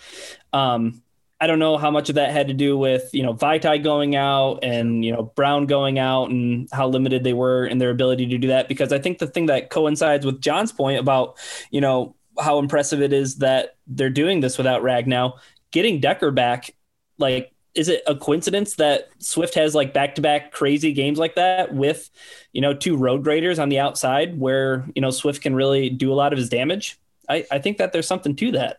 Um, 0.53 1.03
I 1.41 1.47
don't 1.47 1.59
know 1.59 1.77
how 1.77 1.91
much 1.91 2.09
of 2.09 2.17
that 2.17 2.31
had 2.31 2.49
to 2.49 2.55
do 2.55 2.77
with 2.77 3.11
you 3.13 3.23
know 3.23 3.35
Vaitai 3.35 3.83
going 3.83 4.17
out 4.17 4.61
and 4.63 5.05
you 5.05 5.13
know 5.13 5.23
Brown 5.23 5.67
going 5.67 5.99
out 5.99 6.31
and 6.31 6.69
how 6.73 6.89
limited 6.89 7.25
they 7.25 7.33
were 7.33 7.67
in 7.67 7.79
their 7.79 7.91
ability 7.91 8.27
to 8.27 8.39
do 8.39 8.49
that. 8.49 8.69
Because 8.69 8.93
I 8.93 8.99
think 8.99 9.19
the 9.19 9.27
thing 9.27 9.47
that 9.47 9.71
coincides 9.71 10.27
with 10.27 10.41
John's 10.41 10.73
point 10.73 11.01
about 11.01 11.39
you 11.71 11.81
know 11.81 12.17
how 12.41 12.59
impressive 12.59 13.03
it 13.03 13.13
is 13.13 13.37
that 13.37 13.77
they're 13.87 14.11
doing 14.11 14.41
this 14.41 14.59
without 14.59 14.83
Ragnow, 14.83 15.39
getting 15.71 16.01
Decker 16.01 16.31
back. 16.31 16.75
Like, 17.19 17.52
is 17.75 17.89
it 17.89 18.03
a 18.07 18.15
coincidence 18.15 18.75
that 18.75 19.09
Swift 19.19 19.55
has 19.55 19.75
like 19.75 19.95
back 19.95 20.15
to 20.17 20.23
back 20.23 20.53
crazy 20.53 20.93
games 20.93 21.19
like 21.19 21.37
that 21.37 21.75
with 21.75 22.11
you 22.53 22.61
know 22.61 22.75
two 22.75 22.97
road 22.97 23.25
graders 23.25 23.59
on 23.59 23.69
the 23.69 23.79
outside 23.79 24.39
where 24.39 24.87
you 24.95 25.03
know 25.03 25.11
Swift 25.11 25.43
can 25.43 25.55
really 25.55 25.89
do 25.91 26.13
a 26.13 26.15
lot 26.15 26.33
of 26.33 26.39
his 26.39 26.49
damage? 26.49 26.99
I, 27.29 27.47
I 27.51 27.59
think 27.59 27.79
that 27.79 27.93
there's 27.93 28.07
something 28.07 28.37
to 28.37 28.53
that. 28.53 28.79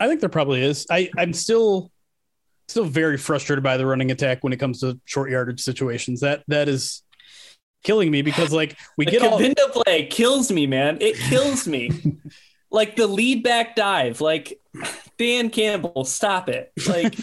I 0.00 0.08
think 0.08 0.20
there 0.20 0.28
probably 0.28 0.62
is. 0.62 0.86
I, 0.90 1.10
I'm 1.18 1.32
still 1.32 1.90
still 2.68 2.84
very 2.84 3.18
frustrated 3.18 3.62
by 3.62 3.76
the 3.76 3.84
running 3.84 4.10
attack 4.10 4.42
when 4.42 4.52
it 4.52 4.58
comes 4.58 4.80
to 4.80 4.98
short 5.04 5.30
yardage 5.30 5.60
situations. 5.60 6.20
That 6.20 6.44
that 6.48 6.68
is 6.68 7.02
killing 7.82 8.10
me 8.10 8.22
because 8.22 8.52
like 8.52 8.78
we 8.96 9.04
The 9.04 9.10
get 9.10 9.22
all 9.22 9.38
Cabinda 9.38 9.70
play 9.72 10.06
kills 10.06 10.50
me, 10.50 10.66
man. 10.66 10.98
It 11.00 11.16
kills 11.16 11.66
me. 11.66 11.90
like 12.70 12.96
the 12.96 13.06
lead 13.06 13.42
back 13.42 13.76
dive. 13.76 14.20
Like 14.20 14.60
Dan 15.18 15.50
Campbell, 15.50 16.04
stop 16.04 16.48
it. 16.48 16.72
Like 16.88 17.14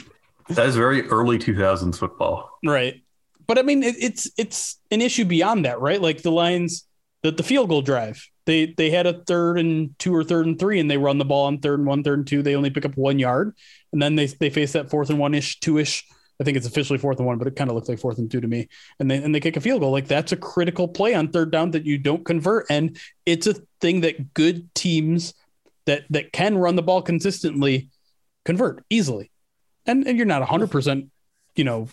That 0.50 0.68
is 0.68 0.76
very 0.76 1.08
early 1.08 1.38
2000s 1.38 1.98
football. 1.98 2.58
right. 2.66 3.02
But 3.48 3.58
I 3.58 3.64
mean 3.64 3.82
it, 3.82 3.96
it's 4.00 4.30
it's 4.38 4.80
an 4.92 5.02
issue 5.02 5.26
beyond 5.26 5.66
that, 5.66 5.82
right? 5.82 6.02
Like 6.02 6.22
the 6.22 6.32
Lions 6.32 6.86
the, 7.24 7.32
the 7.32 7.44
field 7.44 7.70
goal 7.70 7.82
drive. 7.82 8.26
They 8.46 8.74
they 8.78 8.90
had 8.90 9.06
a 9.06 9.24
third 9.24 9.60
and 9.60 9.98
two 10.00 10.16
or 10.16 10.24
third 10.24 10.46
and 10.46 10.58
three, 10.58 10.80
and 10.80 10.90
they 10.90 10.98
run 10.98 11.18
the 11.18 11.26
ball 11.26 11.46
on 11.46 11.60
third 11.60 11.80
and 11.80 11.88
one, 11.88 12.04
third 12.04 12.20
and 12.20 12.28
two. 12.28 12.42
They 12.42 12.56
only 12.56 12.70
pick 12.70 12.86
up 12.86 12.98
one 12.98 13.20
yard, 13.20 13.56
and 13.92 14.02
then 14.02 14.16
they 14.16 14.28
they 14.28 14.50
face 14.50 14.74
that 14.74 14.90
fourth 14.90 15.10
and 15.10 15.20
one 15.20 15.34
ish, 15.34 15.60
two 15.60 15.78
ish. 15.78 16.06
I 16.42 16.46
think 16.46 16.56
it's 16.56 16.66
officially 16.66 16.98
fourth 16.98 17.18
and 17.18 17.28
one, 17.28 17.38
but 17.38 17.48
it 17.48 17.58
kind 17.58 17.70
of 17.70 17.76
looks 17.76 17.90
like 17.90 18.00
fourth 18.00 18.18
and 18.18 18.32
two 18.32 18.40
to 18.40 18.48
me. 18.48 18.70
And 19.00 19.12
they 19.12 19.18
and 19.18 19.36
they 19.36 19.40
kick 19.40 19.58
a 19.58 19.62
field 19.62 19.82
goal. 19.82 19.92
Like 19.92 20.08
that's 20.08 20.32
a 20.32 20.38
critical 20.38 20.88
play 20.88 21.14
on 21.14 21.30
third 21.30 21.52
down 21.52 21.72
that 21.72 21.86
you 21.86 21.98
don't 21.98 22.26
convert, 22.26 22.68
and 22.70 22.98
it's 23.26 23.46
a 23.46 23.56
thing 23.82 24.02
that 24.02 24.34
good 24.34 24.74
teams 24.74 25.34
that 25.86 26.06
that 26.10 26.32
can 26.32 26.58
run 26.58 26.76
the 26.76 26.82
ball 26.82 27.02
consistently 27.02 27.90
convert 28.46 28.84
easily. 28.90 29.32
And 29.86 30.06
and 30.08 30.18
you're 30.18 30.26
not 30.28 30.42
hundred 30.44 30.72
percent, 30.72 31.08
you 31.56 31.64
know, 31.64 31.88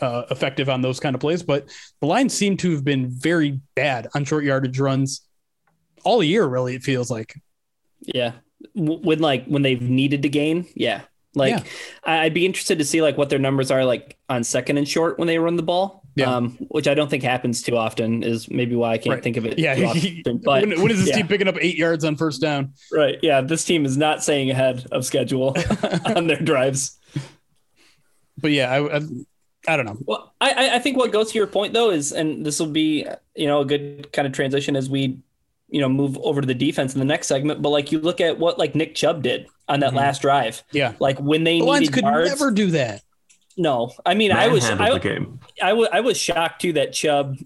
uh, 0.00 0.24
effective 0.30 0.68
on 0.68 0.80
those 0.82 0.98
kind 1.00 1.14
of 1.14 1.20
plays, 1.20 1.42
but 1.42 1.68
the 2.00 2.06
Lions 2.06 2.32
seem 2.34 2.56
to 2.58 2.72
have 2.72 2.84
been 2.84 3.08
very 3.10 3.60
bad 3.74 4.08
on 4.14 4.24
short 4.24 4.44
yardage 4.44 4.78
runs 4.80 5.20
all 6.04 6.22
year. 6.22 6.46
Really, 6.46 6.74
it 6.74 6.82
feels 6.82 7.10
like. 7.10 7.34
yeah. 8.02 8.32
When 8.74 9.20
like 9.20 9.46
when 9.46 9.62
they've 9.62 9.80
needed 9.80 10.22
to 10.22 10.28
gain, 10.28 10.66
yeah. 10.74 11.02
Like 11.34 11.50
Yeah. 11.52 11.62
I'd 12.04 12.34
be 12.34 12.44
interested 12.44 12.78
to 12.78 12.84
see 12.84 13.00
like 13.02 13.16
what 13.16 13.30
their 13.30 13.38
numbers 13.38 13.70
are 13.70 13.84
like 13.84 14.18
on 14.28 14.42
second 14.44 14.78
and 14.78 14.86
short 14.88 15.18
when 15.18 15.28
they 15.28 15.38
run 15.38 15.56
the 15.56 15.62
ball. 15.62 16.02
Yeah. 16.16 16.34
Um, 16.34 16.58
which 16.68 16.88
I 16.88 16.94
don't 16.94 17.08
think 17.08 17.22
happens 17.22 17.62
too 17.62 17.76
often 17.76 18.22
is 18.24 18.50
maybe 18.50 18.74
why 18.74 18.90
I 18.92 18.98
can't 18.98 19.14
Right. 19.14 19.22
think 19.22 19.36
of 19.36 19.46
it. 19.46 19.58
Yeah, 19.58 19.74
often. 19.86 20.40
But 20.44 20.66
when, 20.66 20.82
when 20.82 20.90
is 20.90 20.98
this 20.98 21.08
yeah. 21.10 21.16
team 21.16 21.28
picking 21.28 21.46
up 21.48 21.56
eight 21.60 21.76
yards 21.76 22.04
on 22.04 22.16
first 22.16 22.42
down? 22.42 22.74
right. 22.92 23.16
Yeah. 23.22 23.40
This 23.42 23.64
team 23.64 23.86
is 23.86 23.96
not 23.96 24.22
staying 24.22 24.50
ahead 24.50 24.86
of 24.92 25.04
schedule 25.06 25.56
on 26.04 26.26
their 26.26 26.40
drives. 26.40 26.98
But 28.40 28.52
yeah, 28.52 28.70
I, 28.72 28.96
I, 28.98 29.00
I 29.68 29.76
don't 29.76 29.86
know. 29.86 29.98
Well, 30.06 30.32
I- 30.40 30.52
I, 30.52 30.74
I 30.76 30.78
think 30.78 30.96
what 30.96 31.12
goes 31.12 31.32
to 31.32 31.38
your 31.38 31.46
point 31.46 31.72
though 31.74 31.90
is, 31.90 32.12
and 32.12 32.44
this 32.44 32.58
will 32.58 32.66
be, 32.70 33.06
you 33.34 33.46
know, 33.46 33.60
a 33.60 33.64
good 33.64 34.12
kind 34.12 34.26
of 34.26 34.32
transition 34.32 34.76
as 34.76 34.88
we, 34.88 35.18
you 35.68 35.80
know, 35.80 35.88
move 35.88 36.18
over 36.18 36.40
to 36.40 36.46
the 36.46 36.54
defense 36.54 36.94
in 36.94 36.98
the 36.98 37.04
next 37.04 37.26
segment. 37.26 37.62
But 37.62 37.68
like 37.70 37.92
you 37.92 38.00
look 38.00 38.20
at 38.20 38.38
what 38.38 38.58
like 38.58 38.74
Nick 38.74 38.94
Chubb 38.94 39.22
did 39.22 39.46
on 39.68 39.80
that 39.80 39.92
Mhm. 39.92 39.96
last 39.96 40.22
drive, 40.22 40.62
Yeah, 40.72 40.94
like 40.98 41.18
when 41.20 41.44
they 41.44 41.58
the 41.60 41.66
Lions 41.66 41.90
could 41.90 42.02
yards. 42.04 42.28
never 42.30 42.50
do 42.50 42.70
that. 42.72 43.02
No, 43.56 43.92
I 44.06 44.14
mean, 44.14 44.32
I 44.32 44.48
was, 44.48 44.68
I, 44.70 44.90
the 44.90 44.98
game. 45.00 45.40
I 45.62 45.74
was, 45.74 45.88
I 45.92 46.00
was 46.00 46.16
shocked 46.16 46.62
too 46.62 46.72
that 46.74 46.92
Chubb 46.94 47.36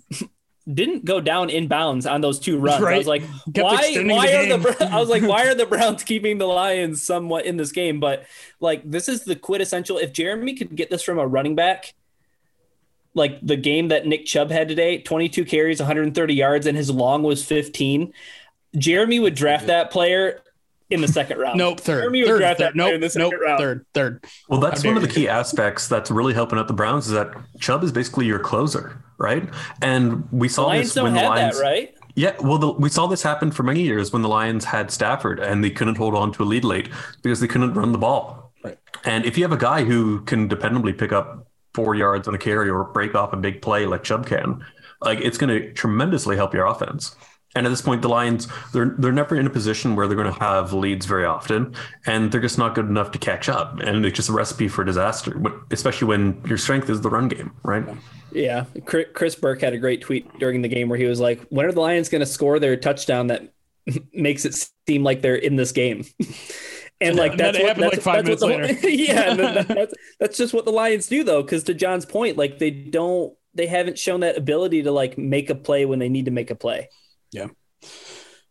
didn't 0.72 1.04
go 1.04 1.20
down 1.20 1.50
in 1.50 1.68
bounds 1.68 2.06
on 2.06 2.20
those 2.20 2.38
two 2.38 2.58
runs. 2.58 2.82
I 2.82 2.96
was 2.96 3.06
like, 3.06 3.22
Kept 3.54 3.58
why? 3.58 3.94
Why 3.96 4.46
the 4.46 4.54
are 4.54 4.58
the? 4.58 4.88
I 4.90 4.98
was 4.98 5.08
like, 5.08 5.22
why 5.22 5.46
are 5.48 5.54
the 5.54 5.66
Browns 5.66 6.02
keeping 6.02 6.38
the 6.38 6.46
Lions 6.46 7.02
somewhat 7.02 7.44
in 7.44 7.56
this 7.56 7.72
game? 7.72 8.00
But 8.00 8.24
like, 8.60 8.88
this 8.90 9.08
is 9.08 9.24
the 9.24 9.36
quintessential. 9.36 9.98
If 9.98 10.12
Jeremy 10.12 10.54
could 10.54 10.74
get 10.74 10.90
this 10.90 11.02
from 11.02 11.18
a 11.18 11.26
running 11.26 11.54
back, 11.54 11.94
like 13.14 13.38
the 13.42 13.56
game 13.56 13.88
that 13.88 14.06
Nick 14.06 14.26
Chubb 14.26 14.50
had 14.50 14.68
today, 14.68 14.98
22 14.98 15.44
carries, 15.44 15.80
130 15.80 16.34
yards, 16.34 16.66
and 16.66 16.76
his 16.76 16.90
long 16.90 17.22
was 17.22 17.44
15. 17.44 18.12
Jeremy 18.76 19.20
would 19.20 19.34
draft 19.34 19.66
that 19.68 19.90
player 19.90 20.40
in 20.90 21.00
the 21.00 21.08
second 21.08 21.38
round. 21.38 21.58
Nope, 21.58 21.80
third. 21.80 22.02
Jeremy 22.02 22.20
would 22.22 22.28
third, 22.28 22.38
draft 22.38 22.60
third, 22.60 22.76
nope, 22.76 22.92
in 22.94 23.00
the 23.00 23.10
second 23.10 23.30
nope, 23.30 23.40
round. 23.40 23.58
third, 23.58 23.86
third. 23.94 24.24
Well, 24.48 24.60
that's 24.60 24.82
How 24.82 24.90
one 24.90 24.96
of 24.96 25.02
the 25.02 25.08
dare 25.08 25.14
key 25.14 25.28
aspects 25.28 25.88
that's 25.88 26.10
really 26.10 26.34
helping 26.34 26.58
out 26.58 26.68
the 26.68 26.74
Browns 26.74 27.06
is 27.06 27.12
that 27.12 27.34
Chubb 27.60 27.82
is 27.82 27.92
basically 27.92 28.26
your 28.26 28.38
closer, 28.38 29.02
right? 29.18 29.48
And 29.82 30.28
we 30.30 30.48
saw 30.48 30.66
Lions 30.66 30.88
this 30.88 30.94
don't 30.94 31.04
when 31.04 31.14
the 31.14 31.20
have 31.20 31.30
Lions. 31.30 31.58
that, 31.58 31.62
right? 31.62 31.94
Yeah, 32.16 32.36
well, 32.40 32.58
the, 32.58 32.70
we 32.70 32.90
saw 32.90 33.06
this 33.06 33.22
happen 33.22 33.50
for 33.50 33.64
many 33.64 33.82
years 33.82 34.12
when 34.12 34.22
the 34.22 34.28
Lions 34.28 34.64
had 34.64 34.90
Stafford 34.90 35.40
and 35.40 35.64
they 35.64 35.70
couldn't 35.70 35.96
hold 35.96 36.14
on 36.14 36.32
to 36.32 36.42
a 36.42 36.46
lead 36.46 36.64
late 36.64 36.88
because 37.22 37.40
they 37.40 37.48
couldn't 37.48 37.74
run 37.74 37.90
the 37.92 37.98
ball. 37.98 38.52
Right. 38.62 38.78
And 39.04 39.24
if 39.24 39.36
you 39.36 39.42
have 39.42 39.52
a 39.52 39.56
guy 39.56 39.82
who 39.84 40.20
can 40.22 40.48
dependably 40.48 40.96
pick 40.96 41.12
up 41.12 41.48
four 41.74 41.96
yards 41.96 42.28
on 42.28 42.34
a 42.34 42.38
carry 42.38 42.70
or 42.70 42.84
break 42.84 43.16
off 43.16 43.32
a 43.32 43.36
big 43.36 43.60
play 43.62 43.84
like 43.86 44.04
Chubb 44.04 44.26
can, 44.26 44.64
like 45.00 45.18
it's 45.20 45.36
going 45.36 45.50
to 45.50 45.72
tremendously 45.72 46.36
help 46.36 46.54
your 46.54 46.66
offense. 46.66 47.16
And 47.54 47.66
at 47.66 47.70
this 47.70 47.82
point, 47.82 48.02
the 48.02 48.08
Lions 48.08 48.48
they're 48.72 48.94
they're 48.98 49.12
never 49.12 49.36
in 49.36 49.46
a 49.46 49.50
position 49.50 49.94
where 49.94 50.06
they're 50.06 50.16
going 50.16 50.32
to 50.32 50.40
have 50.40 50.72
leads 50.72 51.06
very 51.06 51.24
often, 51.24 51.74
and 52.06 52.32
they're 52.32 52.40
just 52.40 52.58
not 52.58 52.74
good 52.74 52.86
enough 52.86 53.12
to 53.12 53.18
catch 53.18 53.48
up. 53.48 53.78
And 53.80 54.04
it's 54.04 54.16
just 54.16 54.28
a 54.28 54.32
recipe 54.32 54.68
for 54.68 54.82
disaster, 54.84 55.40
especially 55.70 56.08
when 56.08 56.42
your 56.46 56.58
strength 56.58 56.90
is 56.90 57.00
the 57.00 57.10
run 57.10 57.28
game, 57.28 57.52
right? 57.62 57.84
Yeah. 58.34 58.64
Chris 58.84 59.36
Burke 59.36 59.60
had 59.60 59.72
a 59.72 59.78
great 59.78 60.02
tweet 60.02 60.38
during 60.38 60.60
the 60.60 60.68
game 60.68 60.88
where 60.88 60.98
he 60.98 61.04
was 61.04 61.20
like, 61.20 61.40
when 61.48 61.66
are 61.66 61.72
the 61.72 61.80
Lions 61.80 62.08
going 62.08 62.20
to 62.20 62.26
score 62.26 62.58
their 62.58 62.76
touchdown 62.76 63.28
that 63.28 63.52
makes 64.12 64.44
it 64.44 64.68
seem 64.88 65.04
like 65.04 65.22
they're 65.22 65.36
in 65.36 65.56
this 65.56 65.72
game? 65.72 66.04
And 67.00 67.16
like 67.16 67.36
that's 67.36 67.58
what, 67.58 67.76
that's, 67.76 67.94
like 67.96 68.02
five 68.02 68.24
that's 68.24 68.40
minutes 68.40 68.72
what 68.72 68.82
the, 68.82 68.96
yeah, 68.96 69.34
that, 69.34 69.68
that's, 69.68 69.94
that's 70.20 70.38
just 70.38 70.54
what 70.54 70.64
the 70.64 70.70
Lions 70.70 71.08
do 71.08 71.24
though. 71.24 71.42
Cause 71.42 71.64
to 71.64 71.74
John's 71.74 72.06
point, 72.06 72.38
like 72.38 72.60
they 72.60 72.70
don't, 72.70 73.36
they 73.52 73.66
haven't 73.66 73.98
shown 73.98 74.20
that 74.20 74.38
ability 74.38 74.84
to 74.84 74.92
like 74.92 75.18
make 75.18 75.50
a 75.50 75.56
play 75.56 75.84
when 75.84 75.98
they 75.98 76.08
need 76.08 76.26
to 76.26 76.30
make 76.30 76.50
a 76.50 76.54
play. 76.54 76.88
Yeah. 77.34 77.48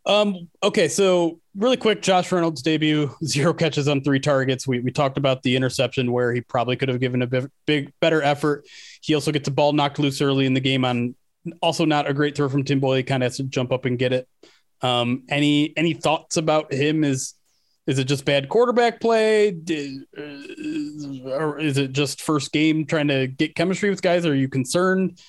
Um, 0.05 0.49
okay, 0.61 0.89
so 0.89 1.39
really 1.55 1.77
quick, 1.77 2.01
Josh 2.01 2.29
Reynolds 2.31 2.61
debut, 2.61 3.09
zero 3.25 3.53
catches 3.53 3.87
on 3.87 4.03
three 4.03 4.19
targets. 4.19 4.67
We 4.67 4.79
we 4.81 4.91
talked 4.91 5.17
about 5.17 5.41
the 5.43 5.55
interception 5.55 6.11
where 6.11 6.33
he 6.33 6.41
probably 6.41 6.75
could 6.75 6.89
have 6.89 6.99
given 6.99 7.21
a 7.21 7.27
big, 7.27 7.49
big 7.65 7.93
better 8.01 8.21
effort. 8.21 8.65
He 9.01 9.15
also 9.15 9.31
gets 9.31 9.47
a 9.47 9.51
ball 9.51 9.71
knocked 9.71 9.99
loose 9.99 10.21
early 10.21 10.45
in 10.45 10.53
the 10.53 10.59
game 10.59 10.83
on 10.83 11.15
also 11.61 11.85
not 11.85 12.09
a 12.09 12.13
great 12.13 12.35
throw 12.35 12.49
from 12.49 12.63
Tim 12.63 12.79
Boyle. 12.79 12.97
He 12.97 13.03
kind 13.03 13.23
of 13.23 13.27
has 13.27 13.37
to 13.37 13.43
jump 13.43 13.71
up 13.71 13.85
and 13.85 13.97
get 13.97 14.11
it. 14.11 14.27
Um, 14.81 15.23
any 15.29 15.73
any 15.77 15.93
thoughts 15.93 16.35
about 16.35 16.73
him? 16.73 17.05
Is 17.05 17.35
is 17.87 17.99
it 17.99 18.05
just 18.05 18.25
bad 18.25 18.49
quarterback 18.49 18.99
play? 18.99 19.51
Did, 19.51 20.03
uh, 20.17 21.29
or 21.29 21.59
is 21.59 21.77
it 21.77 21.93
just 21.93 22.21
first 22.21 22.51
game 22.51 22.85
trying 22.85 23.07
to 23.07 23.27
get 23.27 23.55
chemistry 23.55 23.89
with 23.89 24.01
guys? 24.01 24.25
Are 24.25 24.35
you 24.35 24.49
concerned 24.49 25.19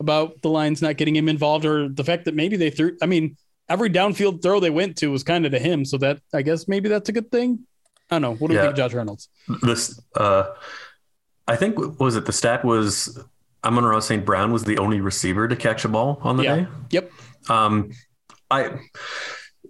about 0.00 0.42
the 0.42 0.48
Lions 0.50 0.82
not 0.82 0.96
getting 0.96 1.14
him 1.16 1.28
involved 1.28 1.64
or 1.64 1.88
the 1.88 2.04
fact 2.04 2.24
that 2.26 2.34
maybe 2.34 2.56
they 2.56 2.70
threw? 2.70 2.96
I 3.02 3.06
mean, 3.06 3.36
every 3.68 3.90
downfield 3.90 4.42
throw 4.42 4.60
they 4.60 4.70
went 4.70 4.96
to 4.98 5.10
was 5.10 5.22
kind 5.22 5.46
of 5.46 5.52
to 5.52 5.58
him. 5.58 5.84
So 5.84 5.98
that 5.98 6.20
I 6.32 6.42
guess 6.42 6.68
maybe 6.68 6.88
that's 6.88 7.08
a 7.08 7.12
good 7.12 7.30
thing. 7.30 7.60
I 8.10 8.16
don't 8.16 8.22
know. 8.22 8.34
What 8.34 8.48
do 8.48 8.54
Yeah. 8.54 8.60
you 8.62 8.66
think, 8.68 8.72
of 8.72 8.76
Josh 8.90 8.94
Reynolds? 8.94 9.28
This, 9.62 10.00
uh, 10.14 10.44
I 11.48 11.56
think, 11.56 11.98
was 12.00 12.16
it 12.16 12.26
the 12.26 12.32
stat 12.32 12.64
was 12.64 13.18
I'm 13.62 13.78
Amon 13.78 13.84
Ra 13.90 14.00
St. 14.00 14.24
Brown 14.24 14.52
was 14.52 14.64
the 14.64 14.76
only 14.78 15.00
receiver 15.00 15.48
to 15.48 15.56
catch 15.56 15.84
a 15.84 15.88
ball 15.88 16.18
on 16.22 16.36
the 16.36 16.42
Yeah. 16.44 16.56
day. 16.56 16.66
Yep. 16.90 17.10
Um, 17.48 17.90
I, 18.50 18.64
it- 18.64 18.80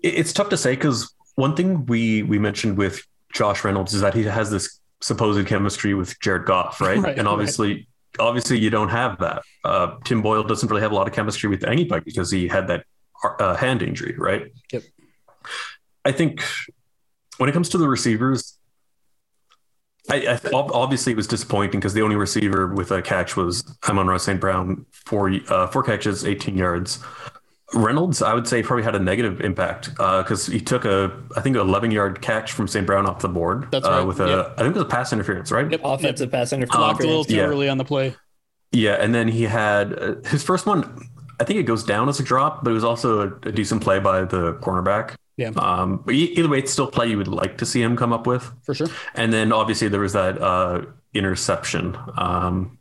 it's 0.03 0.33
tough 0.33 0.49
to 0.49 0.57
say 0.57 0.75
because 0.75 1.14
one 1.37 1.55
thing 1.55 1.87
we 1.87 2.22
we 2.22 2.39
mentioned 2.39 2.77
with 2.77 3.03
Josh 3.33 3.64
Reynolds 3.64 3.95
is 3.95 4.01
that 4.01 4.14
he 4.14 4.25
has 4.25 4.51
this 4.51 4.81
supposed 5.01 5.47
chemistry 5.47 5.95
with 5.95 6.18
Jared 6.20 6.45
Goff, 6.47 6.81
right? 6.81 6.99
Right, 7.03 7.18
and 7.18 7.29
obviously, 7.29 7.87
obviously, 8.19 8.59
you 8.59 8.71
don't 8.71 8.89
have 8.89 9.19
that. 9.19 9.43
Uh, 9.65 9.97
Tim 10.05 10.23
Boyle 10.23 10.43
doesn't 10.43 10.69
really 10.69 10.83
have 10.83 10.93
a 10.93 10.95
lot 10.95 11.07
of 11.07 11.15
chemistry 11.15 11.49
with 11.49 11.65
anybody 11.65 12.03
because 12.05 12.31
he 12.31 12.49
had 12.49 12.69
that 12.69 12.85
uh, 13.41 13.55
hand 13.57 13.83
injury, 13.83 14.15
right? 14.17 14.53
Yep. 14.73 14.83
I 16.05 16.12
think 16.12 16.43
when 17.39 17.49
it 17.49 17.53
comes 17.53 17.69
to 17.71 17.79
the 17.79 17.89
receivers, 17.89 18.59
I, 20.11 20.17
I 20.27 20.49
ob- 20.55 20.73
obviously 20.73 21.12
it 21.12 21.17
was 21.17 21.27
disappointing 21.27 21.81
because 21.81 21.95
the 21.95 22.03
only 22.03 22.17
receiver 22.17 22.69
with 22.69 22.91
a 22.91 23.01
catch 23.01 23.37
was 23.37 23.65
Amon 23.89 24.07
Ra 24.07 24.19
St. 24.19 24.41
Brown, 24.41 24.85
four 24.93 25.33
uh, 25.49 25.67
four 25.69 25.83
catches, 25.83 26.27
18 26.27 26.57
yards. 26.57 27.03
Reynolds, 27.75 28.22
I 28.22 28.35
would 28.35 28.47
say, 28.49 28.62
probably 28.62 28.85
had 28.85 28.95
a 28.95 28.99
negative 28.99 29.41
impact 29.41 29.91
because 29.97 30.47
he 30.47 30.61
took 30.61 30.85
a, 30.85 31.12
I 31.37 31.41
think, 31.41 31.57
an 31.57 31.62
11 31.62 31.91
yard 31.91 32.20
catch 32.22 32.53
from 32.53 32.68
St. 32.68 32.87
Brown 32.87 33.07
off 33.07 33.20
the 33.20 33.29
board. 33.29 33.68
That's 33.70 33.87
uh, 33.87 34.05
With 34.07 34.20
a, 34.20 34.29
yep. 34.29 34.55
I 34.57 34.62
think 34.62 34.77
it 34.77 34.79
was 34.79 34.83
a 34.83 34.89
pass 34.89 35.12
interference, 35.12 35.51
right? 35.51 35.70
Yep. 35.70 35.81
Offensive 35.85 36.31
pass 36.31 36.53
interference. 36.53 36.77
Blocked 36.77 37.01
interference. 37.01 37.05
a 37.05 37.09
little 37.09 37.25
too 37.25 37.37
Yeah. 37.37 37.43
early 37.55 37.68
on 37.68 37.79
the 37.79 37.85
play. 37.85 38.14
Yeah, 38.72 38.95
and 38.95 39.14
then 39.14 39.29
he 39.29 39.45
had 39.45 39.93
uh, 39.99 40.14
his 40.27 40.43
first 40.43 40.66
one. 40.66 41.09
I 41.41 41.45
think 41.45 41.59
it 41.61 41.64
goes 41.64 41.85
down 41.85 42.09
as 42.09 42.18
a 42.20 42.22
drop, 42.22 42.64
but 42.64 42.70
it 42.70 42.75
was 42.75 42.85
also 42.85 43.20
a, 43.20 43.49
a 43.49 43.53
decent 43.53 43.83
play 43.83 43.99
by 43.99 44.25
the 44.25 44.55
cornerback. 44.55 45.14
Yeah. 45.37 45.51
Um, 45.57 46.03
but 46.05 46.14
e- 46.14 46.33
either 46.37 46.49
way, 46.49 46.59
it's 46.59 46.72
still 46.72 46.87
play 46.87 47.09
you 47.09 47.16
would 47.18 47.29
like 47.29 47.59
to 47.59 47.66
see 47.66 47.83
him 47.83 47.97
come 47.97 48.12
up 48.12 48.27
with. 48.27 48.51
For 48.62 48.72
sure. 48.75 48.87
And 49.14 49.33
then 49.33 49.53
obviously 49.53 49.89
there 49.89 50.01
was 50.01 50.12
that 50.12 50.41
uh, 50.41 50.83
interception. 51.12 51.97
Um, 52.16 52.79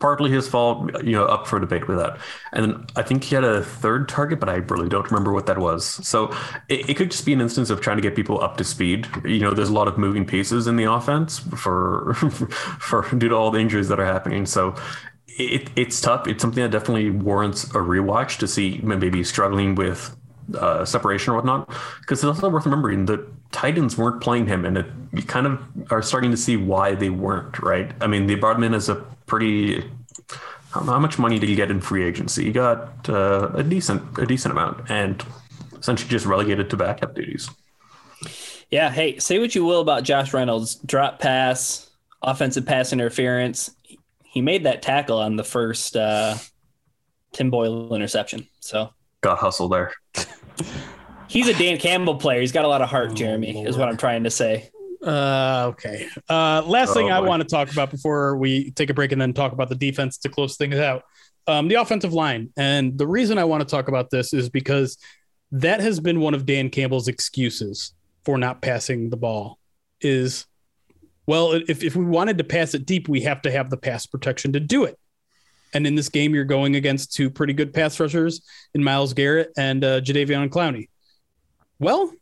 partly 0.00 0.30
his 0.30 0.46
fault, 0.46 0.90
you 1.02 1.12
know, 1.12 1.24
up 1.24 1.46
for 1.46 1.58
debate 1.58 1.88
with 1.88 1.98
that. 1.98 2.18
And 2.52 2.64
then 2.64 2.86
I 2.94 3.02
think 3.02 3.24
he 3.24 3.34
had 3.34 3.44
a 3.44 3.64
third 3.64 4.08
target, 4.08 4.38
but 4.38 4.48
I 4.48 4.56
really 4.56 4.88
don't 4.88 5.10
remember 5.10 5.32
what 5.32 5.46
that 5.46 5.58
was. 5.58 5.84
So 6.06 6.32
it, 6.68 6.90
it 6.90 6.94
could 6.94 7.10
just 7.10 7.26
be 7.26 7.32
an 7.32 7.40
instance 7.40 7.68
of 7.70 7.80
trying 7.80 7.96
to 7.96 8.02
get 8.02 8.14
people 8.14 8.40
up 8.40 8.56
to 8.58 8.64
speed. 8.64 9.08
You 9.24 9.40
know, 9.40 9.52
there's 9.52 9.70
a 9.70 9.72
lot 9.72 9.88
of 9.88 9.98
moving 9.98 10.24
pieces 10.24 10.66
in 10.66 10.76
the 10.76 10.84
offense 10.84 11.38
for 11.38 12.14
for 12.14 13.08
due 13.16 13.28
to 13.28 13.34
all 13.34 13.50
the 13.50 13.58
injuries 13.58 13.88
that 13.88 13.98
are 13.98 14.06
happening. 14.06 14.46
So 14.46 14.76
it, 15.26 15.70
it's 15.74 16.00
tough. 16.00 16.28
It's 16.28 16.42
something 16.42 16.62
that 16.62 16.70
definitely 16.70 17.10
warrants 17.10 17.64
a 17.64 17.78
rewatch 17.78 18.38
to 18.38 18.48
see 18.48 18.80
maybe 18.82 19.24
struggling 19.24 19.74
with 19.74 20.16
uh, 20.54 20.84
separation 20.84 21.32
or 21.32 21.36
whatnot. 21.36 21.68
Because 22.00 22.18
it's 22.18 22.24
also 22.24 22.48
worth 22.48 22.66
remembering 22.66 23.06
the 23.06 23.26
Titans 23.52 23.96
weren't 23.96 24.20
playing 24.20 24.46
him, 24.46 24.64
and 24.64 24.78
it, 24.78 24.86
you 25.12 25.22
kind 25.22 25.46
of 25.46 25.60
are 25.90 26.02
starting 26.02 26.30
to 26.30 26.36
see 26.36 26.56
why 26.56 26.94
they 26.94 27.10
weren't. 27.10 27.58
Right? 27.60 27.92
I 28.00 28.06
mean, 28.06 28.26
him 28.56 28.64
in 28.64 28.74
as 28.74 28.88
a 28.88 28.96
pretty. 29.26 29.84
How 30.70 30.80
how 30.82 30.98
much 30.98 31.18
money 31.18 31.38
did 31.38 31.48
he 31.48 31.54
get 31.54 31.70
in 31.70 31.80
free 31.80 32.04
agency? 32.04 32.44
He 32.44 32.52
got 32.52 33.08
uh, 33.08 33.50
a 33.54 33.62
decent 33.62 34.18
a 34.18 34.26
decent 34.26 34.52
amount, 34.52 34.90
and 34.90 35.24
essentially 35.78 36.10
just 36.10 36.26
relegated 36.26 36.70
to 36.70 36.76
backup 36.76 37.14
duties. 37.14 37.50
Yeah. 38.70 38.90
Hey, 38.90 39.18
say 39.18 39.38
what 39.38 39.54
you 39.54 39.64
will 39.64 39.80
about 39.80 40.02
Josh 40.02 40.34
Reynolds. 40.34 40.74
Drop 40.76 41.20
pass, 41.20 41.88
offensive 42.22 42.66
pass 42.66 42.92
interference. 42.92 43.70
He 44.24 44.42
made 44.42 44.64
that 44.64 44.82
tackle 44.82 45.18
on 45.18 45.36
the 45.36 45.44
first 45.44 45.96
uh, 45.96 46.36
Tim 47.32 47.50
Boyle 47.50 47.94
interception. 47.94 48.46
So 48.60 48.90
Got 49.20 49.38
hustle 49.38 49.68
there. 49.68 49.92
he's 51.28 51.48
a 51.48 51.54
Dan 51.54 51.78
Campbell 51.78 52.16
player. 52.16 52.40
He's 52.40 52.52
got 52.52 52.64
a 52.64 52.68
lot 52.68 52.82
of 52.82 52.88
heart, 52.88 53.14
Jeremy, 53.14 53.64
is 53.64 53.76
what 53.76 53.88
I'm 53.88 53.96
trying 53.96 54.24
to 54.24 54.30
say. 54.30 54.70
Uh, 55.02 55.66
okay. 55.68 56.08
Uh, 56.28 56.62
last 56.66 56.92
thing 56.94 57.10
Oh, 57.10 57.14
I 57.16 57.20
boy. 57.20 57.28
want 57.28 57.42
to 57.42 57.48
talk 57.48 57.70
about 57.70 57.90
before 57.90 58.36
we 58.36 58.70
take 58.72 58.90
a 58.90 58.94
break 58.94 59.12
and 59.12 59.20
then 59.20 59.32
talk 59.32 59.52
about 59.52 59.68
the 59.68 59.74
defense 59.76 60.18
to 60.18 60.28
close 60.28 60.56
things 60.56 60.74
out. 60.76 61.04
Um, 61.46 61.68
the 61.68 61.76
offensive 61.76 62.12
line. 62.12 62.50
And 62.56 62.98
the 62.98 63.06
reason 63.06 63.38
I 63.38 63.44
want 63.44 63.60
to 63.62 63.68
talk 63.68 63.88
about 63.88 64.10
this 64.10 64.34
is 64.34 64.48
because 64.50 64.98
that 65.52 65.80
has 65.80 66.00
been 66.00 66.20
one 66.20 66.34
of 66.34 66.44
Dan 66.44 66.68
Campbell's 66.68 67.08
excuses 67.08 67.94
for 68.24 68.36
not 68.36 68.60
passing 68.60 69.08
the 69.08 69.16
ball 69.16 69.58
is, 70.00 70.46
well, 71.26 71.52
if, 71.52 71.82
if 71.82 71.94
we 71.96 72.04
wanted 72.04 72.38
to 72.38 72.44
pass 72.44 72.74
it 72.74 72.84
deep, 72.84 73.08
we 73.08 73.22
have 73.22 73.40
to 73.42 73.50
have 73.50 73.70
the 73.70 73.76
pass 73.78 74.04
protection 74.04 74.52
to 74.54 74.60
do 74.60 74.84
it. 74.84 74.98
And 75.72 75.86
in 75.86 75.94
this 75.94 76.08
game, 76.08 76.34
you're 76.34 76.44
going 76.44 76.76
against 76.76 77.12
two 77.14 77.30
pretty 77.30 77.52
good 77.52 77.72
pass 77.72 77.98
rushers 78.00 78.42
in 78.74 78.82
Myles 78.82 79.14
Garrett 79.14 79.52
and 79.56 79.84
uh, 79.84 80.00
Jadeveon 80.00 80.48
Clowney. 80.48 80.88
Well, 81.78 82.12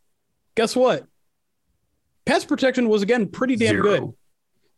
guess 0.55 0.77
what? 0.77 1.07
Pass 2.25 2.45
protection 2.45 2.89
was 2.89 3.03
again 3.03 3.29
pretty 3.29 3.57
damn 3.57 3.75
Zero. 3.77 3.83
good. 3.83 4.13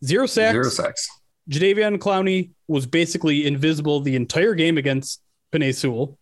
Zero 0.05 0.26
sacks. 0.26 0.53
Zero 0.53 0.68
sacks. 0.68 1.09
Jadeveon 1.51 1.99
Clowney 1.99 2.51
was 2.68 2.87
basically 2.87 3.47
invisible 3.47 4.01
the 4.01 4.14
entire 4.16 4.55
game 4.55 4.76
against 4.76 5.22
Penei 5.51 5.74
Sewell, 5.74 6.18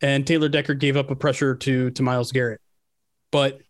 and 0.00 0.26
Taylor 0.26 0.48
Decker 0.48 0.74
gave 0.74 0.96
up 0.96 1.10
a 1.10 1.16
pressure 1.16 1.54
to 1.56 1.90
to 1.90 2.02
Myles 2.02 2.32
Garrett. 2.32 2.60
But 3.30 3.60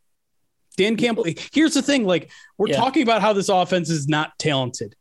Dan 0.76 0.96
Campbell, 0.96 1.26
here's 1.52 1.74
the 1.74 1.82
thing: 1.82 2.04
like 2.04 2.30
we're 2.58 2.68
Yeah. 2.68 2.76
talking 2.76 3.02
about 3.02 3.22
how 3.22 3.32
this 3.32 3.48
offense 3.48 3.90
is 3.90 4.06
not 4.06 4.38
talented, 4.38 4.94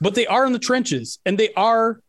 but 0.00 0.14
they 0.14 0.26
are 0.26 0.44
in 0.44 0.52
the 0.52 0.58
trenches, 0.58 1.18
and 1.24 1.38
they 1.38 1.52
are 1.54 2.00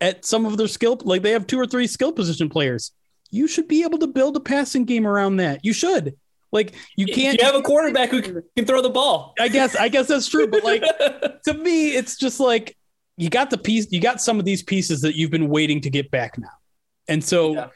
at 0.00 0.24
some 0.24 0.44
of 0.44 0.56
their 0.56 0.68
skill. 0.68 0.98
Like 1.04 1.22
they 1.22 1.30
have 1.30 1.46
two 1.46 1.58
or 1.58 1.66
three 1.66 1.86
skill 1.86 2.12
position 2.12 2.48
players. 2.48 2.90
You 3.34 3.48
should 3.48 3.68
be 3.68 3.82
able 3.82 3.98
to 3.98 4.06
build 4.06 4.36
a 4.36 4.40
passing 4.40 4.84
game 4.84 5.06
around 5.06 5.36
that. 5.36 5.64
You 5.64 5.72
should. 5.72 6.16
Like 6.52 6.74
you 6.96 7.06
can't. 7.06 7.38
You 7.38 7.44
have 7.44 7.56
a 7.56 7.62
quarterback 7.62 8.10
who 8.10 8.22
can 8.22 8.64
throw 8.64 8.80
the 8.80 8.90
ball. 8.90 9.34
I 9.40 9.48
guess 9.48 9.74
I 9.74 9.88
guess 9.88 10.06
that's 10.06 10.28
true, 10.28 10.46
but 10.46 10.62
like 10.62 10.82
to 11.46 11.54
me, 11.54 11.96
it's 11.96 12.16
just 12.16 12.38
like 12.38 12.76
you 13.16 13.28
got 13.28 13.50
the 13.50 13.58
piece, 13.58 13.90
you 13.90 14.00
got 14.00 14.20
some 14.20 14.38
of 14.38 14.44
these 14.44 14.62
pieces 14.62 15.00
that 15.02 15.16
you've 15.16 15.30
been 15.30 15.48
waiting 15.48 15.80
to 15.80 15.90
get 15.90 16.10
back 16.10 16.38
now. 16.38 16.48
And 17.08 17.22
so 17.22 17.54
Yeah. 17.54 17.68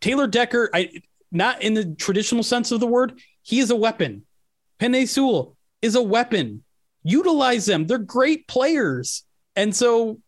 Taylor 0.00 0.26
Decker, 0.26 0.70
I 0.74 0.90
not 1.32 1.62
in 1.62 1.74
the 1.74 1.94
traditional 1.94 2.42
sense 2.42 2.70
of 2.70 2.80
the 2.80 2.86
word, 2.86 3.18
he 3.42 3.60
is 3.60 3.70
a 3.70 3.76
weapon. 3.76 4.26
Penei 4.78 5.08
Sewell 5.08 5.56
is 5.80 5.94
a 5.94 6.02
weapon. 6.02 6.64
Utilize 7.02 7.66
them. 7.66 7.86
They're 7.86 7.98
great 7.98 8.46
players. 8.46 9.24
And 9.54 9.74
so 9.74 10.20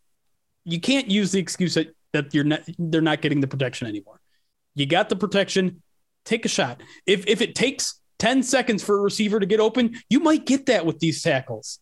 you 0.65 0.81
can't 0.81 1.11
use 1.11 1.33
the 1.33 1.39
excuse 1.39 1.75
that, 1.75 1.95
that 2.13 2.33
you're 2.33 2.45
not 2.45 2.63
they're 2.79 3.01
not 3.01 3.21
getting 3.21 3.41
the 3.41 3.47
protection 3.47 3.87
anymore. 3.89 4.18
You 4.79 4.87
got 4.87 5.09
the 5.09 5.16
protection, 5.16 5.83
take 6.24 6.45
a 6.45 6.49
shot. 6.49 6.81
If 7.07 7.26
if 7.26 7.41
it 7.41 7.55
takes 7.55 8.01
10 8.18 8.43
seconds 8.43 8.83
for 8.83 8.99
a 8.99 9.01
receiver 9.01 9.41
to 9.41 9.47
get 9.47 9.61
open, 9.61 9.97
you 10.09 10.20
might 10.20 10.45
get 10.45 10.66
that 10.66 10.85
with 10.85 10.99
these 10.99 11.22
tackles. 11.22 11.79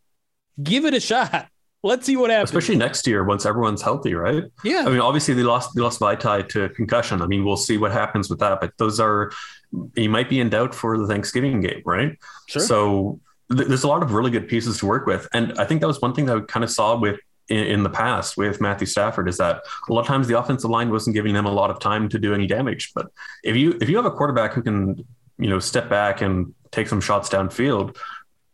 Give 0.62 0.84
it 0.84 0.94
a 0.94 1.00
shot. 1.00 1.48
Let's 1.82 2.06
see 2.06 2.16
what 2.16 2.30
happens. 2.30 2.50
Especially 2.50 2.76
next 2.76 3.06
year 3.06 3.22
once 3.22 3.46
everyone's 3.46 3.82
healthy, 3.82 4.14
right? 4.14 4.44
Yeah. 4.64 4.84
I 4.86 4.90
mean, 4.90 5.00
obviously 5.00 5.34
they 5.34 5.42
lost 5.42 5.74
they 5.74 5.82
lost 5.82 6.00
Vaitai 6.00 6.48
to 6.48 6.68
concussion. 6.70 7.22
I 7.22 7.26
mean, 7.26 7.44
we'll 7.44 7.56
see 7.56 7.78
what 7.78 7.92
happens 7.92 8.28
with 8.28 8.40
that. 8.40 8.60
But 8.60 8.72
those 8.78 8.98
are 8.98 9.30
you 9.94 10.08
might 10.08 10.28
be 10.28 10.40
in 10.40 10.48
doubt 10.48 10.74
for 10.74 10.98
the 10.98 11.06
Thanksgiving 11.06 11.60
game, 11.60 11.82
right? 11.84 12.18
Sure. 12.48 12.62
So 12.62 13.20
th- 13.54 13.68
there's 13.68 13.84
a 13.84 13.88
lot 13.88 14.02
of 14.02 14.12
really 14.12 14.30
good 14.30 14.48
pieces 14.48 14.78
to 14.78 14.86
work 14.86 15.06
with, 15.06 15.28
and 15.32 15.58
I 15.58 15.64
think 15.64 15.80
that 15.80 15.86
was 15.86 16.00
one 16.00 16.14
thing 16.14 16.26
that 16.26 16.40
we 16.40 16.46
kind 16.46 16.64
of 16.64 16.70
saw 16.70 16.98
with 16.98 17.20
in, 17.48 17.58
in 17.58 17.82
the 17.82 17.90
past 17.90 18.36
with 18.36 18.60
Matthew 18.60 18.86
Stafford 18.86 19.28
is 19.28 19.38
that 19.38 19.62
a 19.88 19.92
lot 19.92 20.00
of 20.00 20.06
times 20.06 20.26
the 20.26 20.38
offensive 20.38 20.70
line 20.70 20.90
wasn't 20.90 21.14
giving 21.14 21.34
them 21.34 21.46
a 21.46 21.52
lot 21.52 21.70
of 21.70 21.78
time 21.78 22.08
to 22.10 22.18
do 22.18 22.34
any 22.34 22.46
damage. 22.46 22.92
But 22.94 23.08
if 23.42 23.56
you 23.56 23.78
if 23.80 23.88
you 23.88 23.96
have 23.96 24.06
a 24.06 24.10
quarterback 24.10 24.52
who 24.54 24.62
can 24.62 25.04
you 25.38 25.48
know 25.48 25.58
step 25.58 25.88
back 25.88 26.22
and 26.22 26.54
take 26.72 26.88
some 26.88 27.00
shots 27.00 27.28
downfield, 27.28 27.96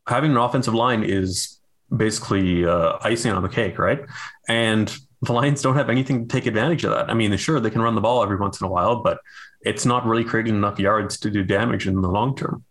having 0.07 0.33
an 0.33 0.37
offensive 0.37 0.75
line 0.75 1.03
is 1.03 1.59
basically 1.95 2.65
uh, 2.65 2.99
icing 3.03 3.33
on 3.33 3.43
the 3.43 3.49
cake, 3.49 3.79
right? 3.79 4.01
And 4.49 4.95
the 5.23 5.33
Lions 5.33 5.63
don't 5.63 5.77
have 5.77 5.89
anything 5.89 6.27
to 6.27 6.35
take 6.35 6.47
advantage 6.47 6.85
of 6.85 6.91
that. 6.91 7.09
I 7.09 7.15
mean, 7.15 7.37
sure 7.37 7.61
they 7.61 7.71
can 7.71 7.83
run 7.83 7.95
the 7.95 8.01
ball 8.01 8.23
every 8.23 8.37
once 8.37 8.61
in 8.61 8.67
a 8.67 8.71
while, 8.71 9.03
but 9.03 9.21
it's 9.61 9.87
not 9.87 10.05
really 10.05 10.25
creating 10.25 10.57
enough 10.57 10.79
yards 10.79 11.19
to 11.21 11.31
do 11.31 11.45
damage 11.45 11.87
in 11.87 12.01
the 12.01 12.09
long 12.09 12.37
term. 12.37 12.65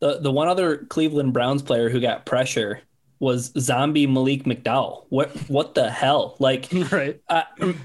The 0.00 0.18
the 0.18 0.32
one 0.32 0.48
other 0.48 0.78
Cleveland 0.78 1.32
Browns 1.32 1.62
player 1.62 1.88
who 1.88 2.00
got 2.00 2.26
pressure 2.26 2.80
was 3.22 3.52
zombie 3.56 4.08
Malik 4.08 4.42
McDowell. 4.42 5.04
What 5.08 5.30
what 5.48 5.76
the 5.76 5.88
hell? 5.88 6.36
Like 6.40 6.68
right. 6.90 7.20
I, 7.28 7.44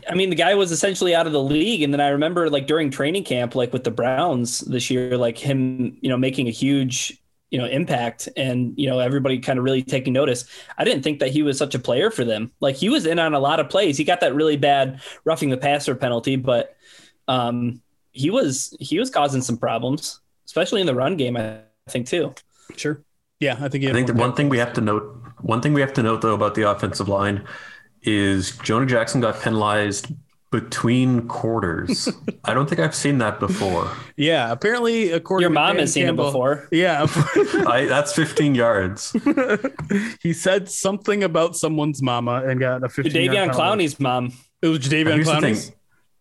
I 0.09 0.15
mean 0.15 0.31
the 0.31 0.35
guy 0.35 0.55
was 0.55 0.71
essentially 0.71 1.13
out 1.13 1.27
of 1.27 1.31
the 1.33 1.41
league 1.41 1.83
and 1.83 1.93
then 1.93 2.01
I 2.01 2.09
remember 2.09 2.49
like 2.49 2.65
during 2.65 2.89
training 2.89 3.23
camp 3.23 3.53
like 3.53 3.71
with 3.71 3.83
the 3.83 3.91
Browns 3.91 4.61
this 4.61 4.89
year 4.89 5.15
like 5.15 5.38
him, 5.38 5.95
you 6.01 6.09
know, 6.09 6.17
making 6.17 6.47
a 6.47 6.51
huge 6.51 7.21
you 7.51 7.59
know 7.59 7.65
impact 7.65 8.27
and 8.35 8.73
you 8.77 8.89
know 8.89 8.99
everybody 8.99 9.39
kind 9.39 9.57
of 9.57 9.63
really 9.63 9.81
taking 9.81 10.11
notice 10.11 10.43
i 10.77 10.83
didn't 10.83 11.01
think 11.01 11.19
that 11.19 11.29
he 11.29 11.41
was 11.41 11.57
such 11.57 11.73
a 11.73 11.79
player 11.79 12.11
for 12.11 12.25
them 12.25 12.51
like 12.59 12.75
he 12.75 12.89
was 12.89 13.05
in 13.05 13.19
on 13.19 13.33
a 13.33 13.39
lot 13.39 13.61
of 13.61 13.69
plays 13.69 13.95
he 13.95 14.03
got 14.03 14.19
that 14.19 14.35
really 14.35 14.57
bad 14.57 14.99
roughing 15.23 15.49
the 15.49 15.55
passer 15.55 15.95
penalty 15.95 16.35
but 16.35 16.75
um 17.29 17.81
he 18.11 18.29
was 18.29 18.75
he 18.81 18.99
was 18.99 19.09
causing 19.09 19.41
some 19.41 19.55
problems 19.57 20.19
especially 20.45 20.81
in 20.81 20.88
the 20.88 20.93
run 20.93 21.15
game 21.15 21.38
i 21.38 21.61
think 21.88 22.05
too 22.05 22.33
Sure. 22.75 23.01
Yeah, 23.39 23.57
I 23.61 23.69
think. 23.69 23.85
I 23.85 23.91
think 23.93 24.07
the 24.07 24.13
one 24.13 24.33
thing 24.33 24.49
we 24.49 24.57
have 24.57 24.73
to 24.73 24.81
note, 24.81 25.03
one 25.41 25.61
thing 25.61 25.73
we 25.73 25.81
have 25.81 25.93
to 25.93 26.03
note 26.03 26.21
though 26.21 26.33
about 26.33 26.55
the 26.55 26.69
offensive 26.69 27.07
line 27.07 27.45
is 28.03 28.57
Jonah 28.59 28.85
Jackson 28.85 29.21
got 29.21 29.39
penalized 29.41 30.07
between 30.49 31.27
quarters. 31.27 32.07
I 32.45 32.53
don't 32.53 32.69
think 32.69 32.79
I've 32.79 32.95
seen 32.95 33.17
that 33.17 33.39
before. 33.39 33.91
Yeah, 34.15 34.51
apparently, 34.51 35.11
according 35.11 35.41
your 35.43 35.49
to 35.49 35.53
mom 35.53 35.67
Dan 35.75 35.79
has 35.81 35.93
seen 35.93 36.05
Campbell- 36.05 36.25
him 36.27 36.31
before 36.31 36.67
Yeah, 36.71 37.05
I, 37.67 37.85
that's 37.88 38.13
15 38.13 38.55
yards. 38.55 39.15
he 40.21 40.31
said 40.33 40.69
something 40.69 41.23
about 41.23 41.55
someone's 41.57 42.01
mama 42.01 42.43
and 42.47 42.59
got 42.59 42.83
a 42.83 42.89
15 42.89 43.33
yard 43.33 43.49
Davion. 43.49 43.53
Clowney's 43.53 43.99
mom 43.99 44.31
It 44.61 44.67
was 44.69 44.79
Davion 44.79 45.15
Here's 45.15 45.27
Clowney's. 45.27 45.71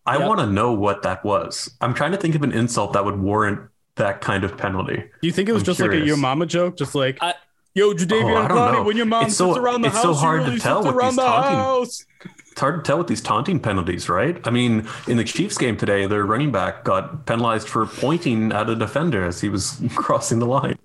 I 0.05 0.17
Yep. 0.19 0.27
want 0.27 0.39
to 0.41 0.47
know 0.47 0.71
what 0.73 1.01
that 1.03 1.23
was. 1.25 1.69
I'm 1.81 1.93
trying 1.93 2.11
to 2.11 2.17
think 2.17 2.35
of 2.35 2.43
an 2.43 2.51
insult 2.53 2.93
that 2.93 3.03
would 3.05 3.19
warrant 3.19 3.61
that 3.97 4.21
kind 4.21 4.43
of 4.43 4.57
penalty. 4.57 4.95
Do 5.21 5.27
you 5.27 5.31
think 5.33 5.49
it 5.49 5.53
was 5.53 5.61
I'm 5.63 5.65
just 5.65 5.79
like 5.79 5.87
a 5.87 5.91
curious. 5.91 6.07
your 6.07 6.17
mama 6.17 6.45
joke? 6.45 6.77
Just 6.77 6.95
like, 6.95 7.17
I- 7.21 7.35
yo, 7.75 7.93
Jadeveon 7.93 8.23
Oh, 8.33 8.37
I 8.37 8.47
don't 8.47 8.57
Clowney, 8.57 8.85
when 8.85 8.97
your 8.97 9.05
mom 9.05 9.25
It's 9.25 9.37
sits 9.37 9.53
so- 9.55 9.59
around 9.61 9.81
the 9.81 9.89
house, 9.89 9.97
it's 9.97 10.05
house, 10.05 10.15
so 10.15 10.19
she 10.21 10.25
hard 10.25 10.45
to 10.45 10.59
tell 10.59 10.83
sits 10.83 10.87
with 10.87 10.95
around 10.95 11.09
these 11.11 11.15
the 11.17 11.21
taunting- 11.23 11.59
house. 11.59 12.05
It's 12.51 12.61
hard 12.61 12.83
to 12.83 12.87
tell 12.87 12.97
with 12.97 13.05
these 13.07 13.21
taunting 13.21 13.59
penalties, 13.59 14.09
right? 14.09 14.39
I 14.47 14.49
mean, 14.49 14.87
in 15.07 15.17
the 15.17 15.23
Chiefs 15.23 15.59
game 15.59 15.77
today, 15.77 16.07
their 16.07 16.25
running 16.25 16.51
back 16.51 16.83
got 16.83 17.27
penalized 17.27 17.67
for 17.67 17.85
pointing 17.85 18.51
at 18.51 18.67
a 18.67 18.75
defender 18.75 19.23
as 19.23 19.41
he 19.41 19.49
was 19.49 19.79
crossing 19.95 20.39
the 20.39 20.47
line. 20.47 20.79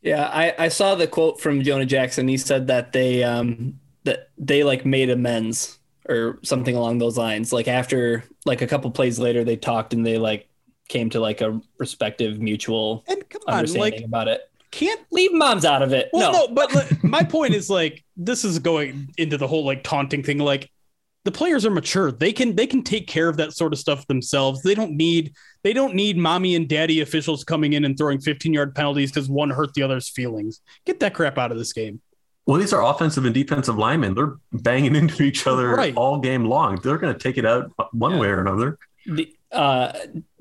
Yeah, 0.00 0.26
I, 0.32 0.54
I 0.58 0.68
saw 0.68 0.94
the 0.94 1.06
quote 1.06 1.40
from 1.40 1.62
Jonah 1.62 1.84
Jackson. 1.84 2.28
He 2.28 2.38
said 2.38 2.68
that 2.68 2.92
they 2.92 3.22
um 3.22 3.78
that 4.04 4.30
they 4.38 4.64
like 4.64 4.86
made 4.86 5.10
amends 5.10 5.78
or 6.08 6.38
something 6.42 6.74
along 6.74 6.96
those 6.96 7.18
lines. 7.18 7.52
Like 7.52 7.68
after 7.68 8.24
like 8.46 8.62
a 8.62 8.66
couple 8.66 8.90
plays 8.90 9.18
later, 9.18 9.44
they 9.44 9.56
talked 9.56 9.92
and 9.92 10.06
they 10.06 10.16
like 10.16 10.48
came 10.90 11.08
to 11.10 11.20
like 11.20 11.40
a 11.40 11.58
respective 11.78 12.38
mutual 12.40 13.04
And 13.08 13.26
come 13.30 13.40
on, 13.46 13.54
understanding 13.60 14.00
like, 14.00 14.04
about 14.04 14.28
it. 14.28 14.42
can't. 14.70 15.00
Leave 15.10 15.32
moms 15.32 15.64
out 15.64 15.80
of 15.82 15.92
it. 15.94 16.10
Well, 16.12 16.32
no, 16.32 16.38
no, 16.46 16.54
but 16.54 16.74
like, 16.74 17.02
my 17.16 17.22
point 17.24 17.54
is 17.54 17.70
like, 17.70 18.04
this 18.16 18.44
is 18.44 18.58
going 18.58 19.08
into 19.16 19.38
the 19.38 19.46
whole 19.46 19.64
like 19.64 19.82
taunting 19.82 20.22
thing. 20.22 20.38
Like, 20.38 20.70
the 21.24 21.30
players 21.30 21.66
are 21.66 21.70
mature. 21.70 22.10
They 22.12 22.32
can 22.32 22.56
they 22.56 22.66
can 22.66 22.82
take 22.82 23.06
care 23.06 23.28
of 23.28 23.36
that 23.36 23.52
sort 23.52 23.72
of 23.74 23.78
stuff 23.78 24.06
themselves. 24.06 24.62
They 24.62 24.74
don't 24.74 24.92
need 24.96 25.34
they 25.62 25.72
don't 25.74 25.94
need 25.94 26.16
mommy 26.16 26.56
and 26.56 26.66
daddy 26.66 27.00
officials 27.00 27.44
coming 27.44 27.74
in 27.74 27.84
and 27.84 27.96
throwing 27.96 28.20
15 28.20 28.54
yard 28.54 28.74
penalties 28.74 29.10
because 29.12 29.28
one 29.28 29.50
hurt 29.50 29.74
the 29.74 29.82
other's 29.82 30.08
feelings. 30.08 30.60
Get 30.86 30.98
that 31.00 31.12
crap 31.14 31.36
out 31.36 31.52
of 31.52 31.58
this 31.58 31.74
game. 31.74 32.00
Well, 32.46 32.58
these 32.58 32.72
are 32.72 32.82
offensive 32.82 33.26
and 33.26 33.34
defensive 33.34 33.76
linemen. 33.76 34.14
They're 34.14 34.36
banging 34.50 34.96
into 35.00 35.22
each 35.22 35.46
other 35.46 35.68
Right. 35.76 35.94
all 35.94 36.18
game 36.20 36.46
long. 36.46 36.76
They're 36.82 36.96
going 36.98 37.12
to 37.12 37.18
take 37.18 37.36
it 37.36 37.44
out 37.44 37.70
one 37.92 38.18
way 38.18 38.28
or 38.28 38.40
another. 38.40 38.78
the, 39.04 39.30
uh, 39.52 39.92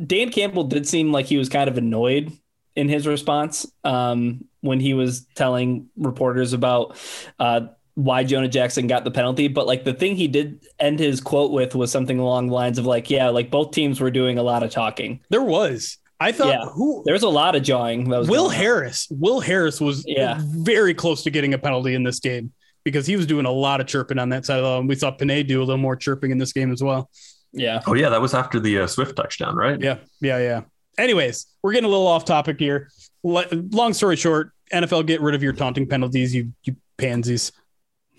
Dan 0.05 0.30
Campbell 0.32 0.66
did 0.66 0.88
seem 0.88 1.12
like 1.12 1.26
he 1.26 1.38
was 1.38 1.49
kind 1.49 1.70
of 1.70 1.78
annoyed 1.78 2.32
in 2.76 2.88
his 2.89 3.07
response 3.07 3.66
um, 3.84 4.45
when 4.62 4.80
he 4.80 4.93
was 4.93 5.26
telling 5.36 5.89
reporters 5.97 6.53
about 6.53 6.97
uh, 7.39 7.62
why 7.95 8.24
Jonah 8.24 8.47
Jackson 8.47 8.88
got 8.88 9.03
the 9.03 9.12
penalty. 9.12 9.47
But 9.47 9.68
like 9.68 9.84
the 9.84 9.93
thing 9.93 10.16
he 10.16 10.28
did 10.28 10.64
end 10.80 10.99
his 10.99 11.20
quote 11.22 11.51
with 11.51 11.76
was 11.76 11.91
something 11.91 12.20
along 12.20 12.47
the 12.47 12.53
lines 12.53 12.78
of 12.78 12.86
like, 12.86 13.10
"Yeah, 13.10 13.30
like 13.30 13.49
both 13.51 13.72
teams 13.72 13.99
were 13.99 14.12
doing 14.12 14.38
a 14.38 14.43
lot 14.43 14.64
of 14.64 14.72
talking. 14.72 15.20
There 15.30 15.41
was. 15.43 15.97
I 16.22 16.32
thought 16.34 16.49
Yeah. 16.49 16.66
who 16.66 17.01
There 17.05 17.14
was 17.14 17.24
a 17.24 17.30
lot 17.30 17.55
of 17.55 17.64
jawing." 17.64 18.10
That 18.10 18.20
was 18.20 18.30
Will. 18.30 18.49
Harris. 18.49 19.07
Will 19.10 19.39
Harris 19.39 19.82
was 19.82 20.03
Yeah. 20.07 20.39
very 20.45 20.93
close 20.93 21.24
to 21.24 21.32
getting 21.32 21.53
a 21.53 21.57
penalty 21.57 21.95
in 21.95 22.03
this 22.03 22.20
game 22.20 22.51
because 22.86 23.05
he 23.07 23.16
was 23.18 23.26
doing 23.26 23.45
a 23.45 23.51
lot 23.51 23.82
of 23.82 23.88
chirping 23.88 24.20
on 24.20 24.30
that 24.30 24.45
side 24.45 24.57
of 24.60 24.64
the 24.64 24.70
line. 24.70 24.88
We 24.88 24.95
saw 24.95 25.12
Penei 25.16 25.45
do 25.45 25.60
a 25.60 25.66
little 25.66 25.78
more 25.78 25.95
chirping 25.97 26.32
in 26.32 26.38
this 26.38 26.53
game 26.53 26.72
as 26.72 26.82
well. 26.84 27.10
Yeah, 27.52 27.82
Oh, 27.88 27.93
yeah. 27.95 28.10
That 28.10 28.22
was 28.22 28.34
after 28.34 28.60
the 28.60 28.82
uh, 28.82 28.88
Swift 28.88 29.16
touchdown, 29.16 29.56
right? 29.56 29.80
Yeah, 29.82 29.97
yeah, 30.22 30.38
yeah. 30.38 30.62
Anyways, 30.97 31.47
we're 31.64 31.72
getting 31.74 31.86
a 31.88 31.89
little 31.89 32.08
off 32.08 32.26
topic 32.26 32.60
here. 32.60 32.89
Long 33.24 33.93
story 33.93 34.16
short, 34.16 34.52
NFL 34.74 35.06
get 35.08 35.22
rid 35.22 35.34
of 35.36 35.41
your 35.43 35.54
taunting 35.54 35.88
penalties, 35.88 36.34
you 36.36 36.54
you 36.64 36.76
pansies. 36.97 37.52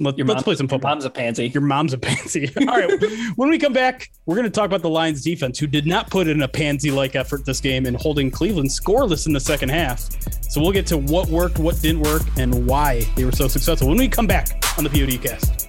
Let, 0.02 0.16
your 0.16 0.26
let's 0.26 0.38
mom- 0.38 0.44
play 0.44 0.54
some 0.54 0.64
your 0.64 0.70
football. 0.70 0.92
mom's 0.92 1.04
a 1.04 1.10
pansy. 1.10 1.48
Your 1.48 1.62
mom's 1.62 1.92
a 1.92 1.98
pansy. 1.98 2.50
All 2.60 2.64
right. 2.66 2.90
when 3.36 3.50
we 3.50 3.58
come 3.58 3.74
back, 3.74 4.08
we're 4.24 4.34
going 4.34 4.46
to 4.46 4.50
talk 4.50 4.64
about 4.64 4.80
the 4.80 4.88
Lions 4.88 5.22
defense, 5.22 5.58
who 5.58 5.66
did 5.66 5.84
not 5.86 6.08
put 6.10 6.26
in 6.26 6.40
a 6.40 6.48
pansy 6.48 6.90
like 6.90 7.14
effort 7.16 7.44
this 7.44 7.60
game 7.60 7.84
in 7.84 7.92
holding 7.94 8.30
Cleveland 8.30 8.70
scoreless 8.70 9.26
in 9.26 9.34
the 9.34 9.40
second 9.40 9.68
half. 9.68 10.08
So 10.50 10.60
we'll 10.62 10.72
get 10.72 10.86
to 10.86 10.96
what 10.96 11.28
worked, 11.28 11.58
what 11.58 11.78
didn't 11.82 12.00
work, 12.00 12.22
and 12.38 12.66
why 12.66 13.00
they 13.14 13.26
were 13.26 13.32
so 13.32 13.46
successful 13.46 13.88
when 13.88 13.98
we 13.98 14.08
come 14.08 14.26
back 14.26 14.48
on 14.78 14.84
the 14.84 14.90
POD 14.90 15.22
cast. 15.22 15.68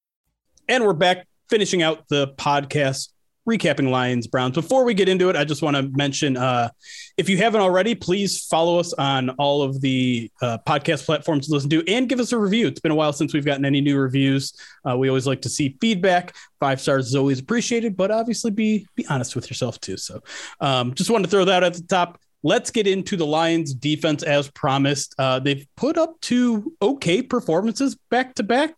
And 0.67 0.83
we're 0.83 0.93
back 0.93 1.27
finishing 1.49 1.81
out 1.81 2.07
the 2.09 2.29
podcast 2.37 3.09
recapping 3.47 3.89
Lions 3.89 4.27
Browns. 4.27 4.55
Before 4.55 4.83
we 4.83 4.93
get 4.93 5.09
into 5.09 5.29
it, 5.29 5.35
I 5.35 5.43
just 5.43 5.61
want 5.61 5.75
to 5.75 5.83
mention 5.83 6.37
uh, 6.37 6.69
if 7.17 7.27
you 7.27 7.37
haven't 7.37 7.61
already, 7.61 7.95
please 7.95 8.45
follow 8.45 8.79
us 8.79 8.93
on 8.93 9.31
all 9.31 9.63
of 9.63 9.81
the 9.81 10.29
uh, 10.41 10.59
podcast 10.67 11.05
platforms 11.05 11.47
to 11.47 11.53
listen 11.53 11.69
to 11.71 11.83
and 11.87 12.07
give 12.07 12.19
us 12.19 12.31
a 12.31 12.37
review. 12.37 12.67
It's 12.67 12.79
been 12.79 12.91
a 12.91 12.95
while 12.95 13.13
since 13.13 13.33
we've 13.33 13.45
gotten 13.45 13.65
any 13.65 13.81
new 13.81 13.97
reviews. 13.97 14.53
Uh, 14.87 14.97
we 14.97 15.09
always 15.09 15.27
like 15.27 15.41
to 15.41 15.49
see 15.49 15.77
feedback. 15.81 16.35
Five 16.59 16.79
stars 16.79 17.07
is 17.07 17.15
always 17.15 17.39
appreciated, 17.39 17.97
but 17.97 18.11
obviously 18.11 18.51
be 18.51 18.85
be 18.95 19.05
honest 19.07 19.35
with 19.35 19.49
yourself 19.49 19.79
too. 19.79 19.97
So 19.97 20.21
um, 20.59 20.93
just 20.93 21.09
wanted 21.09 21.23
to 21.23 21.31
throw 21.31 21.45
that 21.45 21.63
at 21.63 21.73
the 21.73 21.83
top 21.83 22.19
let's 22.43 22.71
get 22.71 22.87
into 22.87 23.15
the 23.15 23.25
Lions 23.25 23.73
defense 23.73 24.23
as 24.23 24.49
promised. 24.49 25.13
Uh, 25.17 25.39
they've 25.39 25.65
put 25.75 25.97
up 25.97 26.19
two 26.21 26.73
okay 26.81 27.21
performances 27.21 27.97
back 28.09 28.35
to 28.35 28.43
back. 28.43 28.75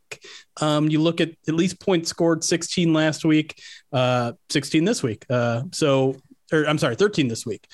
Um, 0.62 0.90
you 0.90 1.02
look 1.02 1.22
at 1.22 1.32
at 1.48 1.54
least 1.54 1.80
points 1.80 2.10
scored 2.10 2.44
16 2.44 2.94
last 2.94 3.26
week, 3.26 3.62
uh, 3.92 4.34
16 4.50 4.86
this 4.86 5.02
week. 5.02 5.26
Uh, 5.30 5.64
so, 5.72 6.16
or 6.52 6.66
I'm 6.68 6.78
sorry, 6.78 6.96
13 6.96 7.28
this 7.28 7.46
week. 7.46 7.68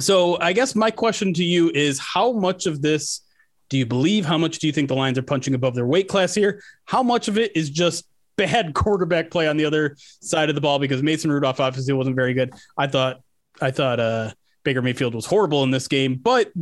So 0.00 0.38
I 0.40 0.52
guess 0.52 0.74
my 0.74 0.90
question 0.90 1.32
to 1.34 1.44
you 1.44 1.70
is 1.70 1.98
how 1.98 2.32
much 2.32 2.66
of 2.66 2.82
this 2.82 3.20
do 3.68 3.78
you 3.78 3.86
believe? 3.86 4.26
How 4.26 4.38
much 4.38 4.58
do 4.58 4.66
you 4.66 4.72
think 4.72 4.88
the 4.88 4.96
Lions 4.96 5.18
are 5.18 5.22
punching 5.22 5.54
above 5.54 5.74
their 5.74 5.86
weight 5.86 6.08
class 6.08 6.34
here? 6.34 6.62
How 6.84 7.02
much 7.02 7.28
of 7.28 7.38
it 7.38 7.56
is 7.56 7.70
just 7.70 8.06
bad 8.36 8.74
quarterback 8.74 9.30
play 9.30 9.48
on 9.48 9.56
the 9.56 9.64
other 9.64 9.96
side 10.20 10.48
of 10.48 10.54
the 10.54 10.60
ball 10.60 10.78
because 10.78 11.02
Mason 11.02 11.30
Rudolph 11.30 11.60
obviously 11.60 11.94
wasn't 11.94 12.16
very 12.16 12.34
good. 12.34 12.52
I 12.76 12.86
thought 12.86 13.20
I 13.60 13.70
thought 13.70 14.00
uh 14.00 14.32
Baker 14.64 14.82
Mayfield 14.82 15.14
was 15.14 15.26
horrible 15.26 15.62
in 15.62 15.70
this 15.70 15.86
game, 15.88 16.16
but 16.16 16.52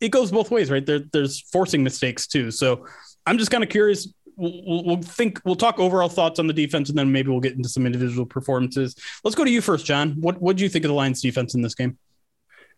it 0.00 0.10
goes 0.10 0.30
both 0.30 0.50
ways, 0.50 0.70
right? 0.70 0.84
There, 0.84 1.00
there's 1.12 1.40
forcing 1.40 1.82
mistakes 1.82 2.26
too. 2.26 2.50
So 2.50 2.86
I'm 3.26 3.38
just 3.38 3.50
kind 3.50 3.64
of 3.64 3.70
curious. 3.70 4.08
We'll, 4.36 4.84
we'll, 4.84 5.02
think 5.02 5.40
we'll 5.44 5.54
talk 5.54 5.78
overall 5.78 6.08
thoughts 6.08 6.40
on 6.40 6.48
the 6.48 6.52
defense, 6.52 6.88
and 6.88 6.98
then 6.98 7.10
maybe 7.12 7.30
we'll 7.30 7.40
get 7.40 7.54
into 7.54 7.68
some 7.68 7.86
individual 7.86 8.26
performances. 8.26 8.96
Let's 9.22 9.36
go 9.36 9.44
to 9.44 9.50
you 9.50 9.60
first, 9.60 9.86
John. 9.86 10.16
What 10.20 10.56
do 10.56 10.62
you 10.64 10.68
think 10.68 10.84
of 10.84 10.88
the 10.88 10.94
Lions' 10.94 11.22
defense 11.22 11.54
in 11.54 11.62
this 11.62 11.74
game? 11.74 11.96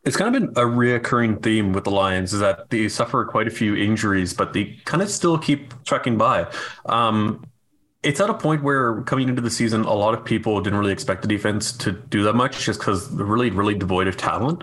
It's 0.05 0.17
kind 0.17 0.37
of 0.37 0.41
been 0.41 0.51
a 0.51 0.67
reoccurring 0.67 1.43
theme 1.43 1.73
with 1.73 1.83
the 1.83 1.91
Lions 1.91 2.33
is 2.33 2.39
that 2.39 2.71
they 2.71 2.89
suffer 2.89 3.25
quite 3.25 3.49
a 3.49 3.51
few 3.51 3.75
injuries, 3.75 4.33
but 4.33 4.53
they 4.53 4.79
kind 4.85 5.03
of 5.03 5.11
still 5.11 5.37
keep 5.37 5.83
trucking 5.83 6.17
by. 6.17 6.47
Um, 6.85 7.45
it's 8.07 8.21
at 8.21 8.31
a 8.31 8.35
point 8.35 8.63
where 8.63 9.03
coming 9.03 9.29
into 9.29 9.43
the 9.43 9.51
season, 9.51 9.83
a 9.83 9.93
lot 9.93 10.15
of 10.15 10.25
people 10.25 10.61
didn't 10.61 10.79
really 10.79 10.93
expect 10.93 11.23
the 11.23 11.29
defense 11.29 11.73
to 11.73 11.91
do 11.93 12.23
that 12.23 12.35
much 12.35 12.65
just 12.65 12.79
because 12.79 13.15
they're 13.17 13.27
really, 13.27 13.51
really 13.51 13.75
devoid 13.75 14.07
of 14.07 14.17
talent. 14.17 14.63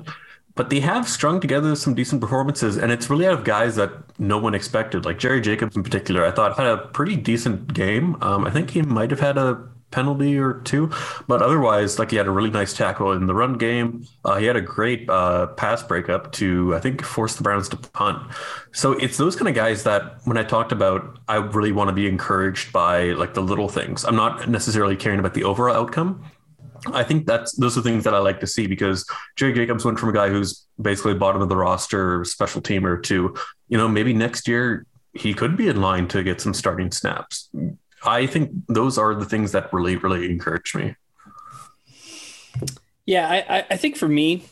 But 0.56 0.70
they 0.70 0.80
have 0.80 1.10
strung 1.10 1.42
together 1.42 1.76
some 1.76 1.94
decent 1.94 2.22
performances, 2.22 2.78
and 2.78 2.92
it's 2.92 3.10
really 3.10 3.28
out 3.28 3.34
of 3.34 3.44
guys 3.44 3.76
that 3.76 3.92
no 4.20 4.38
one 4.38 4.56
expected. 4.56 5.04
Like 5.04 5.20
Jerry 5.20 5.42
Jacobs 5.42 5.76
in 5.76 5.84
particular, 5.84 6.26
I 6.26 6.32
thought 6.32 6.56
had 6.56 6.68
a 6.68 6.78
pretty 6.78 7.18
decent 7.18 7.74
game. 7.74 8.16
Um, 8.22 8.46
I 8.46 8.52
think 8.52 8.70
he 8.70 8.82
might 8.82 9.12
have 9.12 9.20
had 9.20 9.38
a 9.38 9.62
penalty 9.94 10.38
or 10.38 10.56
two. 10.62 10.92
But 11.28 11.42
otherwise, 11.42 12.00
like 12.00 12.12
he 12.12 12.18
had 12.18 12.28
a 12.28 12.32
really 12.32 12.50
nice 12.50 12.74
tackle 12.74 13.14
in 13.14 13.28
the 13.28 13.34
run 13.34 13.58
game. 13.58 14.06
Uh, 14.26 14.38
he 14.38 14.46
had 14.46 14.56
a 14.56 14.62
great 14.62 15.10
uh, 15.10 15.48
pass 15.48 15.82
breakup 15.84 16.32
to, 16.34 16.76
I 16.76 16.80
think, 16.80 17.02
force 17.04 17.36
the 17.36 17.44
Browns 17.44 17.70
to 17.70 17.78
punt. 17.78 18.30
So 18.74 18.94
it's 18.94 19.18
those 19.18 19.36
kind 19.36 19.48
of 19.48 19.56
guys 19.56 19.84
that 19.84 20.18
when 20.26 20.38
I 20.38 20.44
talked 20.44 20.72
about, 20.72 21.20
I 21.28 21.36
really 21.38 21.72
want 21.72 21.90
to 21.90 21.94
be 21.94 22.08
encouraged 22.08 22.74
by 22.74 23.12
like 23.12 23.34
the 23.34 23.42
little 23.42 23.70
things. 23.70 24.04
I'm 24.04 24.16
not 24.16 24.50
necessarily 24.50 24.96
caring 24.96 25.20
about 25.20 25.34
the 25.34 25.44
overall 25.44 25.76
outcome. 25.76 26.26
I 26.88 27.04
think 27.04 27.26
that's 27.26 27.54
those 27.54 27.78
are 27.78 27.82
things 27.82 28.04
that 28.04 28.14
I 28.14 28.20
like 28.20 28.40
to 28.42 28.48
see 28.48 28.68
because 28.68 29.06
Jerry 29.38 29.54
Jacobs 29.54 29.86
went 29.86 30.00
from 30.00 30.10
a 30.10 30.14
guy 30.14 30.30
who's 30.30 30.66
basically 30.82 31.14
bottom 31.14 31.42
of 31.42 31.48
the 31.48 31.56
roster, 31.56 32.26
special 32.26 32.62
teamer, 32.62 33.02
to 33.04 33.34
you 33.70 33.78
know 33.78 33.88
maybe 33.88 34.14
next 34.14 34.48
year 34.48 34.86
he 35.14 35.34
could 35.34 35.56
be 35.56 35.68
in 35.68 35.80
line 35.80 36.08
to 36.10 36.24
get 36.24 36.42
some 36.42 36.54
starting 36.54 36.92
snaps. 36.92 37.50
I 38.06 38.26
think 38.26 38.52
those 38.68 38.98
are 38.98 39.16
the 39.16 39.26
things 39.26 39.52
that 39.54 39.72
really, 39.74 39.96
really 39.96 40.30
encourage 40.30 40.76
me. 40.76 40.96
Yeah, 43.06 43.28
I, 43.30 43.66
I 43.70 43.78
think 43.78 43.98
for 43.98 44.08
me, 44.08 44.46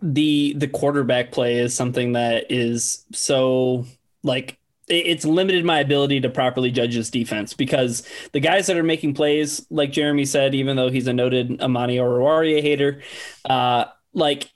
the 0.00 0.54
the 0.56 0.68
quarterback 0.68 1.30
play 1.30 1.58
is 1.58 1.74
something 1.74 2.12
that 2.12 2.50
is 2.50 3.04
so 3.12 3.84
like 4.22 4.58
it's 4.88 5.24
limited 5.24 5.64
my 5.64 5.80
ability 5.80 6.20
to 6.20 6.28
properly 6.28 6.70
judge 6.70 6.94
this 6.94 7.10
defense 7.10 7.54
because 7.54 8.06
the 8.32 8.40
guys 8.40 8.66
that 8.66 8.76
are 8.76 8.82
making 8.82 9.14
plays, 9.14 9.64
like 9.70 9.92
Jeremy 9.92 10.26
said, 10.26 10.54
even 10.54 10.76
though 10.76 10.90
he's 10.90 11.06
a 11.06 11.12
noted 11.12 11.60
Amani 11.62 11.96
Oruwariye 11.96 12.60
hater, 12.60 13.02
uh, 13.46 13.86
like 14.12 14.50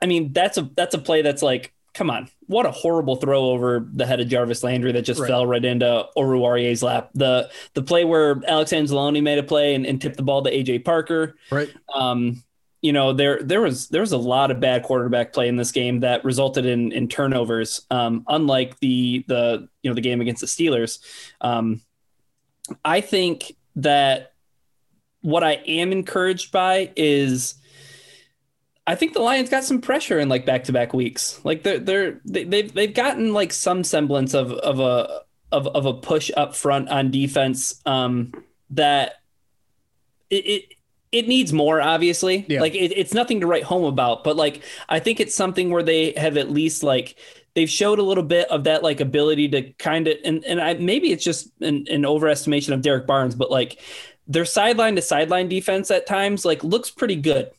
I 0.00 0.06
mean 0.06 0.32
that's 0.32 0.58
a 0.58 0.62
that's 0.74 0.94
a 0.94 0.98
play 0.98 1.22
that's 1.22 1.42
like 1.42 1.72
come 1.94 2.10
on, 2.10 2.28
what 2.46 2.66
a 2.66 2.70
horrible 2.70 3.16
throw 3.16 3.46
over 3.46 3.86
the 3.92 4.06
head 4.06 4.20
of 4.20 4.28
Jarvis 4.28 4.62
Landry 4.62 4.92
that 4.92 5.02
just 5.02 5.20
right. 5.20 5.28
fell 5.28 5.46
right 5.46 5.64
into 5.64 6.06
Oruwariye's 6.16 6.82
lap. 6.82 7.10
The 7.14 7.50
the 7.74 7.82
play 7.82 8.04
where 8.04 8.40
Alex 8.46 8.72
Anzalone 8.72 9.22
made 9.22 9.38
a 9.38 9.42
play 9.42 9.74
and, 9.74 9.84
and 9.86 10.00
tipped 10.00 10.16
the 10.16 10.22
ball 10.22 10.42
to 10.42 10.50
AJ 10.50 10.84
Parker. 10.84 11.36
Right. 11.50 11.70
Um, 11.94 12.42
you 12.80 12.92
know, 12.92 13.12
there 13.12 13.40
there 13.42 13.60
was 13.60 13.88
there 13.88 14.00
was 14.00 14.12
a 14.12 14.18
lot 14.18 14.50
of 14.50 14.58
bad 14.58 14.82
quarterback 14.82 15.32
play 15.32 15.48
in 15.48 15.56
this 15.56 15.70
game 15.70 16.00
that 16.00 16.24
resulted 16.24 16.66
in 16.66 16.92
in 16.92 17.08
turnovers. 17.08 17.86
Um, 17.90 18.24
unlike 18.26 18.78
the 18.80 19.24
the 19.28 19.68
you 19.82 19.90
know 19.90 19.94
the 19.94 20.00
game 20.00 20.20
against 20.20 20.40
the 20.40 20.46
Steelers. 20.46 20.98
Um, 21.40 21.80
I 22.84 23.00
think 23.00 23.54
that 23.76 24.32
what 25.20 25.44
I 25.44 25.52
am 25.66 25.92
encouraged 25.92 26.52
by 26.52 26.90
is 26.96 27.54
I 28.86 28.94
think 28.94 29.12
the 29.12 29.20
Lions 29.20 29.48
got 29.48 29.64
some 29.64 29.80
pressure 29.80 30.18
in 30.18 30.28
like 30.28 30.44
back 30.44 30.64
to 30.64 30.72
back 30.72 30.92
weeks. 30.92 31.40
Like 31.44 31.62
they're 31.62 31.78
they're 31.78 32.20
they, 32.24 32.44
they've 32.44 32.72
they've 32.72 32.94
gotten 32.94 33.32
like 33.32 33.52
some 33.52 33.84
semblance 33.84 34.34
of 34.34 34.52
of 34.52 34.80
a 34.80 35.22
of 35.52 35.66
of 35.68 35.86
a 35.86 35.94
push 35.94 36.30
up 36.36 36.54
front 36.54 36.88
on 36.88 37.10
defense. 37.10 37.80
Um, 37.86 38.32
that 38.70 39.14
it, 40.30 40.46
it 40.46 40.64
it 41.12 41.28
needs 41.28 41.52
more 41.52 41.78
obviously 41.78 42.46
yeah. 42.48 42.58
like 42.58 42.74
it, 42.74 42.90
it's 42.96 43.12
nothing 43.12 43.40
to 43.40 43.46
write 43.46 43.64
home 43.64 43.84
about 43.84 44.24
but 44.24 44.34
like 44.34 44.62
i 44.88 44.98
think 44.98 45.20
it's 45.20 45.34
something 45.34 45.68
where 45.68 45.82
they 45.82 46.12
have 46.12 46.38
at 46.38 46.50
least 46.50 46.82
like 46.82 47.18
they've 47.54 47.70
showed 47.70 47.98
a 47.98 48.02
little 48.02 48.24
bit 48.24 48.48
of 48.50 48.64
that 48.64 48.82
like 48.82 49.00
ability 49.00 49.48
to 49.48 49.72
kind 49.74 50.08
of 50.08 50.16
and 50.24 50.44
and 50.44 50.60
I 50.60 50.74
maybe 50.74 51.12
it's 51.12 51.24
just 51.24 51.48
an, 51.60 51.86
an 51.90 52.02
overestimation 52.02 52.72
of 52.72 52.82
Derrick 52.82 53.06
Barnes, 53.06 53.34
but 53.34 53.50
like 53.50 53.80
their 54.26 54.44
sideline 54.44 54.96
to 54.96 55.02
sideline 55.02 55.48
defense 55.48 55.90
at 55.90 56.06
times 56.06 56.44
like 56.44 56.64
looks 56.64 56.90
pretty 56.90 57.16
good. 57.16 57.50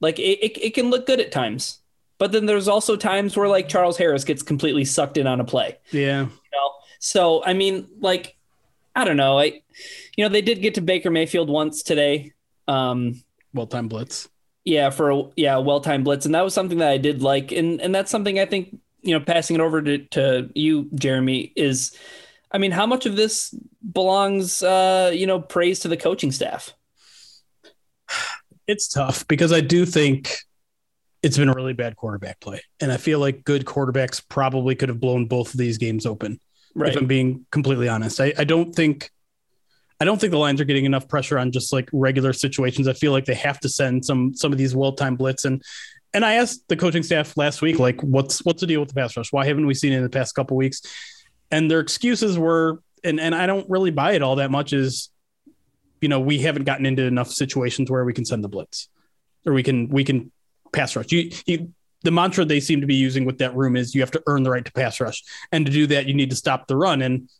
Like 0.00 0.18
it, 0.18 0.38
it, 0.44 0.58
it 0.58 0.74
can 0.74 0.90
look 0.90 1.06
good 1.06 1.20
at 1.20 1.32
times, 1.32 1.80
but 2.18 2.32
then 2.32 2.46
there's 2.46 2.68
also 2.68 2.96
times 2.96 3.36
where 3.36 3.48
like 3.48 3.68
Charles 3.68 3.96
Harris 3.96 4.24
gets 4.24 4.42
completely 4.42 4.84
sucked 4.84 5.16
in 5.16 5.26
on 5.26 5.40
a 5.40 5.44
play. 5.44 5.78
Yeah. 5.90 6.22
You 6.22 6.26
know? 6.52 6.70
So 6.98 7.44
I 7.44 7.54
mean, 7.54 7.88
like, 8.00 8.36
I 8.96 9.04
don't 9.04 9.16
know. 9.16 9.38
I, 9.38 9.62
you 10.16 10.24
know, 10.24 10.28
they 10.28 10.42
did 10.42 10.62
get 10.62 10.74
to 10.74 10.80
Baker 10.80 11.10
Mayfield 11.10 11.48
once 11.48 11.82
today. 11.82 12.32
Um, 12.68 13.22
well 13.52 13.66
timed 13.66 13.90
blitz. 13.90 14.28
Yeah, 14.64 14.90
for 14.90 15.10
a 15.10 15.22
yeah, 15.36 15.58
well 15.58 15.80
timed 15.80 16.04
blitz, 16.04 16.24
and 16.24 16.34
that 16.34 16.42
was 16.42 16.54
something 16.54 16.78
that 16.78 16.90
I 16.90 16.96
did 16.96 17.22
like, 17.22 17.52
and 17.52 17.80
and 17.82 17.94
that's 17.94 18.10
something 18.10 18.38
I 18.40 18.46
think 18.46 18.78
you 19.04 19.12
know, 19.12 19.24
passing 19.24 19.54
it 19.54 19.60
over 19.60 19.82
to 19.82 19.98
to 19.98 20.50
you, 20.54 20.88
Jeremy, 20.94 21.52
is, 21.54 21.96
I 22.50 22.58
mean, 22.58 22.72
how 22.72 22.86
much 22.86 23.06
of 23.06 23.16
this 23.16 23.54
belongs, 23.92 24.62
uh, 24.62 25.12
you 25.14 25.26
know, 25.26 25.40
praise 25.40 25.80
to 25.80 25.88
the 25.88 25.96
coaching 25.96 26.32
staff? 26.32 26.72
It's 28.66 28.88
tough 28.88 29.26
because 29.28 29.52
I 29.52 29.60
do 29.60 29.86
think 29.86 30.36
it's 31.22 31.38
been 31.38 31.48
a 31.48 31.54
really 31.54 31.72
bad 31.72 31.96
quarterback 31.96 32.40
play. 32.40 32.60
And 32.80 32.92
I 32.92 32.96
feel 32.96 33.18
like 33.18 33.44
good 33.44 33.64
quarterbacks 33.64 34.22
probably 34.28 34.74
could 34.74 34.88
have 34.88 35.00
blown 35.00 35.26
both 35.26 35.54
of 35.54 35.58
these 35.58 35.78
games 35.78 36.06
open. 36.06 36.38
Right. 36.74 36.90
If 36.90 36.96
I'm 36.96 37.06
being 37.06 37.46
completely 37.50 37.88
honest, 37.88 38.20
I, 38.20 38.32
I 38.36 38.44
don't 38.44 38.74
think 38.74 39.10
I 40.00 40.04
don't 40.04 40.20
think 40.20 40.32
the 40.32 40.38
Lions 40.38 40.60
are 40.60 40.64
getting 40.64 40.84
enough 40.84 41.08
pressure 41.08 41.38
on 41.38 41.52
just 41.52 41.72
like 41.72 41.88
regular 41.92 42.32
situations. 42.32 42.88
I 42.88 42.94
feel 42.94 43.12
like 43.12 43.26
they 43.26 43.34
have 43.34 43.60
to 43.60 43.68
send 43.68 44.04
some 44.04 44.34
some 44.34 44.52
of 44.52 44.58
these 44.58 44.74
well 44.74 44.92
timed 44.92 45.18
blitz 45.18 45.44
and 45.44 45.62
and 46.14 46.24
I 46.24 46.34
asked 46.34 46.68
the 46.68 46.76
coaching 46.76 47.02
staff 47.02 47.36
last 47.36 47.60
week, 47.60 47.80
like, 47.80 48.00
what's 48.00 48.44
what's 48.44 48.60
the 48.60 48.68
deal 48.68 48.80
with 48.80 48.88
the 48.88 48.94
pass 48.94 49.16
rush? 49.16 49.32
Why 49.32 49.44
haven't 49.44 49.66
we 49.66 49.74
seen 49.74 49.92
it 49.92 49.96
in 49.96 50.02
the 50.04 50.08
past 50.08 50.34
couple 50.34 50.56
weeks? 50.56 50.80
And 51.50 51.68
their 51.68 51.80
excuses 51.80 52.38
were, 52.38 52.80
and 53.02 53.18
and 53.18 53.34
I 53.34 53.46
don't 53.46 53.68
really 53.68 53.90
buy 53.90 54.12
it 54.12 54.22
all 54.22 54.36
that 54.36 54.50
much. 54.50 54.72
Is 54.72 55.10
you 56.04 56.08
know, 56.08 56.20
we 56.20 56.38
haven't 56.38 56.64
gotten 56.64 56.84
into 56.84 57.02
enough 57.02 57.30
situations 57.30 57.90
where 57.90 58.04
we 58.04 58.12
can 58.12 58.26
send 58.26 58.44
the 58.44 58.48
blitz 58.48 58.90
or 59.46 59.54
we 59.54 59.62
can 59.62 59.88
we 59.88 60.04
can 60.04 60.30
pass 60.70 60.94
rush. 60.94 61.10
You, 61.10 61.30
you 61.46 61.72
the 62.02 62.10
mantra 62.10 62.44
they 62.44 62.60
seem 62.60 62.82
to 62.82 62.86
be 62.86 62.94
using 62.94 63.24
with 63.24 63.38
that 63.38 63.56
room 63.56 63.74
is 63.74 63.94
you 63.94 64.02
have 64.02 64.10
to 64.10 64.22
earn 64.26 64.42
the 64.42 64.50
right 64.50 64.66
to 64.66 64.72
pass 64.72 65.00
rush, 65.00 65.22
and 65.50 65.64
to 65.64 65.72
do 65.72 65.86
that 65.86 66.04
you 66.04 66.12
need 66.12 66.28
to 66.28 66.36
stop 66.36 66.66
the 66.66 66.76
run. 66.76 67.00
And 67.00 67.30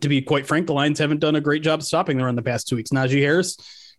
to 0.00 0.08
be 0.08 0.22
quite 0.22 0.46
frank, 0.46 0.66
the 0.66 0.72
Lions 0.72 0.98
haven't 0.98 1.20
done 1.20 1.36
a 1.36 1.42
great 1.42 1.62
job 1.62 1.82
stopping 1.82 2.16
the 2.16 2.24
run 2.24 2.36
the 2.36 2.42
past 2.42 2.68
two 2.68 2.76
weeks. 2.76 2.88
Najee 2.88 3.20
Harris 3.20 3.58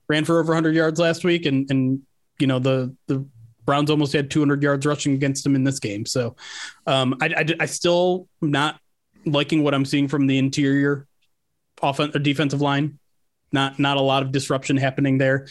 ran 0.09 0.25
for 0.25 0.39
over 0.39 0.51
100 0.51 0.73
yards 0.73 0.99
last 0.99 1.23
week, 1.23 1.45
and 1.45 1.69
and 1.69 2.01
you 2.39 2.47
know 2.47 2.57
the 2.57 2.95
the 3.05 3.23
Browns 3.65 3.91
almost 3.91 4.13
had 4.13 4.31
200 4.31 4.63
yards 4.63 4.83
rushing 4.83 5.13
against 5.13 5.43
them 5.43 5.53
in 5.53 5.63
this 5.63 5.77
game. 5.77 6.07
So 6.07 6.35
um, 6.87 7.17
I, 7.21 7.27
I, 7.27 7.45
I 7.59 7.65
still 7.67 8.27
not 8.41 8.79
liking 9.27 9.61
what 9.61 9.75
I'm 9.75 9.85
seeing 9.85 10.07
from 10.07 10.25
the 10.25 10.39
interior 10.39 11.05
offense 11.83 12.15
or 12.15 12.19
defensive 12.19 12.61
line. 12.61 12.97
Not 13.51 13.79
not 13.79 13.97
a 13.97 14.01
lot 14.01 14.23
of 14.23 14.31
disruption 14.31 14.77
happening 14.77 15.17
there. 15.17 15.47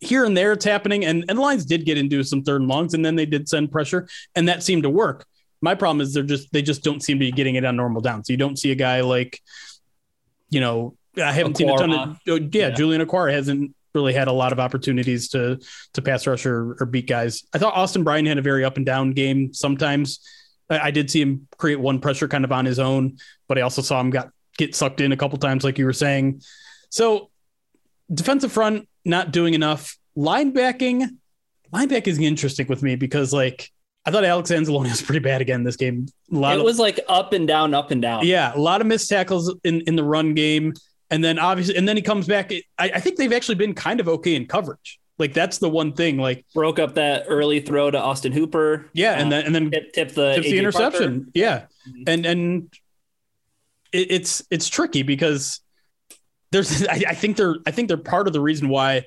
Here 0.00 0.24
and 0.24 0.36
there, 0.36 0.52
it's 0.52 0.64
happening, 0.64 1.04
and 1.04 1.24
and 1.28 1.38
the 1.38 1.42
Lions 1.42 1.64
did 1.64 1.84
get 1.84 1.98
into 1.98 2.22
some 2.22 2.42
third 2.42 2.62
and 2.62 2.70
longs, 2.70 2.94
and 2.94 3.04
then 3.04 3.16
they 3.16 3.26
did 3.26 3.48
send 3.48 3.70
pressure, 3.70 4.08
and 4.34 4.48
that 4.48 4.62
seemed 4.62 4.84
to 4.84 4.90
work. 4.90 5.26
My 5.60 5.74
problem 5.74 6.00
is 6.00 6.14
they're 6.14 6.22
just 6.22 6.50
they 6.52 6.62
just 6.62 6.82
don't 6.82 7.02
seem 7.02 7.18
to 7.18 7.26
be 7.26 7.32
getting 7.32 7.56
it 7.56 7.64
on 7.64 7.76
normal 7.76 8.00
downs. 8.00 8.26
So 8.26 8.32
you 8.32 8.38
don't 8.38 8.58
see 8.58 8.72
a 8.72 8.74
guy 8.76 9.02
like, 9.02 9.40
you 10.48 10.60
know, 10.60 10.96
I 11.16 11.32
haven't 11.32 11.54
Okwara. 11.54 11.58
seen 11.58 11.68
a 11.70 11.76
ton 11.76 11.92
of 11.92 12.18
oh, 12.28 12.36
yeah, 12.36 12.48
yeah. 12.52 12.70
Julian 12.70 13.04
Okwara 13.04 13.32
hasn't 13.32 13.74
really 13.94 14.12
had 14.12 14.28
a 14.28 14.32
lot 14.32 14.52
of 14.52 14.60
opportunities 14.60 15.28
to 15.30 15.58
to 15.94 16.02
pass 16.02 16.26
rush 16.26 16.46
or, 16.46 16.76
or 16.80 16.86
beat 16.86 17.06
guys. 17.06 17.44
I 17.52 17.58
thought 17.58 17.74
Austin 17.74 18.04
Bryant 18.04 18.28
had 18.28 18.38
a 18.38 18.42
very 18.42 18.64
up 18.64 18.76
and 18.76 18.86
down 18.86 19.10
game. 19.12 19.52
Sometimes 19.52 20.20
I, 20.68 20.78
I, 20.78 20.90
did 20.90 21.10
see 21.10 21.20
him 21.20 21.48
create 21.58 21.80
one 21.80 21.98
pressure 21.98 22.28
kind 22.28 22.44
of 22.44 22.52
on 22.52 22.64
his 22.64 22.78
own, 22.78 23.18
but 23.48 23.58
I 23.58 23.62
also 23.62 23.82
saw 23.82 24.00
him 24.00 24.10
got 24.10 24.30
get 24.56 24.74
sucked 24.74 25.00
in 25.00 25.12
a 25.12 25.16
couple 25.16 25.38
times, 25.38 25.64
like 25.64 25.78
you 25.78 25.86
were 25.86 25.92
saying. 25.92 26.42
So 26.90 27.29
defensive 28.12 28.52
front 28.52 28.88
not 29.04 29.32
doing 29.32 29.54
enough. 29.54 29.96
Linebacking, 30.16 31.08
linebacking 31.72 32.08
is 32.08 32.18
interesting 32.18 32.66
with 32.68 32.82
me 32.82 32.96
because 32.96 33.32
like 33.32 33.70
I 34.04 34.10
thought 34.10 34.24
Alex 34.24 34.50
Anzalone 34.50 34.82
was 34.90 35.02
pretty 35.02 35.20
bad 35.20 35.40
again 35.40 35.64
this 35.64 35.76
game. 35.76 36.06
A 36.32 36.36
lot 36.36 36.54
it 36.54 36.60
of, 36.60 36.64
was 36.64 36.78
like 36.78 37.00
up 37.08 37.32
and 37.32 37.46
down, 37.46 37.74
up 37.74 37.90
and 37.90 38.02
down. 38.02 38.26
Yeah, 38.26 38.54
a 38.54 38.58
lot 38.58 38.80
of 38.80 38.86
missed 38.86 39.08
tackles 39.08 39.54
in 39.64 39.80
in 39.82 39.96
the 39.96 40.04
run 40.04 40.34
game. 40.34 40.74
And 41.12 41.24
then 41.24 41.40
obviously, 41.40 41.76
and 41.76 41.88
then 41.88 41.96
he 41.96 42.02
comes 42.02 42.28
back. 42.28 42.52
I, 42.78 42.90
I 42.94 43.00
think 43.00 43.16
they've 43.16 43.32
actually 43.32 43.56
been 43.56 43.74
kind 43.74 43.98
of 43.98 44.08
okay 44.08 44.36
in 44.36 44.46
coverage. 44.46 45.00
Like 45.18 45.34
that's 45.34 45.58
the 45.58 45.68
one 45.68 45.92
thing. 45.92 46.16
Like 46.18 46.46
broke 46.54 46.78
up 46.78 46.94
that 46.94 47.24
early 47.28 47.60
throw 47.60 47.90
to 47.90 47.98
Austin 48.00 48.32
Hooper. 48.32 48.88
Yeah, 48.92 49.14
and 49.14 49.30
then 49.30 49.44
and 49.44 49.54
then 49.54 49.70
tip, 49.70 49.92
tip 49.92 50.08
the 50.12 50.40
the 50.40 50.58
interception. 50.58 51.24
Parker. 51.24 51.30
Yeah, 51.34 51.58
mm-hmm. 51.58 52.02
and 52.06 52.26
and 52.26 52.74
it, 53.92 54.10
it's 54.10 54.42
it's 54.50 54.68
tricky 54.68 55.02
because 55.02 55.60
there's 56.52 56.86
I, 56.86 57.02
I, 57.08 57.14
think 57.14 57.36
they're 57.36 57.56
I 57.66 57.70
think 57.70 57.88
they're 57.88 57.96
part 57.96 58.26
of 58.26 58.32
the 58.32 58.40
reason 58.40 58.68
why 58.68 59.06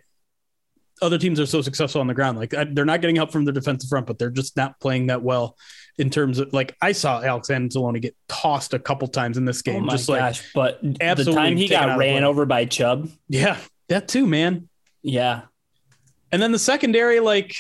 other 1.02 1.18
teams 1.18 1.40
are 1.40 1.46
so 1.46 1.62
successful 1.62 2.02
on 2.02 2.08
the 2.08 2.14
ground. 2.14 2.38
Like 2.38 2.52
they're 2.52 2.86
not 2.86 3.02
getting 3.02 3.16
help 3.16 3.32
from 3.32 3.46
the 3.46 3.52
defensive 3.52 3.90
front, 3.90 4.08
but 4.08 4.20
they're 4.20 4.30
just 4.30 4.56
not 4.56 4.80
playing 4.80 5.08
that 5.08 5.22
well 5.22 5.58
in 5.98 6.10
terms 6.10 6.40
of 6.40 6.54
like 6.54 6.76
I 6.82 6.92
saw 6.92 7.22
Alex 7.22 7.50
Anzalone 7.50 8.02
get 8.02 8.16
tossed 8.28 8.74
a 8.74 8.80
couple 8.80 9.08
times 9.08 9.38
in 9.38 9.46
this 9.46 9.62
oh 9.68 9.72
game. 9.72 9.86
Oh 9.86 9.92
just 9.92 10.08
gosh, 10.08 10.44
like 10.56 10.82
but 10.82 10.82
the 10.82 11.32
time 11.34 11.58
he 11.58 11.68
got 11.68 11.98
ran 11.98 12.24
over 12.24 12.46
by 12.46 12.66
Chubb. 12.66 13.10
Yeah, 13.28 13.58
that 13.90 14.08
too, 14.08 14.26
man. 14.26 14.70
Yeah. 15.02 15.42
And 16.32 16.42
then 16.42 16.52
the 16.52 16.60
secondary, 16.60 17.20
like 17.20 17.56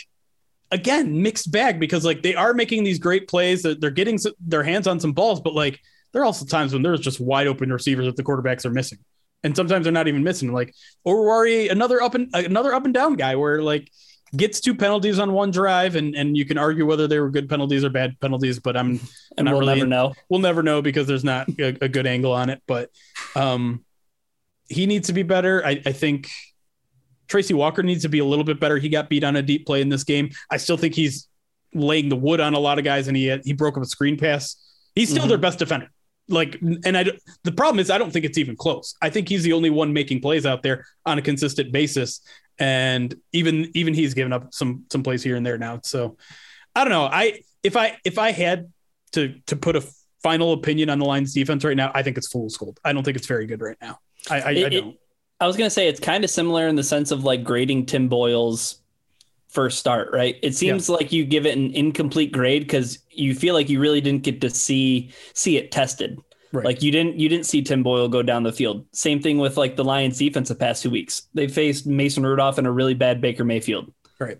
again, 0.71 1.21
mixed 1.21 1.51
bag 1.51 1.79
because 1.79 2.03
like 2.03 2.23
they 2.23 2.35
are 2.35 2.53
making 2.53 2.83
these 2.83 2.99
great 2.99 3.27
plays 3.27 3.61
that 3.63 3.79
they're 3.79 3.91
getting 3.91 4.17
their 4.39 4.63
hands 4.63 4.87
on 4.87 4.99
some 4.99 5.13
balls, 5.13 5.41
but 5.41 5.53
like 5.53 5.79
there 6.11 6.21
are 6.21 6.25
also 6.25 6.45
times 6.45 6.73
when 6.73 6.81
there's 6.81 6.99
just 6.99 7.19
wide 7.19 7.47
open 7.47 7.71
receivers 7.71 8.05
that 8.05 8.15
the 8.15 8.23
quarterbacks 8.23 8.65
are 8.65 8.71
missing. 8.71 8.99
And 9.43 9.55
sometimes 9.55 9.83
they're 9.83 9.93
not 9.93 10.07
even 10.07 10.23
missing. 10.23 10.53
Like 10.53 10.73
Oruwariye, 11.05 11.71
another 11.71 12.01
up 12.01 12.15
and 12.15 12.33
another 12.33 12.73
up 12.73 12.85
and 12.85 12.93
down 12.93 13.15
guy 13.15 13.35
where 13.35 13.61
like 13.61 13.91
gets 14.35 14.59
two 14.59 14.73
penalties 14.73 15.19
on 15.19 15.33
one 15.33 15.51
drive, 15.51 15.95
and 15.95 16.15
and 16.15 16.35
you 16.35 16.45
can 16.45 16.57
argue 16.57 16.85
whether 16.85 17.07
they 17.07 17.19
were 17.19 17.29
good 17.29 17.49
penalties 17.49 17.83
or 17.83 17.89
bad 17.89 18.19
penalties, 18.19 18.59
but 18.59 18.75
I'm 18.75 18.99
and 19.37 19.49
we'll 19.49 19.59
really, 19.59 19.75
never 19.75 19.87
know. 19.87 20.13
We'll 20.29 20.39
never 20.39 20.63
know 20.63 20.81
because 20.81 21.07
there's 21.07 21.23
not 21.23 21.47
a, 21.59 21.77
a 21.81 21.89
good 21.89 22.07
angle 22.07 22.31
on 22.31 22.49
it. 22.49 22.61
But 22.67 22.89
um, 23.35 23.83
he 24.69 24.85
needs 24.85 25.07
to 25.07 25.13
be 25.13 25.23
better. 25.23 25.65
I, 25.65 25.81
I 25.85 25.91
think 25.91 26.29
Tracy 27.27 27.53
Walker 27.53 27.83
needs 27.83 28.03
to 28.03 28.09
be 28.09 28.19
a 28.19 28.25
little 28.25 28.45
bit 28.45 28.59
better. 28.59 28.77
He 28.77 28.89
got 28.89 29.09
beat 29.09 29.23
on 29.23 29.35
a 29.35 29.41
deep 29.41 29.65
play 29.65 29.81
in 29.81 29.89
this 29.89 30.03
game. 30.03 30.31
I 30.49 30.57
still 30.57 30.77
think 30.77 30.95
he's 30.95 31.27
laying 31.73 32.09
the 32.09 32.15
wood 32.15 32.39
on 32.39 32.53
a 32.53 32.59
lot 32.59 32.77
of 32.77 32.85
guys, 32.85 33.07
and 33.07 33.17
he 33.17 33.25
had, 33.25 33.41
he 33.43 33.53
broke 33.53 33.77
up 33.77 33.83
a 33.83 33.87
screen 33.87 34.17
pass. 34.17 34.55
He's 34.95 35.09
still 35.09 35.23
mm-hmm. 35.23 35.29
their 35.29 35.37
best 35.37 35.59
defender. 35.59 35.89
Like, 36.29 36.59
and 36.61 36.97
I 36.97 37.05
the 37.43 37.51
problem 37.51 37.79
is 37.79 37.89
I 37.89 37.97
don't 37.97 38.11
think 38.11 38.25
it's 38.25 38.37
even 38.37 38.55
close. 38.55 38.95
I 39.01 39.09
think 39.09 39.27
he's 39.27 39.43
the 39.43 39.53
only 39.53 39.69
one 39.69 39.91
making 39.91 40.21
plays 40.21 40.45
out 40.45 40.63
there 40.63 40.85
on 41.05 41.17
a 41.17 41.21
consistent 41.21 41.71
basis 41.71 42.21
and 42.59 43.15
even 43.31 43.69
even 43.73 43.93
he's 43.93 44.13
given 44.13 44.33
up 44.33 44.53
some 44.53 44.85
some 44.91 45.03
plays 45.03 45.23
here 45.23 45.35
and 45.35 45.45
there 45.45 45.57
now. 45.57 45.79
So 45.83 46.17
I 46.75 46.83
don't 46.83 46.91
know. 46.91 47.05
I 47.05 47.41
if 47.63 47.75
I 47.75 47.97
if 48.03 48.17
I 48.17 48.31
had 48.31 48.71
to 49.13 49.39
to 49.47 49.55
put 49.55 49.75
a 49.75 49.83
final 50.21 50.53
opinion 50.53 50.89
on 50.89 50.99
the 50.99 51.05
Lions 51.05 51.33
defense 51.33 51.63
right 51.63 51.77
now, 51.77 51.91
I 51.93 52.03
think 52.03 52.17
it's 52.17 52.27
fool's 52.27 52.57
gold. 52.57 52.79
I 52.83 52.93
don't 52.93 53.03
think 53.03 53.17
it's 53.17 53.27
very 53.27 53.45
good 53.45 53.61
right 53.61 53.77
now. 53.81 53.99
I 54.29 54.35
I, 54.41 54.51
it, 54.51 54.65
I 54.65 54.69
don't. 54.69 54.87
It, 54.89 54.99
I 55.39 55.47
was 55.47 55.57
gonna 55.57 55.69
say 55.69 55.87
it's 55.87 55.99
kind 55.99 56.23
of 56.23 56.29
similar 56.29 56.67
in 56.67 56.75
the 56.75 56.83
sense 56.83 57.11
of 57.11 57.23
like 57.23 57.43
grading 57.43 57.87
Tim 57.87 58.07
Boyle's 58.07 58.81
first 59.53 59.77
start, 59.77 60.09
right? 60.11 60.37
It 60.41 60.55
seems 60.55 60.89
yeah. 60.89 60.95
like 60.95 61.11
you 61.11 61.25
give 61.25 61.45
it 61.45 61.55
an 61.55 61.71
incomplete 61.73 62.31
grade 62.31 62.63
because 62.63 62.99
you 63.11 63.35
feel 63.35 63.53
like 63.53 63.69
you 63.69 63.79
really 63.79 64.01
didn't 64.01 64.23
get 64.23 64.41
to 64.41 64.49
see 64.49 65.11
see 65.33 65.57
it 65.57 65.71
tested. 65.71 66.19
Right. 66.51 66.65
Like 66.65 66.83
you 66.83 66.91
didn't 66.91 67.19
you 67.19 67.29
didn't 67.29 67.45
see 67.45 67.61
Tim 67.61 67.83
Boyle 67.83 68.07
go 68.07 68.21
down 68.21 68.43
the 68.43 68.51
field. 68.51 68.85
Same 68.91 69.21
thing 69.21 69.37
with 69.37 69.57
like 69.57 69.75
the 69.75 69.83
Lions 69.83 70.17
defense 70.17 70.49
the 70.49 70.55
past 70.55 70.83
two 70.83 70.89
weeks. 70.89 71.27
They 71.33 71.47
faced 71.47 71.87
Mason 71.87 72.25
Rudolph 72.25 72.57
and 72.57 72.67
a 72.67 72.71
really 72.71 72.93
bad 72.93 73.21
Baker 73.21 73.43
Mayfield. 73.43 73.93
Right. 74.19 74.39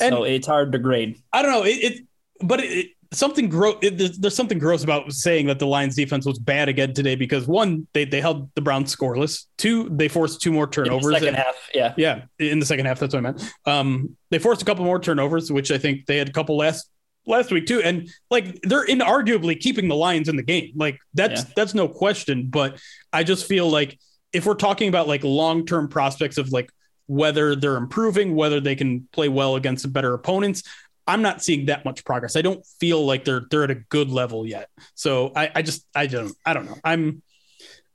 And 0.00 0.12
so 0.12 0.24
it's 0.24 0.46
hard 0.46 0.72
to 0.72 0.78
grade. 0.78 1.20
I 1.32 1.42
don't 1.42 1.52
know. 1.52 1.64
It, 1.64 1.84
it 1.84 2.06
but 2.40 2.60
it, 2.60 2.70
it, 2.70 2.86
something 3.12 3.48
gross. 3.48 3.76
There's, 3.80 4.18
there's 4.18 4.36
something 4.36 4.58
gross 4.58 4.84
about 4.84 5.12
saying 5.12 5.46
that 5.46 5.58
the 5.58 5.66
Lions 5.66 5.94
defense 5.94 6.26
was 6.26 6.38
bad 6.38 6.68
again 6.68 6.94
today 6.94 7.14
because 7.14 7.46
one, 7.46 7.86
they 7.92 8.04
they 8.04 8.20
held 8.20 8.50
the 8.54 8.60
Browns 8.60 8.94
scoreless. 8.94 9.46
Two, 9.58 9.88
they 9.90 10.08
forced 10.08 10.40
two 10.40 10.52
more 10.52 10.66
turnovers. 10.66 11.12
second 11.12 11.34
half, 11.34 11.54
yeah, 11.74 11.94
yeah, 11.96 12.22
in 12.38 12.58
the 12.58 12.66
second 12.66 12.86
half. 12.86 12.98
That's 12.98 13.14
what 13.14 13.20
I 13.20 13.22
meant. 13.22 13.52
Um, 13.66 14.16
they 14.30 14.38
forced 14.38 14.62
a 14.62 14.64
couple 14.64 14.84
more 14.84 14.98
turnovers, 14.98 15.50
which 15.50 15.70
I 15.70 15.78
think 15.78 16.06
they 16.06 16.16
had 16.16 16.28
a 16.28 16.32
couple 16.32 16.56
last 16.56 16.88
last 17.26 17.52
week 17.52 17.66
too 17.66 17.80
and 17.82 18.10
like 18.30 18.60
they're 18.62 18.86
inarguably 18.86 19.58
keeping 19.58 19.88
the 19.88 19.94
lions 19.94 20.28
in 20.28 20.36
the 20.36 20.42
game 20.42 20.72
like 20.74 20.98
that's 21.14 21.42
yeah. 21.42 21.50
that's 21.54 21.72
no 21.72 21.86
question 21.86 22.48
but 22.48 22.80
i 23.12 23.22
just 23.22 23.46
feel 23.46 23.70
like 23.70 23.96
if 24.32 24.44
we're 24.44 24.54
talking 24.54 24.88
about 24.88 25.06
like 25.06 25.22
long-term 25.22 25.88
prospects 25.88 26.36
of 26.36 26.50
like 26.50 26.70
whether 27.06 27.54
they're 27.54 27.76
improving 27.76 28.34
whether 28.34 28.60
they 28.60 28.74
can 28.74 29.06
play 29.12 29.28
well 29.28 29.56
against 29.56 29.90
better 29.92 30.14
opponents 30.14 30.64
i'm 31.06 31.22
not 31.22 31.42
seeing 31.42 31.66
that 31.66 31.84
much 31.84 32.04
progress 32.04 32.36
i 32.36 32.42
don't 32.42 32.64
feel 32.80 33.04
like 33.04 33.24
they're 33.24 33.42
they're 33.50 33.64
at 33.64 33.70
a 33.70 33.74
good 33.74 34.10
level 34.10 34.46
yet 34.46 34.68
so 34.94 35.32
i 35.36 35.50
i 35.54 35.62
just 35.62 35.86
i 35.94 36.06
don't 36.06 36.36
i 36.46 36.52
don't 36.54 36.66
know 36.66 36.76
i'm 36.84 37.22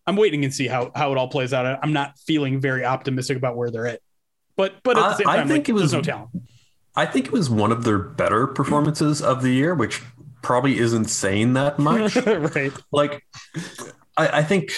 i'm 0.05 0.15
waiting 0.15 0.43
and 0.43 0.53
see 0.53 0.67
how 0.67 0.91
how 0.95 1.11
it 1.11 1.17
all 1.17 1.27
plays 1.27 1.53
out 1.53 1.79
i'm 1.81 1.93
not 1.93 2.17
feeling 2.19 2.59
very 2.59 2.85
optimistic 2.85 3.37
about 3.37 3.55
where 3.55 3.71
they're 3.71 3.87
at 3.87 4.01
but 4.55 4.75
but 4.83 4.97
at 4.97 5.09
the 5.09 5.15
same 5.15 5.27
time 5.27 5.39
I 5.39 5.47
think 5.47 5.67
like, 5.67 5.69
it 5.69 5.73
was 5.73 5.93
no 5.93 6.01
talent 6.01 6.29
I 6.97 7.05
think 7.05 7.27
it 7.27 7.31
was 7.31 7.47
one 7.47 7.71
of 7.71 7.83
their 7.83 7.99
better 7.99 8.47
performances 8.47 9.21
of 9.21 9.43
the 9.43 9.51
year, 9.51 9.75
which 9.75 10.01
probably 10.41 10.79
isn't 10.79 11.05
saying 11.05 11.53
that 11.53 11.77
much. 11.79 12.15
right. 12.15 12.73
Like, 12.91 13.23
I, 14.17 14.39
I, 14.39 14.43
think 14.43 14.71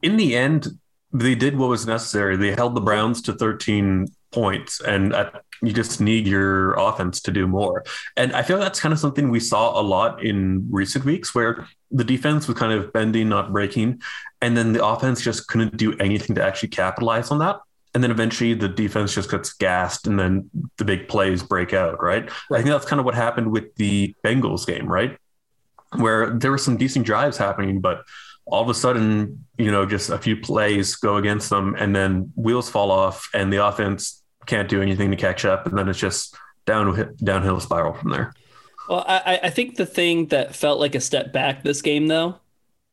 in 0.00 0.16
the 0.16 0.36
end, 0.36 0.78
they 1.12 1.34
did 1.34 1.58
what 1.58 1.68
was 1.68 1.88
necessary. 1.88 2.36
They 2.36 2.54
held 2.54 2.76
the 2.76 2.80
Browns 2.80 3.20
to 3.22 3.32
13 3.32 4.06
points, 4.32 4.80
and 4.80 5.14
at, 5.14 5.42
you 5.62 5.72
just 5.72 6.00
need 6.00 6.26
your 6.26 6.72
offense 6.74 7.20
to 7.22 7.30
do 7.30 7.46
more. 7.46 7.84
And 8.16 8.32
I 8.32 8.42
feel 8.42 8.58
that's 8.58 8.80
kind 8.80 8.92
of 8.92 8.98
something 8.98 9.30
we 9.30 9.40
saw 9.40 9.80
a 9.80 9.82
lot 9.82 10.24
in 10.24 10.66
recent 10.70 11.04
weeks 11.04 11.34
where 11.34 11.68
the 11.90 12.04
defense 12.04 12.48
was 12.48 12.56
kind 12.56 12.72
of 12.72 12.92
bending, 12.92 13.28
not 13.28 13.52
breaking. 13.52 14.02
And 14.40 14.56
then 14.56 14.72
the 14.72 14.84
offense 14.84 15.20
just 15.20 15.46
couldn't 15.46 15.76
do 15.76 15.96
anything 15.98 16.34
to 16.36 16.44
actually 16.44 16.70
capitalize 16.70 17.30
on 17.30 17.38
that 17.38 17.60
and 17.94 18.02
then 18.02 18.10
eventually 18.10 18.54
the 18.54 18.68
defense 18.68 19.14
just 19.14 19.30
gets 19.30 19.52
gassed 19.52 20.06
and 20.06 20.18
then 20.18 20.50
the 20.78 20.84
big 20.84 21.08
plays 21.08 21.42
break 21.42 21.74
out, 21.74 22.02
right? 22.02 22.24
right? 22.50 22.60
I 22.60 22.62
think 22.62 22.72
that's 22.72 22.86
kind 22.86 23.00
of 23.00 23.04
what 23.04 23.14
happened 23.14 23.52
with 23.52 23.74
the 23.76 24.14
Bengals 24.24 24.66
game, 24.66 24.86
right? 24.86 25.18
Where 25.96 26.30
there 26.30 26.50
were 26.50 26.58
some 26.58 26.78
decent 26.78 27.04
drives 27.04 27.36
happening, 27.36 27.80
but 27.80 28.04
all 28.46 28.62
of 28.62 28.68
a 28.68 28.74
sudden, 28.74 29.44
you 29.58 29.70
know, 29.70 29.84
just 29.84 30.08
a 30.08 30.18
few 30.18 30.36
plays 30.36 30.94
go 30.96 31.16
against 31.16 31.50
them 31.50 31.76
and 31.78 31.94
then 31.94 32.32
wheels 32.34 32.70
fall 32.70 32.90
off 32.90 33.28
and 33.34 33.52
the 33.52 33.64
offense 33.64 34.21
can't 34.46 34.68
do 34.68 34.82
anything 34.82 35.10
to 35.10 35.16
catch 35.16 35.44
up. 35.44 35.66
And 35.66 35.76
then 35.76 35.88
it's 35.88 35.98
just 35.98 36.36
down 36.66 37.14
downhill 37.22 37.60
spiral 37.60 37.94
from 37.94 38.10
there. 38.10 38.32
Well, 38.88 39.04
I, 39.06 39.40
I 39.44 39.50
think 39.50 39.76
the 39.76 39.86
thing 39.86 40.26
that 40.26 40.54
felt 40.56 40.80
like 40.80 40.94
a 40.94 41.00
step 41.00 41.32
back 41.32 41.62
this 41.62 41.82
game, 41.82 42.08
though, 42.08 42.36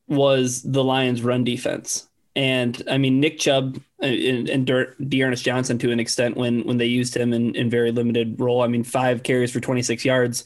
was 0.07 0.61
the 0.61 0.83
Lions' 0.83 1.21
run 1.21 1.43
defense. 1.43 2.07
And 2.35 2.81
I 2.89 2.97
mean, 2.97 3.19
Nick 3.19 3.39
Chubb 3.39 3.81
and, 3.99 4.49
and 4.49 4.65
D'Ernest 4.65 5.43
Johnson 5.43 5.77
to 5.79 5.91
an 5.91 5.99
extent 5.99 6.37
when 6.37 6.65
when 6.65 6.77
they 6.77 6.85
used 6.85 7.17
him 7.17 7.33
in, 7.33 7.55
in 7.55 7.69
very 7.69 7.91
limited 7.91 8.39
role. 8.39 8.61
I 8.61 8.67
mean, 8.67 8.83
five 8.83 9.23
carries 9.23 9.51
for 9.51 9.59
26 9.59 10.05
yards. 10.05 10.45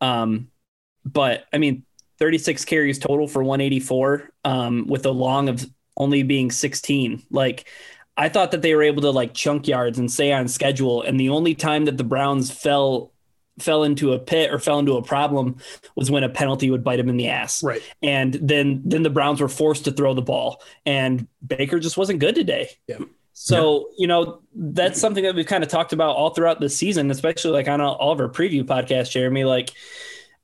Um, 0.00 0.48
but 1.04 1.44
I 1.52 1.58
mean, 1.58 1.84
36 2.18 2.64
carries 2.64 2.98
total 2.98 3.26
for 3.26 3.42
184 3.42 4.30
um, 4.44 4.86
with 4.86 5.04
a 5.06 5.10
long 5.10 5.48
of 5.48 5.68
only 5.96 6.22
being 6.22 6.50
16. 6.50 7.22
Like, 7.30 7.68
I 8.16 8.28
thought 8.28 8.50
that 8.50 8.62
they 8.62 8.74
were 8.74 8.82
able 8.82 9.02
to 9.02 9.10
like 9.10 9.34
chunk 9.34 9.66
yards 9.66 9.98
and 9.98 10.10
stay 10.10 10.32
on 10.32 10.48
schedule. 10.48 11.02
And 11.02 11.18
the 11.18 11.30
only 11.30 11.54
time 11.54 11.86
that 11.86 11.96
the 11.96 12.04
Browns 12.04 12.50
fell 12.50 13.12
fell 13.58 13.82
into 13.82 14.12
a 14.12 14.18
pit 14.18 14.52
or 14.52 14.58
fell 14.58 14.78
into 14.78 14.96
a 14.96 15.02
problem 15.02 15.56
was 15.94 16.10
when 16.10 16.24
a 16.24 16.28
penalty 16.28 16.70
would 16.70 16.82
bite 16.82 16.98
him 16.98 17.08
in 17.08 17.16
the 17.16 17.28
ass. 17.28 17.62
Right. 17.62 17.82
And 18.02 18.34
then 18.34 18.82
then 18.84 19.02
the 19.02 19.10
Browns 19.10 19.40
were 19.40 19.48
forced 19.48 19.84
to 19.84 19.92
throw 19.92 20.14
the 20.14 20.22
ball 20.22 20.62
and 20.86 21.26
Baker 21.46 21.78
just 21.78 21.96
wasn't 21.96 22.20
good 22.20 22.34
today. 22.34 22.70
Yeah. 22.86 22.98
So, 23.32 23.88
you 23.96 24.06
know, 24.06 24.42
that's 24.54 25.00
something 25.00 25.24
that 25.24 25.34
we've 25.34 25.46
kind 25.46 25.64
of 25.64 25.70
talked 25.70 25.94
about 25.94 26.14
all 26.14 26.30
throughout 26.30 26.60
the 26.60 26.68
season, 26.68 27.10
especially 27.10 27.52
like 27.52 27.68
on 27.68 27.80
all 27.80 28.12
of 28.12 28.20
our 28.20 28.28
preview 28.28 28.64
podcasts, 28.64 29.10
Jeremy. 29.10 29.44
Like 29.44 29.70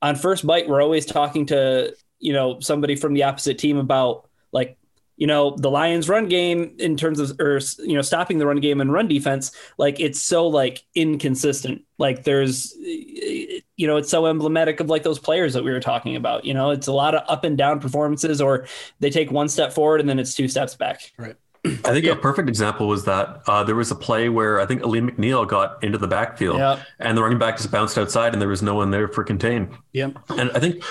on 0.01 0.15
First 0.15 0.47
Bite, 0.47 0.67
we're 0.67 0.81
always 0.81 1.05
talking 1.05 1.45
to, 1.47 1.95
you 2.17 2.33
know, 2.33 2.59
somebody 2.59 2.95
from 2.95 3.13
the 3.13 3.23
opposite 3.23 3.59
team 3.59 3.77
about 3.77 4.27
like 4.51 4.79
you 5.17 5.27
know 5.27 5.55
the 5.57 5.69
lions 5.69 6.07
run 6.07 6.27
game 6.27 6.73
in 6.79 6.95
terms 6.95 7.19
of 7.19 7.37
or 7.39 7.59
you 7.79 7.95
know 7.95 8.01
stopping 8.01 8.37
the 8.37 8.47
run 8.47 8.59
game 8.59 8.79
and 8.79 8.93
run 8.93 9.07
defense 9.07 9.51
like 9.77 9.99
it's 9.99 10.21
so 10.21 10.47
like 10.47 10.83
inconsistent 10.95 11.81
like 11.97 12.23
there's 12.23 12.73
you 12.77 13.87
know 13.87 13.97
it's 13.97 14.09
so 14.09 14.27
emblematic 14.27 14.79
of 14.79 14.89
like 14.89 15.03
those 15.03 15.19
players 15.19 15.53
that 15.53 15.63
we 15.63 15.71
were 15.71 15.79
talking 15.79 16.15
about 16.15 16.45
you 16.45 16.53
know 16.53 16.69
it's 16.69 16.87
a 16.87 16.93
lot 16.93 17.15
of 17.15 17.23
up 17.27 17.43
and 17.43 17.57
down 17.57 17.79
performances 17.79 18.39
or 18.39 18.67
they 18.99 19.09
take 19.09 19.31
one 19.31 19.49
step 19.49 19.73
forward 19.73 19.99
and 19.99 20.07
then 20.07 20.19
it's 20.19 20.33
two 20.33 20.47
steps 20.47 20.75
back 20.75 21.11
right 21.17 21.35
I 21.65 21.91
think 21.91 22.05
yeah. 22.05 22.13
a 22.13 22.15
perfect 22.15 22.47
example 22.47 22.87
was 22.87 23.03
that 23.05 23.41
uh, 23.47 23.63
there 23.63 23.75
was 23.75 23.91
a 23.91 23.95
play 23.95 24.29
where 24.29 24.61
I 24.61 24.65
think 24.65 24.83
Alim 24.83 25.09
McNeill 25.09 25.45
got 25.45 25.83
into 25.83 25.97
the 25.97 26.07
backfield 26.07 26.59
yep. 26.59 26.79
and 26.99 27.17
the 27.17 27.21
running 27.21 27.39
back 27.39 27.57
just 27.57 27.71
bounced 27.71 27.97
outside 27.97 28.31
and 28.31 28.41
there 28.41 28.47
was 28.47 28.61
no 28.61 28.75
one 28.75 28.91
there 28.91 29.09
for 29.09 29.23
contain. 29.23 29.75
Yeah. 29.91 30.11
And 30.29 30.49
I 30.51 30.59
think 30.59 30.81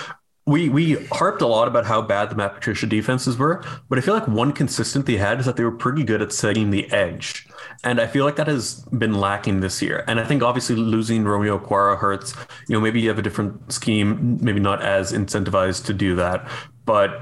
we 0.47 0.69
we 0.69 0.93
harped 1.11 1.41
a 1.41 1.45
lot 1.45 1.67
about 1.67 1.85
how 1.85 2.01
bad 2.01 2.29
the 2.29 2.35
Matt 2.35 2.55
Patricia 2.55 2.87
defenses 2.87 3.37
were, 3.37 3.63
but 3.89 3.99
I 3.99 4.01
feel 4.01 4.13
like 4.13 4.27
one 4.29 4.53
consistent 4.53 5.05
they 5.05 5.17
had 5.17 5.41
is 5.41 5.45
that 5.45 5.57
they 5.57 5.63
were 5.63 5.71
pretty 5.71 6.03
good 6.03 6.21
at 6.21 6.31
setting 6.31 6.71
the 6.71 6.89
edge. 6.91 7.47
And 7.83 7.99
I 7.99 8.07
feel 8.07 8.23
like 8.23 8.37
that 8.37 8.47
has 8.47 8.75
been 8.97 9.13
lacking 9.13 9.59
this 9.59 9.81
year. 9.81 10.05
And 10.07 10.21
I 10.21 10.23
think 10.23 10.41
obviously 10.41 10.77
losing 10.77 11.25
Romeo 11.25 11.59
Okwara 11.59 11.97
hurts. 11.97 12.33
You 12.67 12.75
know, 12.75 12.79
maybe 12.79 13.01
you 13.01 13.09
have 13.09 13.19
a 13.19 13.21
different 13.21 13.71
scheme, 13.73 14.37
maybe 14.41 14.61
not 14.61 14.81
as 14.81 15.11
incentivized 15.11 15.85
to 15.85 15.93
do 15.93 16.15
that. 16.15 16.49
But 16.85 17.21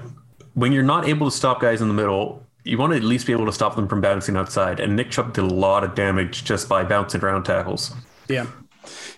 when 0.53 0.71
you're 0.71 0.83
not 0.83 1.07
able 1.07 1.29
to 1.29 1.35
stop 1.35 1.59
guys 1.59 1.81
in 1.81 1.87
the 1.87 1.95
middle, 1.95 2.45
you 2.63 2.77
want 2.77 2.93
to 2.93 2.97
at 2.97 3.03
least 3.03 3.25
be 3.25 3.33
able 3.33 3.47
to 3.47 3.51
stop 3.51 3.75
them 3.75 3.87
from 3.87 4.01
bouncing 4.01 4.37
outside. 4.37 4.79
And 4.79 4.95
Nick 4.95 5.09
Chubb 5.09 5.33
did 5.33 5.43
a 5.43 5.47
lot 5.47 5.83
of 5.83 5.95
damage 5.95 6.43
just 6.43 6.69
by 6.69 6.83
bouncing 6.83 7.21
around 7.21 7.43
tackles. 7.43 7.91
Yeah. 8.27 8.45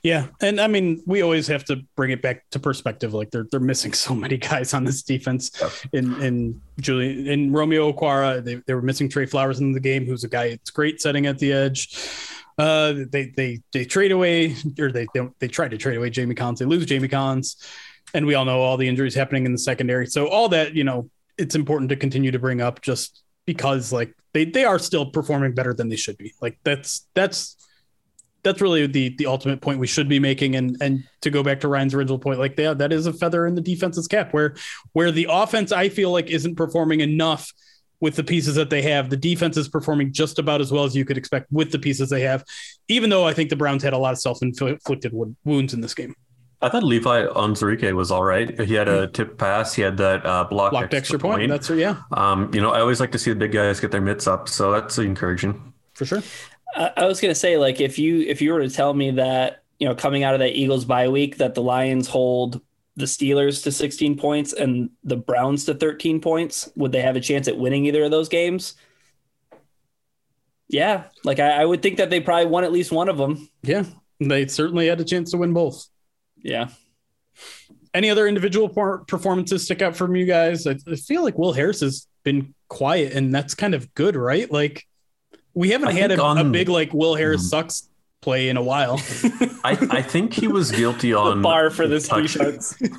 Yeah, 0.04 0.28
and 0.42 0.60
I 0.60 0.68
mean, 0.68 1.04
we 1.06 1.22
always 1.22 1.48
have 1.48 1.66
to 1.66 1.78
bring 1.96 2.12
it 2.12 2.22
back 2.22 2.50
to 2.52 2.60
perspective. 2.60 3.14
Like 3.14 3.32
they're 3.32 3.48
they're 3.52 3.60
missing 3.60 3.94
so 4.08 4.16
many 4.16 4.38
guys 4.38 4.74
on 4.74 4.84
this 4.84 5.04
defense. 5.04 5.52
In 5.94 6.22
in 6.22 6.62
Julian 6.80 7.28
in 7.28 7.52
Romeo 7.52 7.92
Okwara, 7.92 8.44
they, 8.44 8.56
they 8.66 8.74
were 8.74 8.82
missing 8.82 9.10
Trey 9.10 9.26
Flowers 9.26 9.60
in 9.60 9.72
the 9.72 9.80
game, 9.80 10.06
who's 10.06 10.24
a 10.24 10.30
guy 10.30 10.46
it's 10.46 10.72
great 10.72 11.02
setting 11.02 11.26
at 11.26 11.40
the 11.40 11.52
edge. 11.52 11.98
Uh, 12.58 13.06
they 13.12 13.32
they 13.38 13.60
they 13.72 13.86
trade 13.86 14.12
away 14.12 14.56
or 14.80 14.92
they 14.92 15.06
don't 15.14 15.38
they 15.40 15.48
try 15.48 15.68
to 15.68 15.78
trade 15.78 15.98
away 15.98 16.10
Jamie 16.10 16.36
Collins. 16.36 16.60
They 16.60 16.66
lose 16.66 16.86
Jamie 16.86 17.08
Collins, 17.08 17.58
and 18.14 18.26
we 18.26 18.34
all 18.34 18.46
know 18.46 18.62
all 18.62 18.78
the 18.78 18.88
injuries 18.88 19.14
happening 19.14 19.46
in 19.46 19.52
the 19.52 19.60
secondary. 19.60 20.08
So 20.08 20.28
all 20.28 20.50
that 20.50 20.74
you 20.74 20.84
know, 20.84 21.10
it's 21.38 21.56
important 21.56 21.90
to 21.90 21.96
continue 21.96 22.32
to 22.32 22.40
bring 22.40 22.62
up 22.62 22.82
just 22.82 23.24
because 23.46 23.94
like 23.94 24.14
they 24.34 24.46
they 24.46 24.66
are 24.66 24.80
still 24.80 25.06
performing 25.06 25.54
better 25.54 25.74
than 25.74 25.90
they 25.90 25.96
should 25.96 26.18
be. 26.18 26.34
Like 26.42 26.58
that's 26.64 27.08
that's 27.14 27.57
that's 28.44 28.62
really 28.62 28.88
the 28.88 29.16
the 29.18 29.26
ultimate 29.26 29.62
point 29.62 29.80
we 29.80 29.88
should 29.88 30.08
be 30.08 30.20
making. 30.20 30.56
And 30.56 30.78
and 30.82 31.04
to 31.22 31.30
go 31.30 31.44
back 31.44 31.60
to 31.62 31.68
Ryan's 31.68 31.94
original 31.94 32.20
point, 32.20 32.40
like 32.40 32.58
yeah, 32.58 32.74
that 32.74 32.94
is 32.94 33.06
a 33.06 33.14
feather 33.14 33.46
in 33.46 33.56
the 33.56 33.62
defense's 33.62 34.08
cap 34.08 34.34
where 34.34 34.56
where 34.94 35.12
the 35.12 35.28
offense 35.30 35.72
I 35.72 35.90
feel 35.90 36.12
like 36.12 36.30
isn't 36.30 36.56
performing 36.56 37.02
enough 37.02 37.52
with 38.00 38.16
the 38.16 38.24
pieces 38.24 38.56
that 38.56 38.70
they 38.70 38.82
have. 38.84 39.10
The 39.10 39.18
defense 39.18 39.58
is 39.58 39.68
performing 39.68 40.14
just 40.14 40.40
about 40.40 40.62
as 40.62 40.72
well 40.72 40.84
as 40.84 40.96
you 40.96 41.06
could 41.06 41.18
expect 41.18 41.52
with 41.52 41.72
the 41.72 41.80
pieces 41.80 42.10
they 42.10 42.22
have, 42.22 42.44
even 42.88 43.10
though 43.10 43.26
I 43.26 43.34
think 43.34 43.50
the 43.50 43.56
Browns 43.56 43.84
had 43.84 43.94
a 43.94 43.98
lot 43.98 44.14
of 44.14 44.20
self 44.20 44.42
inflicted 44.42 45.14
wounds 45.44 45.74
in 45.74 45.82
this 45.82 45.94
game. 45.94 46.16
I 46.60 46.70
thought 46.70 46.84
Levi 46.84 47.28
Onwuzurike 47.28 47.96
was 47.96 48.10
all 48.10 48.24
right. 48.24 48.60
He 48.62 48.74
had 48.74 48.88
a 48.88 49.04
mm-hmm. 49.04 49.12
tip 49.12 49.38
pass. 49.38 49.76
He 49.76 49.84
had 49.84 49.98
that 49.98 50.26
uh, 50.26 50.44
blocked, 50.46 50.72
blocked 50.72 50.94
extra, 50.94 50.98
extra 50.98 51.20
point. 51.20 51.40
point. 51.40 51.50
That's 51.50 51.70
yeah. 51.70 52.02
Um, 52.12 52.52
you 52.54 52.62
know, 52.62 52.72
I 52.72 52.80
always 52.80 53.00
like 53.00 53.12
to 53.12 53.20
see 53.20 53.30
the 53.30 53.36
big 53.36 53.52
guys 53.52 53.80
get 53.80 53.92
their 53.92 54.02
mitts 54.02 54.26
up, 54.26 54.50
so 54.50 54.72
that's 54.72 54.98
encouraging. 54.98 55.74
For 55.94 56.06
sure. 56.06 56.24
I, 56.76 57.06
was 57.06 57.20
gonna 57.22 57.36
say, 57.36 57.58
like, 57.58 57.82
if 57.82 57.98
you 57.98 58.22
if 58.22 58.42
you 58.42 58.54
were 58.54 58.62
to 58.62 58.70
tell 58.70 58.94
me 58.94 59.12
that 59.12 59.64
you 59.80 59.88
know 59.88 59.96
coming 59.96 60.24
out 60.24 60.34
of 60.34 60.40
that 60.40 60.56
Eagles 60.56 60.86
bye 60.86 61.08
week 61.08 61.38
that 61.38 61.56
the 61.56 61.62
Lions 61.62 62.08
hold 62.08 62.62
the 62.96 63.06
Steelers 63.06 63.64
to 63.64 63.72
16 63.72 64.18
points 64.18 64.54
and 64.54 64.90
the 65.04 65.16
Browns 65.16 65.66
to 65.66 65.76
13 65.76 66.20
points, 66.20 66.70
would 66.76 66.92
they 66.92 67.02
have 67.02 67.16
a 67.16 67.22
chance 67.22 67.48
at 67.48 67.58
winning 67.58 67.86
either 67.86 68.04
of 68.04 68.12
those 68.12 68.28
games? 68.28 68.76
Yeah, 70.68 71.06
like 71.24 71.40
I, 71.40 71.62
I 71.62 71.66
would 71.66 71.82
think 71.82 71.98
that 71.98 72.10
they 72.10 72.20
probably 72.20 72.48
won 72.48 72.64
at 72.64 72.72
least 72.72 72.92
one 72.92 73.08
of 73.08 73.18
them. 73.18 73.50
Yeah, 73.62 73.84
they 74.20 74.48
certainly 74.48 74.88
had 74.88 75.00
a 75.00 75.06
chance 75.06 75.32
to 75.32 75.38
win 75.38 75.54
both. 75.54 75.88
Yeah. 76.38 76.70
Any 77.94 78.10
other 78.10 78.28
individual 78.28 78.70
performances 78.70 79.64
stick 79.64 79.82
out 79.82 79.96
from 79.96 80.16
you 80.16 80.26
guys? 80.26 80.68
I, 80.68 80.78
I 80.88 80.96
feel 80.96 81.24
like 81.24 81.38
Will 81.38 81.54
Harris 81.54 81.80
has 81.80 82.08
been 82.24 82.54
quiet, 82.68 83.14
and 83.14 83.34
that's 83.34 83.56
kind 83.56 83.74
of 83.74 83.94
good, 83.94 84.16
right? 84.16 84.52
Like 84.52 84.86
we 85.58 85.72
haven't 85.72 85.88
I 85.88 85.94
had 85.94 86.12
a, 86.12 86.22
on, 86.22 86.38
a, 86.38 86.44
big 86.44 86.70
like 86.70 86.94
Will 86.94 87.16
Harris 87.16 87.44
mm, 87.48 87.50
sucks 87.50 87.90
play 88.22 88.50
in 88.50 88.58
a 88.58 88.62
while. 88.62 89.02
I, 89.64 89.76
I 89.90 90.02
think 90.04 90.34
he 90.34 90.48
was 90.48 90.70
guilty 90.72 91.14
on 91.16 91.42
bar 91.42 91.72
for 91.72 91.88
this 91.88 92.08
touch. 92.08 92.38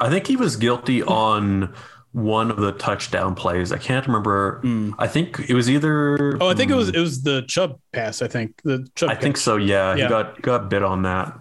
I 0.00 0.10
think 0.10 0.26
he 0.26 0.34
was 0.34 0.56
guilty 0.56 1.04
on 1.04 1.72
one 2.10 2.50
of 2.50 2.56
the 2.56 2.72
touchdown 2.72 3.36
plays. 3.36 3.70
I 3.70 3.78
can't 3.78 4.04
remember. 4.08 4.60
Mm. 4.64 4.94
I 4.98 5.06
think 5.06 5.38
it 5.48 5.54
was 5.54 5.70
either. 5.70 6.36
Oh, 6.42 6.48
I 6.48 6.54
think 6.54 6.70
mm, 6.70 6.74
it 6.74 6.76
was 6.76 6.88
hmm. 6.88 6.96
it 6.96 7.00
was 7.00 7.22
the 7.22 7.42
Chubb 7.42 7.78
pass. 7.92 8.22
I 8.22 8.26
think 8.26 8.60
the 8.64 8.88
Chubb. 8.96 9.10
I 9.10 9.14
think 9.14 9.36
so. 9.36 9.56
Yeah, 9.56 9.94
yeah, 9.94 10.02
he 10.02 10.08
got 10.08 10.42
got 10.42 10.68
bit 10.68 10.82
on 10.82 11.02
that. 11.02 11.38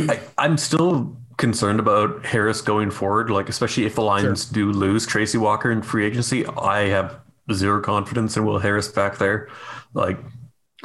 I, 0.00 0.20
I'm 0.36 0.58
still 0.58 1.16
concerned 1.38 1.80
about 1.80 2.26
Harris 2.26 2.60
going 2.60 2.90
forward. 2.90 3.30
Like 3.30 3.48
especially 3.48 3.86
if 3.86 3.94
the 3.94 4.02
Lions 4.02 4.44
sure. 4.44 4.52
do 4.52 4.72
lose 4.72 5.06
Tracy 5.06 5.38
Walker 5.38 5.70
in 5.70 5.80
free 5.80 6.04
agency, 6.04 6.44
I 6.46 6.88
have 6.88 7.20
zero 7.54 7.80
confidence 7.80 8.36
in 8.36 8.44
Will 8.44 8.58
Harris 8.58 8.88
back 8.88 9.16
there. 9.16 9.48
Like 9.94 10.18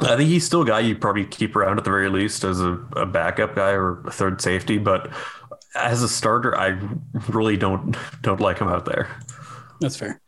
I 0.00 0.16
think 0.16 0.28
he's 0.28 0.44
still 0.44 0.62
a 0.62 0.66
guy 0.66 0.80
you 0.80 0.96
probably 0.96 1.24
keep 1.24 1.54
around 1.54 1.78
at 1.78 1.84
the 1.84 1.90
very 1.90 2.08
least 2.08 2.42
as 2.42 2.60
a, 2.60 2.72
a 2.96 3.06
backup 3.06 3.54
guy 3.54 3.70
or 3.70 4.00
a 4.06 4.10
third 4.10 4.40
safety, 4.40 4.76
but 4.78 5.10
as 5.76 6.02
a 6.02 6.08
starter, 6.08 6.56
I 6.56 6.78
really 7.28 7.56
don't 7.56 7.96
don't 8.22 8.40
like 8.40 8.58
him 8.58 8.68
out 8.68 8.86
there. 8.86 9.08
That's 9.80 9.96
fair. 9.96 10.20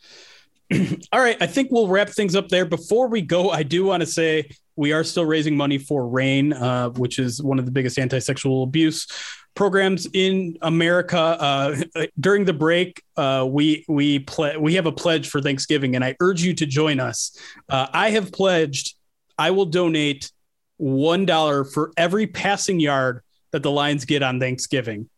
All 1.12 1.20
right, 1.20 1.36
I 1.40 1.46
think 1.46 1.70
we'll 1.70 1.88
wrap 1.88 2.08
things 2.08 2.34
up 2.34 2.48
there. 2.48 2.64
Before 2.64 3.08
we 3.08 3.22
go, 3.22 3.50
I 3.50 3.62
do 3.62 3.84
want 3.84 4.00
to 4.00 4.06
say 4.06 4.50
we 4.74 4.92
are 4.92 5.04
still 5.04 5.24
raising 5.24 5.56
money 5.56 5.78
for 5.78 6.06
RAINN, 6.08 6.52
uh, 6.52 6.90
which 6.90 7.18
is 7.18 7.42
one 7.42 7.58
of 7.58 7.64
the 7.64 7.70
biggest 7.70 7.98
anti-sexual 7.98 8.64
abuse 8.64 9.06
programs 9.54 10.06
in 10.12 10.56
America. 10.62 11.18
Uh, 11.18 11.76
during 12.20 12.44
the 12.44 12.52
break, 12.52 13.02
uh, 13.16 13.46
we 13.48 13.84
we 13.88 14.20
ple- 14.20 14.60
we 14.60 14.74
have 14.74 14.86
a 14.86 14.92
pledge 14.92 15.28
for 15.28 15.40
Thanksgiving, 15.40 15.94
and 15.94 16.04
I 16.04 16.16
urge 16.20 16.42
you 16.42 16.54
to 16.54 16.66
join 16.66 16.98
us. 16.98 17.36
Uh, 17.68 17.86
I 17.92 18.10
have 18.10 18.32
pledged 18.32 18.95
I 19.38 19.50
will 19.50 19.66
donate 19.66 20.30
one 20.78 21.26
dollar 21.26 21.64
for 21.64 21.92
every 21.96 22.26
passing 22.26 22.80
yard 22.80 23.22
that 23.52 23.62
the 23.62 23.70
Lions 23.70 24.04
get 24.04 24.22
on 24.22 24.40
Thanksgiving. 24.40 25.08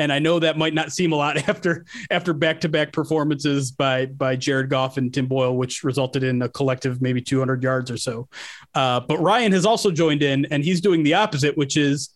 And 0.00 0.12
I 0.12 0.20
know 0.20 0.38
that 0.38 0.56
might 0.56 0.74
not 0.74 0.92
seem 0.92 1.12
a 1.12 1.16
lot 1.16 1.36
after 1.48 1.84
after 2.10 2.32
back 2.32 2.60
to 2.60 2.68
back 2.68 2.92
performances 2.92 3.70
by 3.70 4.06
by 4.06 4.36
Jared 4.36 4.70
Goff 4.70 4.96
and 4.96 5.12
Tim 5.12 5.26
Boyle, 5.26 5.56
which 5.56 5.82
resulted 5.84 6.22
in 6.22 6.42
a 6.42 6.48
collective 6.48 7.02
maybe 7.02 7.20
200 7.20 7.62
yards 7.62 7.90
or 7.90 7.96
so. 7.96 8.28
Uh, 8.74 9.00
but 9.00 9.18
Ryan 9.18 9.52
has 9.52 9.66
also 9.66 9.90
joined 9.90 10.22
in, 10.22 10.46
and 10.46 10.64
he's 10.64 10.80
doing 10.80 11.02
the 11.02 11.14
opposite, 11.14 11.56
which 11.56 11.76
is 11.76 12.10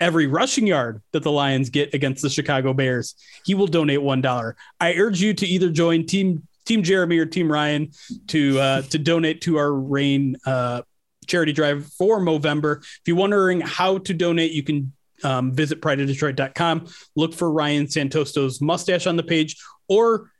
every 0.00 0.26
rushing 0.26 0.66
yard 0.66 1.02
that 1.12 1.22
the 1.22 1.32
Lions 1.32 1.70
get 1.70 1.92
against 1.94 2.22
the 2.22 2.30
Chicago 2.30 2.72
Bears, 2.72 3.14
he 3.44 3.54
will 3.54 3.66
donate 3.66 4.02
one 4.02 4.20
dollar. 4.20 4.56
I 4.80 4.94
urge 4.94 5.20
you 5.20 5.34
to 5.34 5.46
either 5.46 5.70
join 5.70 6.06
Team 6.06 6.46
Team 6.68 6.82
Jeremy 6.82 7.18
or 7.18 7.26
Team 7.26 7.50
Ryan 7.50 7.90
to 8.28 8.60
uh, 8.60 8.82
to 8.82 8.98
donate 8.98 9.40
to 9.42 9.56
our 9.56 9.72
RAINN 9.72 10.36
uh, 10.44 10.82
charity 11.26 11.52
drive 11.52 11.86
for 11.94 12.20
Movember. 12.20 12.82
If 12.82 13.00
you're 13.06 13.16
wondering 13.16 13.62
how 13.62 13.98
to 13.98 14.12
donate, 14.12 14.52
you 14.52 14.62
can 14.62 14.92
um, 15.24 15.52
visit 15.52 15.80
prideofdetroit.com. 15.80 16.86
Look 17.16 17.32
for 17.32 17.50
Ryan 17.50 17.86
Santosto's 17.86 18.60
mustache 18.60 19.06
on 19.06 19.16
the 19.16 19.22
page, 19.22 19.56
or 19.88 20.30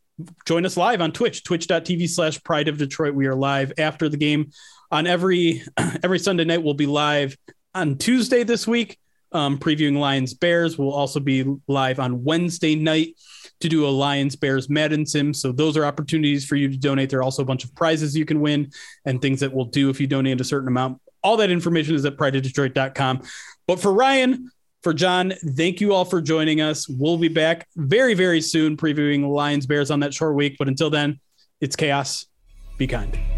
join 0.45 0.67
us 0.67 0.77
live 0.77 1.01
on 1.01 1.13
Twitch, 1.13 1.45
twitch.tv 1.45 2.07
slash 2.11 2.43
pride 2.43 2.69
of 2.69 2.77
Detroit. 2.77 3.15
We 3.15 3.27
are 3.27 3.35
live 3.35 3.73
after 3.79 4.11
the 4.11 4.19
game 4.19 4.51
on 4.91 5.07
every 5.07 5.63
every 6.03 6.19
Sunday 6.19 6.45
night. 6.45 6.63
We'll 6.63 6.75
be 6.75 6.87
live 6.87 7.39
on 7.75 7.97
Tuesday 7.97 8.43
this 8.45 8.67
week, 8.67 8.99
um, 9.33 9.57
previewing 9.57 9.97
Lions 9.97 10.35
Bears. 10.35 10.77
We'll 10.77 10.93
also 10.93 11.21
be 11.21 11.47
live 11.67 11.99
on 11.99 12.23
Wednesday 12.23 12.75
night 12.75 13.15
to 13.61 13.69
do 13.69 13.87
a 13.87 13.89
Lions 13.89 14.37
Bears 14.37 14.69
Madden 14.69 15.05
sim. 15.05 15.35
So 15.35 15.53
those 15.53 15.77
are 15.77 15.85
opportunities 15.85 16.45
for 16.45 16.57
you 16.57 16.69
to 16.69 16.77
donate. 16.77 17.11
There 17.11 17.21
are 17.21 17.25
also 17.25 17.43
a 17.43 17.47
bunch 17.47 17.65
of 17.65 17.75
prizes 17.75 18.17
you 18.17 18.25
can 18.25 18.41
win 18.41 18.71
and 19.05 19.21
things 19.21 19.41
that 19.41 19.53
we'll 19.53 19.67
do 19.67 19.91
if 19.91 20.01
you 20.01 20.07
donate 20.07 20.41
a 20.41 20.45
certain 20.45 20.69
amount. 20.69 21.01
All 21.23 21.37
that 21.39 21.51
information 21.51 21.95
is 21.95 22.05
at 22.05 22.17
prideofdetroit.com. 22.17 23.23
But 23.67 23.81
for 23.81 23.93
Ryan, 23.93 24.51
for 24.83 24.95
John, 24.95 25.33
thank 25.57 25.81
you 25.81 25.93
all 25.93 26.05
for 26.05 26.21
joining 26.21 26.61
us. 26.61 26.89
We'll 26.89 27.19
be 27.19 27.29
back 27.29 27.67
very, 27.77 28.15
very 28.15 28.41
soon 28.41 28.77
previewing 28.77 29.29
Lions 29.29 29.67
Bears 29.67 29.91
on 29.91 30.01
that 30.01 30.15
short 30.15 30.37
week. 30.37 30.57
But 30.59 30.69
until 30.69 30.91
then, 30.91 31.19
it's 31.61 31.75
chaos. 31.75 32.27
Be 32.77 32.87
kind. 32.87 33.38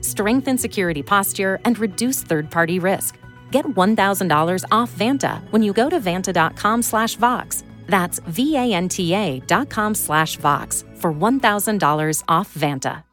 Strengthen 0.00 0.58
security 0.58 1.02
posture 1.02 1.58
and 1.64 1.78
reduce 1.78 2.22
third-party 2.22 2.78
risk. 2.78 3.18
Get 3.50 3.64
$1,000 3.66 4.64
off 4.72 4.92
Vanta 4.92 5.40
when 5.52 5.62
you 5.62 5.72
go 5.72 5.90
to 5.90 6.00
vanta.com 6.00 6.82
slash 6.82 7.16
Vox. 7.16 7.64
That's 7.86 8.20
V-A-N-T-A 8.20 9.40
dot 9.40 9.68
com 9.68 9.94
slash 9.94 10.36
Vox 10.36 10.84
for 10.94 11.12
$1,000 11.12 12.22
off 12.28 12.54
Vanta. 12.54 13.04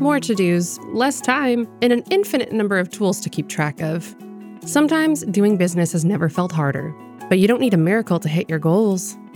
More 0.00 0.20
to 0.20 0.34
dos, 0.34 0.78
less 0.92 1.20
time, 1.20 1.66
and 1.82 1.92
an 1.92 2.04
infinite 2.10 2.52
number 2.52 2.78
of 2.78 2.88
tools 2.88 3.20
to 3.20 3.28
keep 3.28 3.48
track 3.48 3.80
of. 3.82 4.14
Sometimes 4.64 5.24
doing 5.24 5.56
business 5.56 5.90
has 5.90 6.04
never 6.04 6.28
felt 6.28 6.52
harder, 6.52 6.94
but 7.28 7.40
you 7.40 7.48
don't 7.48 7.60
need 7.60 7.74
a 7.74 7.78
miracle 7.78 8.20
to 8.20 8.28
hit 8.28 8.48
your 8.48 8.60
goals. 8.60 9.16